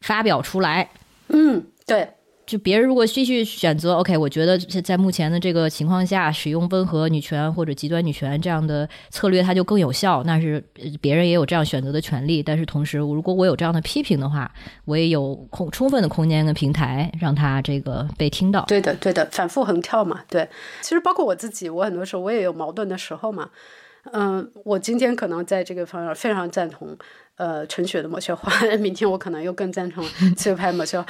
[0.00, 0.88] 发表出来。
[1.28, 2.08] 嗯，对，
[2.48, 10.22] 就别人如果继续选择，OK，我觉得在目前的这个情况下，使用温和女权或者极端女权这样的策略，它就更有效。
[10.24, 10.64] 那是
[10.98, 12.42] 别人也有这样选择的权利。
[12.42, 14.50] 但是同时，如果我有这样的批评的话，
[14.86, 18.64] 我也有空充分的空间跟平台，让他这个被听到。
[18.66, 20.48] 对的，对的，反复横跳嘛，对。
[20.80, 23.50] 其实包括我自己，我很多时候我也有矛盾的时候嘛。
[24.12, 26.96] 嗯，我今天可能在这个方面非常赞同
[27.38, 30.04] 呃陈雪的某些话， 明天我可能又更赞同
[30.36, 31.06] 自由派某些话。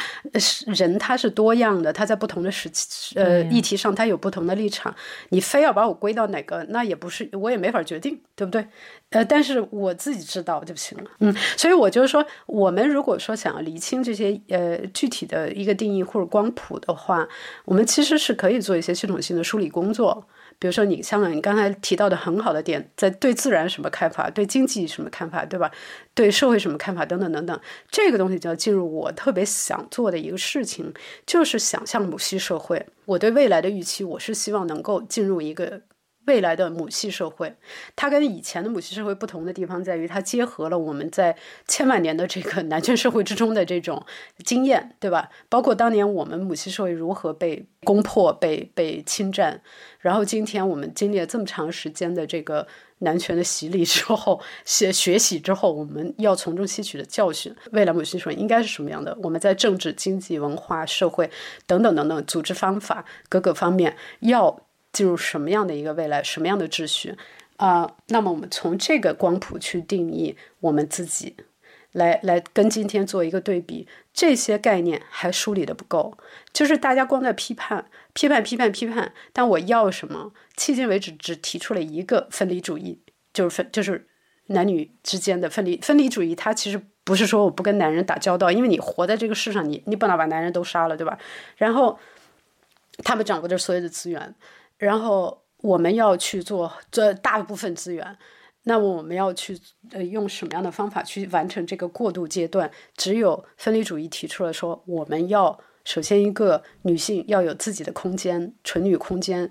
[0.77, 4.95] 人他是多样的，他在不同的时期呃对议题上他有不同的立场，
[5.31, 8.65] 你非要把我归到哪个，那也不是我也没法决定，对不对？
[9.11, 11.11] 呃，但是我自己知道就行了。
[11.21, 17.27] 嗯，所以我就是说，我们如果说想要厘清这些呃具体的一个定义或者光谱的话，
[17.65, 20.27] 我们其实是可以做一些系统性的梳理工作。
[20.59, 25.71] 比如说你像，你刚才提到的很好的点，在对自然什么看法，对经济什么看法，对吧？
[26.15, 27.61] 对社会什么看法，等等等等，
[27.91, 30.93] 这个东西就要进入我特别想做的一个事情，
[31.25, 32.85] 就是想象母系社会。
[33.05, 35.81] 我对未来的预期，我是希望能够进入一个
[36.29, 37.53] 未来的母系社会。
[37.97, 41.37] 它跟以前的母系社会不同的地方在于，它结合了我们在
[41.67, 44.05] 千万年的这个男权社会之中的这种
[44.45, 45.29] 经验，对吧？
[45.49, 49.61] 包括当年我们母系社会如何被攻破、被被侵占，
[49.99, 52.67] 然后今天我们经历了这么长时间的这个
[52.99, 59.17] 男权的洗礼之后，学学习之后，我们要从中吸取的教训，未来母系社会应该是什么样的？
[59.23, 61.31] 我们在政治、经济、文化、社会
[61.67, 64.61] 等等等等组织方法各个方面要
[64.99, 67.15] 进入什么样的一个未来，什么样的秩序
[67.57, 71.37] 啊、那么我们从这个光谱去定义我们自己。
[71.93, 76.17] 来来跟今天做一个对比，这些概念还梳理的不够，
[76.53, 80.33] 就是大家光在批判、批判、批判、批判，但我要什么？
[80.57, 83.01] 迄今为止只提出了一个分离主义，
[83.33, 84.07] 就是分就是
[84.49, 85.79] 男女之间的分离。
[85.81, 91.19] 分离主义它其实不是说我不跟男人打交道，因为你活在这个世上，你你不能把男人都杀了，对吧？
[91.57, 91.99] 然后
[93.03, 94.35] 他们掌握着所有的资源，
[94.79, 98.17] 然后我们要去做这大部分资源。
[98.65, 99.59] 那么我们要去
[99.93, 102.71] 呃用什么样的方法去完成这个过渡阶段？
[102.97, 109.51] 只有分离主义提出了说，我们要首先一个女性要有自己的空间，纯女空间，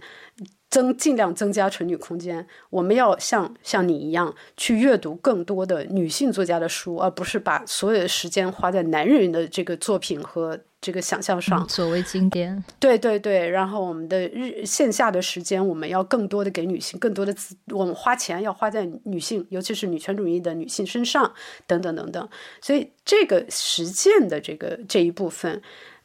[0.69, 2.45] 增尽量增加纯女空间。
[2.69, 11.67] 我们要像像你一样去阅读更多的女性作家的书，而不是把所有的时间花在男人的这个作品和这个想象上。
[11.67, 21.33] 所谓经典，对对对，然后我们的日线下的时间，我们要更多的给女性，更多的资，我们花钱要花在女性，尤其是女权主义的女性身上，
[21.65, 22.29] 等等等等。
[22.61, 25.61] 所以这个实践的这个这一部分，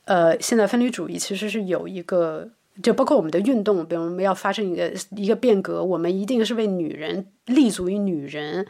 [0.06, 2.50] 呃，现在分离主义其实是有一个，
[2.82, 8.66] 就包括我们的运动，比如我们要发生一个一个变革，我们一定是为女人立足于女人。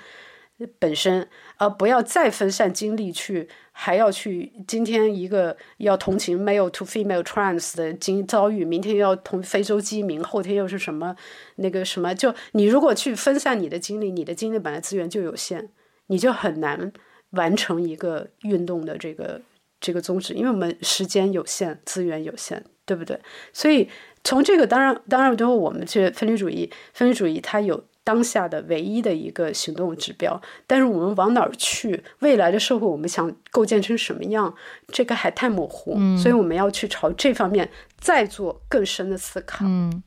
[0.79, 11.15] 本身，而不要再分散精力去，还要去今天一个要同情 male to female trans 的经遭遇，明天又要同非洲饥民，后天又是什么
[11.57, 12.15] 那个什么？
[12.15, 15.69] 就你如果去分散你的精力，你的精力本来资源就有限，
[16.07, 16.93] 你就很难
[17.31, 19.41] 完成一个运动的这个
[19.81, 23.19] 这个宗旨，因为我们时间有限，资源有限，对不对？
[23.53, 23.89] 所以
[24.25, 27.85] 从这个当然当然，最后我们去分离主义，分离主义它有。
[28.05, 32.03] 当下的唯一的一个行动指标，但是我们往哪儿去？
[32.19, 34.53] 未来的社会我们想构建成什么样？
[34.89, 39.65] 这个还太模糊，所以我们要去朝这方面再做更深的思考。
[39.67, 40.03] 嗯，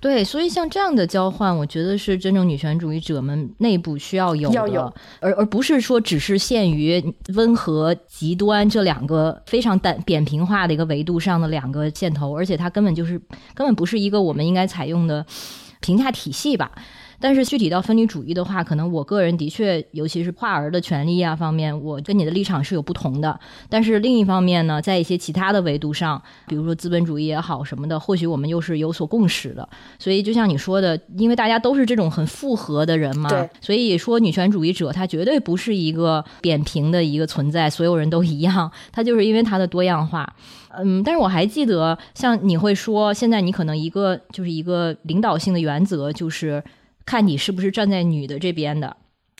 [0.00, 13.20] 对，所以像这样的交换，我觉得是真正女权主义者们内部需要有的，要有而而不是说只是限于温和、极端这两个非常单扁平化的一个维度上的两个箭头，而且它根本就是
[13.54, 15.26] 根本不是一个我们应该采用的
[15.80, 16.70] 评价体系吧。
[17.20, 23.38] 但是具体到分离主义的话，可能我个人的确，尤其是跨儿的权利啊方面，我跟你的立场是有不同的。
[23.68, 29.68] 但是另一方面呢，在一些其他的维度上，比如说资本主义也好什么的，或许我们又是有所共识的。
[29.98, 33.28] 所以就像你说的，因为大家都是这种很复合的人嘛，
[33.60, 40.26] 所以说女权主义者他绝对不是一个扁平的一个存在，所有人都一样，他就是因为他的多样化。
[40.72, 46.62] 嗯，但是我还记得，像你会说，现在你可能一个就是一个领导性的原则，就是
[47.10, 48.96] 看你是不是站在女的这边的，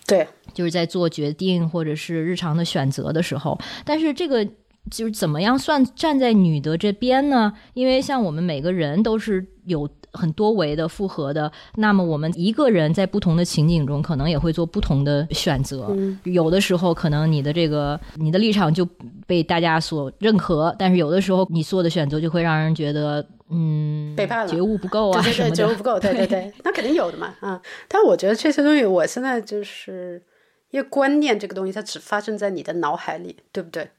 [0.06, 4.46] 对，就是在做决定或者是日常的选择的时候，但是这个。
[4.90, 7.52] 就是怎么样算站在女的这边呢？
[7.74, 15.94] 因为像我们每个人都是有很多维的复合的，那么我们一个人在不同的情景中，可能也会做不同的选择。
[16.24, 18.88] 有的时候，可能你的这个你的立场就
[19.26, 27.60] 被大家所认可，但是有的时候，你做的选择就会让人觉得，嗯，背叛了，觉悟不够啊，对对对，觉悟不够，对对对，那肯定有的嘛，啊！
[27.88, 30.22] 但我觉得这些东西，我现在就是
[30.70, 33.90] 因为观念这个东西，它只发生在你的脑海里，对不对？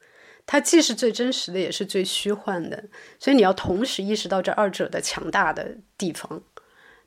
[0.45, 2.83] 它既是最真实的，也是最虚幻的，
[3.19, 6.41] 所以你要同时意识到这二者的强大的地方。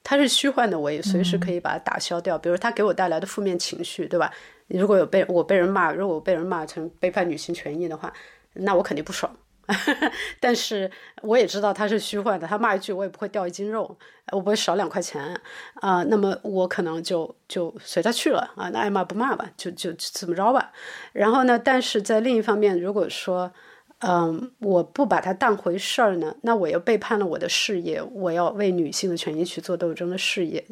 [0.02, 2.38] 它是虚幻的，我也随时可以把它打消掉。
[2.38, 4.30] 比如它给我带来的负面情绪，对吧？
[4.68, 8.12] 如果有被我被人骂，如果我被人骂成背叛女性权益的话，
[8.52, 9.34] 那我肯定不爽。
[10.40, 10.90] 但是
[11.22, 13.96] 我也知道它是虚幻的，他骂一句我也不会掉一斤肉，
[14.32, 15.40] 我不会少两块钱
[15.76, 16.02] 啊。
[16.04, 20.72] 那么我可能就就随他去了啊，那爱骂不骂吧，就就怎么着吧。
[21.12, 23.52] 然后呢，但是在另一方面，如果说
[24.00, 30.66] 嗯我不把它当回事儿呢，那我又背叛了我的事业，我要为女性的权益去做斗争的事业。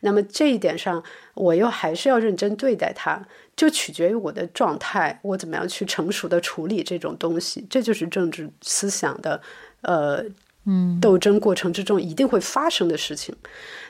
[0.00, 1.02] 那么这一点上，
[1.34, 3.26] 我又还是要认真对待它。
[3.56, 9.40] 就取决于我的状态，我怎么样去成熟的处理这种东西，这就是政治思想的，
[9.82, 10.24] 呃，
[10.64, 13.34] 嗯，斗争过程之中一定会发生的事情。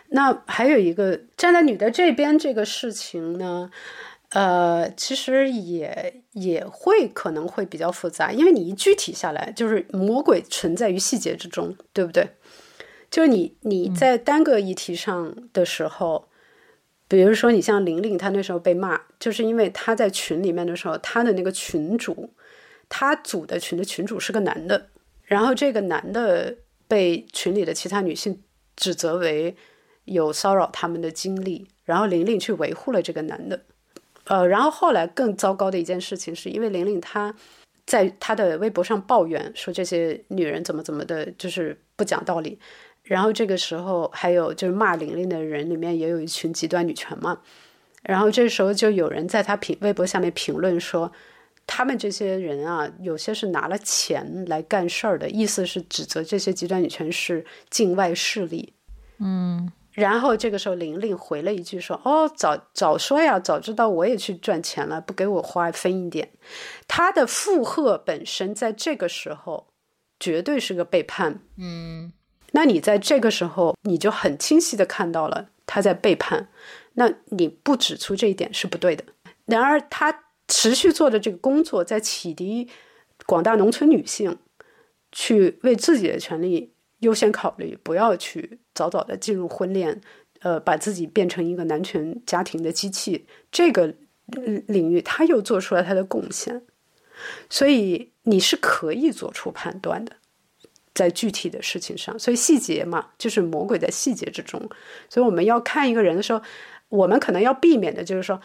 [0.08, 3.70] 那还有一个站在女的这边这个事情呢，
[4.30, 12.28] 呃，其实也也会可能会比较复杂，因为你一具体下来，就是魔鬼存在于细节之中，对不对？
[13.10, 16.28] 就是你你在单个议题上的时候。
[17.14, 22.32] 比如说，你像玲玲，她那时候被骂，就是因为她在群里面的时候，她的那个群主，
[22.88, 24.88] 她组的群的群主是个男的，
[25.24, 26.56] 然后这个男的
[26.88, 28.42] 被群里的其他女性
[28.76, 29.56] 指责为
[30.04, 33.62] 有骚扰他们的经历，然后玲玲去维护了这个男的，
[34.24, 37.34] 呃，然后后来更糟糕的一件事情是因为玲玲她
[37.86, 42.58] 在她的微博上抱怨说这些女人怎么怎么的，就是不讲道理。
[43.04, 47.40] 然后这个时候，还有就是骂玲玲的人里面也有一群极端女权嘛。
[48.02, 51.12] 然后这时候就有人在他评微博下面评论说，
[51.66, 58.72] 他们这些人啊，有些是拿了钱来干事儿的，意思是指责这些极端女权是境外势力。
[59.18, 59.70] 嗯。
[59.92, 66.30] 然后这个时候，玲玲回了一句说：“哦，早早说呀，早知道我也去赚钱了，不给我花分一点。”
[66.88, 69.68] 他的附和本身在这个时候
[70.18, 71.40] 绝对是个背叛。
[71.56, 72.12] 嗯。
[72.56, 76.48] 那你在这个时候，你就很清晰的看到了他在背叛，
[76.94, 79.04] 那你不指出这一点是不对的。
[79.46, 82.68] 然而，他持续做的这个工作，在启迪
[83.26, 84.38] 广大农村女性
[85.10, 90.00] 去为自己的权利优先考虑，不要去早早的进入婚恋，
[90.40, 93.94] 呃，把自己变成一个男权家庭的机器，这个
[94.68, 96.62] 领域他又做出了他的贡献。
[97.50, 100.16] 所以，你是可以做出判断的。
[100.94, 104.60] 在具体的事情上，所以细节嘛，就是魔鬼在细节之中。
[105.08, 106.40] 所以我们要看一个人的时候，
[106.88, 108.40] 我们可能要避免的就是说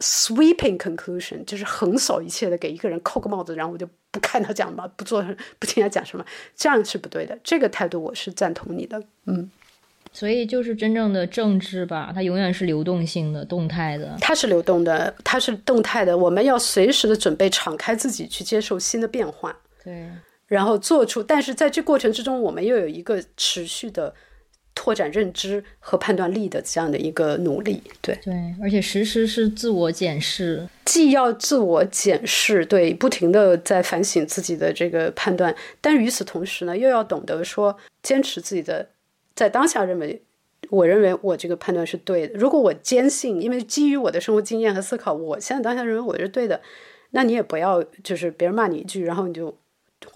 [0.00, 5.24] ，sweeping conclusion，就是横扫一切的给一个人扣个帽子，然后我就不看他讲嘛，不做
[5.58, 6.24] 不听他讲什么，
[6.56, 7.38] 这样是不对的。
[7.44, 9.50] 这个态度我是赞同你的，嗯。
[10.12, 14.16] 所以就是真正的政治吧，它永远是流动性的、动态的。
[14.20, 16.16] 它是流动的，它是动态的。
[16.16, 19.56] 我们要随时的准备敞开自己去接受新的变化。
[19.82, 20.08] 对。
[20.46, 24.14] 然后做出，但是在这过程之中，我们又有一个持续的
[24.74, 38.90] 拓展认知和判断力的这样的一个努力，对对，而且时时是自我检视，既要自我检视，对，不停的在反省自己的这个判断，但与此同时呢，又要懂得说坚持自己的，
[39.34, 40.20] 在当下认为，
[40.70, 42.34] 我认为我这个判断是对的。
[42.38, 46.60] 如果我坚信，因为基于我的生活经验和思考，我现在当下认为我是对的，
[47.12, 49.56] 那你也不要就是别人骂你一句，然后你就。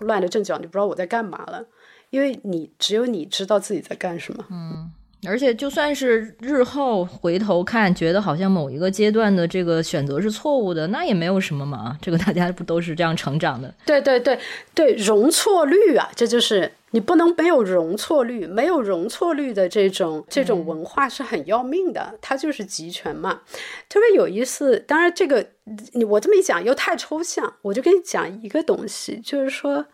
[0.00, 1.64] 乱了阵脚，你不知道我在干嘛了，
[2.10, 4.44] 因为你只有你知道自己在干什么。
[4.50, 4.90] 嗯，
[5.26, 11.98] 而且就算是日后回头看，觉得好像某一个阶段的这个选择是错误的，那也没有什么嘛。
[12.00, 13.74] 这个大家不都是这样成长的？
[13.84, 14.38] 对对对
[14.74, 23.42] 对，容错率啊，这就是你不能没有容错率，没有容错率的这种这种文化是很要命的，它就是集权嘛。
[23.88, 25.46] 特别有意思，当然这个
[25.92, 29.84] 你我这么一讲又太抽象，我就跟你讲一个东西，就是说，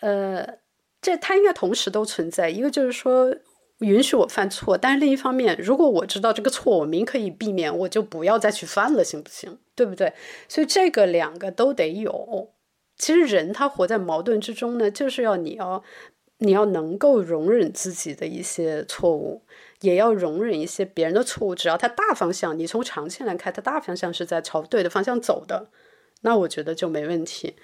[0.00, 0.46] 呃，
[1.02, 2.48] 这它应该同时都存在。
[2.48, 3.34] 一个就是说
[3.80, 9.58] 允许我犯错，但是另一方面，如果我知道这个错我明可以避免，我就不要再去犯了，行不行？
[9.74, 10.14] 对不对？
[10.48, 12.52] 所以这个两个都得有。
[12.96, 15.82] 其实人他活在矛盾之中呢，就是要你要
[16.38, 19.42] 你要能够容忍自己的一些错误，
[19.80, 21.54] 也要容忍一些别人的错误。
[21.54, 25.68] 只要他大方向，你从长线来看，他大方向是在朝对的方向走的，
[26.22, 27.56] 那我觉得就没问题。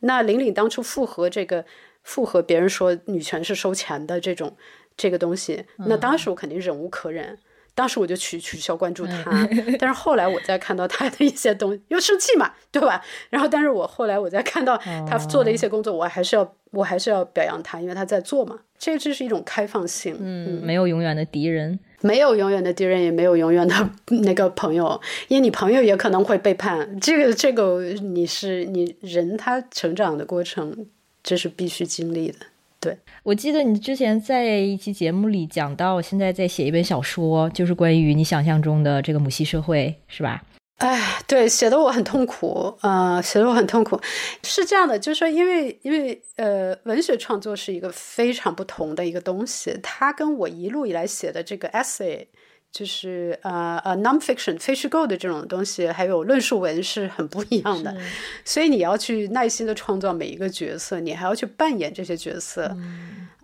[0.00, 1.64] 那玲玲当初复合这个
[2.02, 4.56] 复合别人说女权是收钱的这种
[4.96, 7.38] 这个东西，那当时我肯定忍无可忍。
[7.78, 9.48] 当时我就取取消关注他，
[9.78, 13.00] 但是后来我再看到他的一些东西，又生气嘛，对吧？
[13.30, 14.76] 然后，但是我后来我再看到
[15.08, 18.58] 他做的一些工作，我还是要，我还是要表扬他，因为他在做嘛。
[18.76, 23.90] 这这是一种开放性，嗯，没有永远的敌人，没有永远的敌人，也没有永远的
[24.24, 26.98] 那个朋友，因为你朋友也可能会背叛。
[27.00, 30.86] 这个这个，你是你人他成长的过程，
[31.22, 32.38] 这是必须经历的。
[32.80, 40.44] 对，我记得你之前在一期节目里讲到，现在在写一本小说，就是关于你想象中的这个母系社会，是吧？
[40.76, 44.00] 哎，对，写的我很痛苦，呃，写的我很痛苦。
[44.44, 52.26] 是这样的，就是说，因为因为呃，文学创作是一个非常不同的一个东西，它跟我一路以来写的这个 essay。
[52.70, 57.96] 就是呃呃，nonfiction 非虚构的这种东西，还有论述文是很不一样的，
[58.44, 62.76] 所以你要去耐心的创造每一个角色，你还要去扮演这些角色，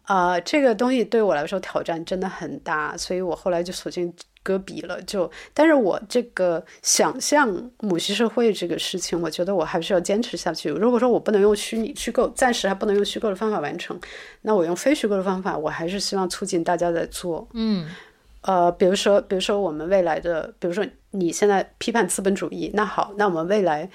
[0.02, 5.00] 啊，这个东西对我来说挑战真的很大，所以我后来就索性搁笔了。
[5.02, 10.68] 就，但是我这个想象母系社会这个事情，我觉得我还是要坚持下去。
[10.68, 13.98] 如果说我不能用虚拟虚构，暂时还不能用虚构的方法完成，
[14.42, 17.88] 那我用非虚构的方法，我还是希望促进大家在做，嗯。
[18.46, 23.88] 呃，比如说，比如说我们未来的，比如说你现在批判资本主义，那好，那我们未来，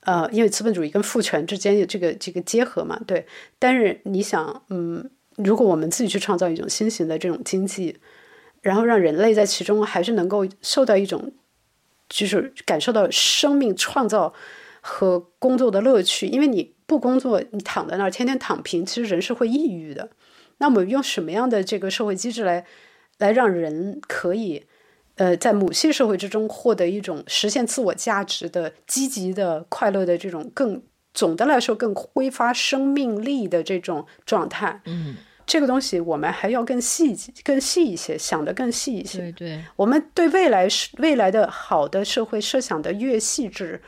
[0.00, 3.26] 呃，因为资本主义跟父权之间有这个这个结合嘛，对。
[3.58, 7.98] 但是你想，嗯，如果我们自己去创造一种新型的这种经济，
[8.62, 11.34] 然后让人类在其中还是能够受到一种，
[12.08, 14.32] 就是感受到生命创造
[14.80, 20.08] 和工作的乐趣，因为你不工作，你躺在那儿天天躺平，其实人是会抑郁的。
[20.56, 22.64] 那我们用什么样的这个社会机制来？
[23.24, 24.62] 来让人可以，
[25.14, 30.82] 呃，在母系社会之中获得一种实现自我价值的积极的、快乐的这种更
[31.14, 34.82] 总的来说更挥发生命力的这种状态。
[34.84, 39.20] 嗯，这个东西我们还要更细、更细一些，想的更细一些。
[39.20, 43.80] 对对，我们对未来是未来的好的社会设想的越细致。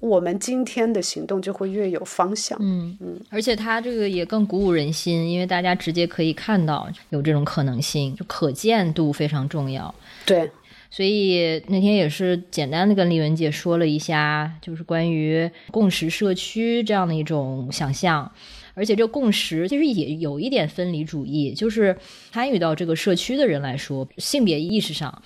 [0.00, 9.92] 我们今天的行动就会越有方向，嗯嗯，而且它这个也更鼓舞人心，因为大家直接可以看到有这种可能性，就可见度非常重要。
[10.24, 10.48] 对，
[10.88, 18.30] 所以那天也是简单的跟李文姐说了一下，就是关于共识社区这样的一种想象，
[18.74, 21.98] 而且这个共识其实也有一点分离主义，就是
[22.30, 25.22] 参与到这个社区的人来说，性别意识上。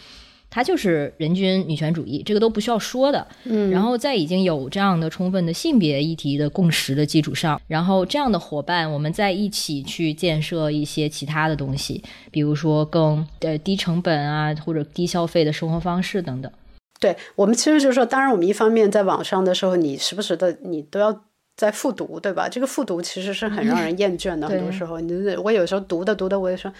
[0.54, 3.26] 它就是人均女权主义，这个都不需要说的。
[3.44, 16.52] 嗯，然后在已经有这样的充分的性别议题的共识的基础上，然后这样的伙伴，我们在一起去建设一些其他的东西，比如说更呃低成本啊，或者低消费的生活方式等等。
[17.00, 21.24] 对我们其实就是说，当然我们一方面在网上的时候，你时不时的你都要
[21.56, 22.48] 在复读，对吧？
[22.48, 26.72] 这个复读其实是很让人厌倦的，很多时候，你我有时候读的读的，我也说。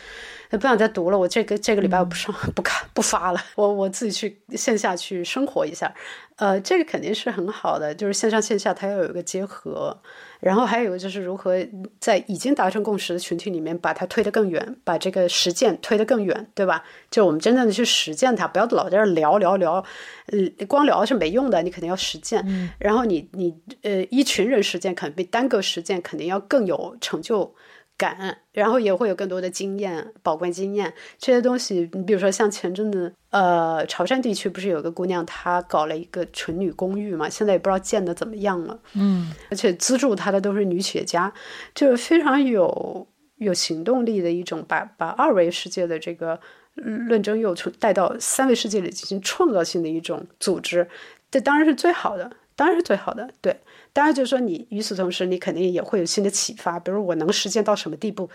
[0.51, 5.91] 不想再读了，我这个这个礼拜我不上 不看不发了，我我自己去线下去生活一下，
[6.37, 9.99] 呃，这个肯定是很好的，就是线上线下它要有一个结合，
[10.43, 11.57] 然后还有就是如何
[12.01, 16.83] 在已经达成共识的群体里面把它推得更远，把这个实践推得更远，对吧？
[17.13, 19.85] 就我们真正的去实践它，不要老在这聊聊聊，
[20.33, 22.45] 嗯，光聊是没用的，你肯定要实践，
[22.81, 27.55] 然后你你呃一群人实践肯定比单个实践肯定要更有成就。
[28.03, 31.89] 感，然后也会有更多的经验、宝贵经验这些东西。
[31.93, 37.29] 你比如说，像前阵子，呃，潮汕地区不是有个姑娘，她搞了一个纯女公寓嘛？
[37.29, 38.81] 现在也不知道建的怎么样了。
[38.95, 41.33] 嗯，而且资助她的都是女企业家，
[41.77, 43.07] 就是非常有
[43.37, 46.41] 有行动力的一种，把把二维世界的这个
[46.75, 50.89] 论证又带到三维世界里进行创造性的一种组织。
[51.31, 53.57] 这当然是最好的，当然是最好的，对。
[53.93, 56.81] 当然，就是说，你与此同时，你肯定也会有新的启发。
[56.81, 58.29] 比如，我能实践到什么地步，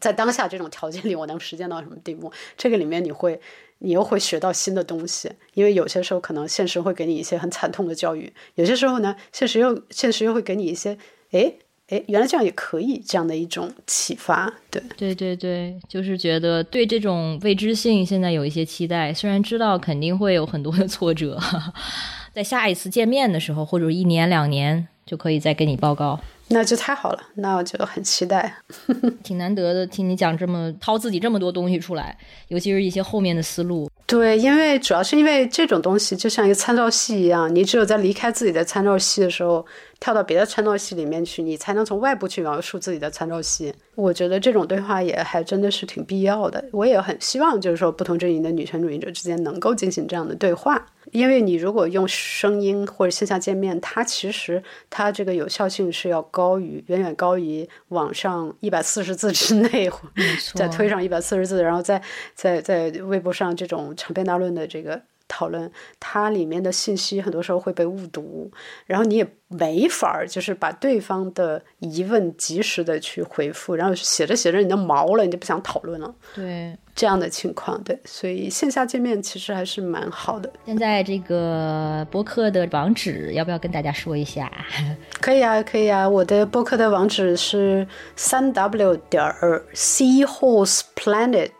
[0.00, 2.32] 在当下这种条件里，我能实践到什么地步？
[2.56, 3.40] 这个里面，你会，
[3.78, 5.30] 你又会学到新的东西。
[5.54, 10.96] 因为有些时候，可能现实会给你一些很惨痛的教育；有些时候呢，现实又现实又会给你一些，
[11.32, 11.52] 哎，
[11.88, 14.52] 哎，原来这样也可以，这样的一种启发。
[14.70, 21.38] 对，对对对，就是觉得对这种未知性现在有一些期待，虽然知道肯定会有很多的挫折，
[22.34, 26.18] 在下一次见面的时候，或者一年两年就可以再跟你报告。
[26.48, 28.54] 那就太好了，那我就很期待，
[29.22, 32.16] 挺难得的，听你讲这么掏自己这么多东西出来，
[32.48, 33.88] 尤其是一些后面的思路。
[34.04, 39.64] 对，因为主要是因为这种东西就像一个参照系一样，你只有在离开自己的参照系的时候，
[40.04, 43.72] 跳到别的参照系里面去，你才能从外部去描述自己的参照系。
[43.94, 46.62] 我觉得这种对话也还真的是挺必要的。
[46.72, 50.84] 我也很希望，就是说不同阵营的女权主义者之间能够进行这样的对话。
[51.12, 59.90] 因为你如果用声音或者线下见面，它其实它这个有效性是要高于远远高于网上一百四十字之内，
[60.52, 62.02] 再推上一百四十字，然后在
[62.34, 65.00] 在在微博上这种长篇大论的这个。
[65.26, 68.50] 讨论它里面的信息，很多时候会被误读，
[68.86, 76.14] 然后你也没法儿，就是把对方的疑问及时的去回复，然后写着写着你就毛了，你就不想讨论了。
[76.34, 80.52] 对，这样的情况，对，所以线下见面其实还是蛮好的。
[80.66, 84.50] 现在这个播客的网址要不要跟大家说一下？
[85.20, 87.86] 可以啊，可以啊，我的播客的网址是
[88.16, 91.50] 三 w 点儿 seahorse planet，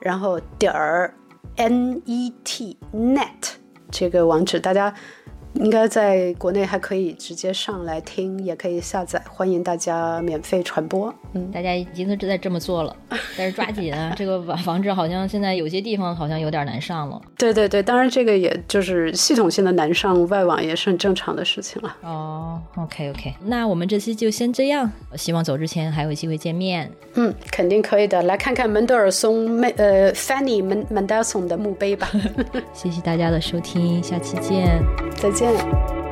[0.00, 1.14] 然后点儿。
[1.56, 3.54] N E T Net
[3.90, 4.94] 这个网址，大家。
[5.56, 11.12] 应该在国内还可以直接上来听，也可以下载，欢迎大家免费传播。
[11.32, 12.94] 嗯，大家已经都在这么做了，
[13.36, 14.12] 但是抓紧啊！
[14.16, 17.20] 这个网网址好像现在有些地方好像有点难上了。
[17.36, 21.96] 对对对，当然这个也就是系统性的难上外网也是很正常的事情了。
[22.02, 26.90] 哦，OK OK，那我们这期就先这样，希望走之前还有机会见面。
[27.14, 32.10] 嗯，肯定可以的，来看看门德尔松门呃 Fanny 门门德尔松的墓碑吧。
[32.74, 34.82] 谢谢大家的收听，下期见，
[35.16, 35.45] 再见。
[35.48, 36.05] Oh.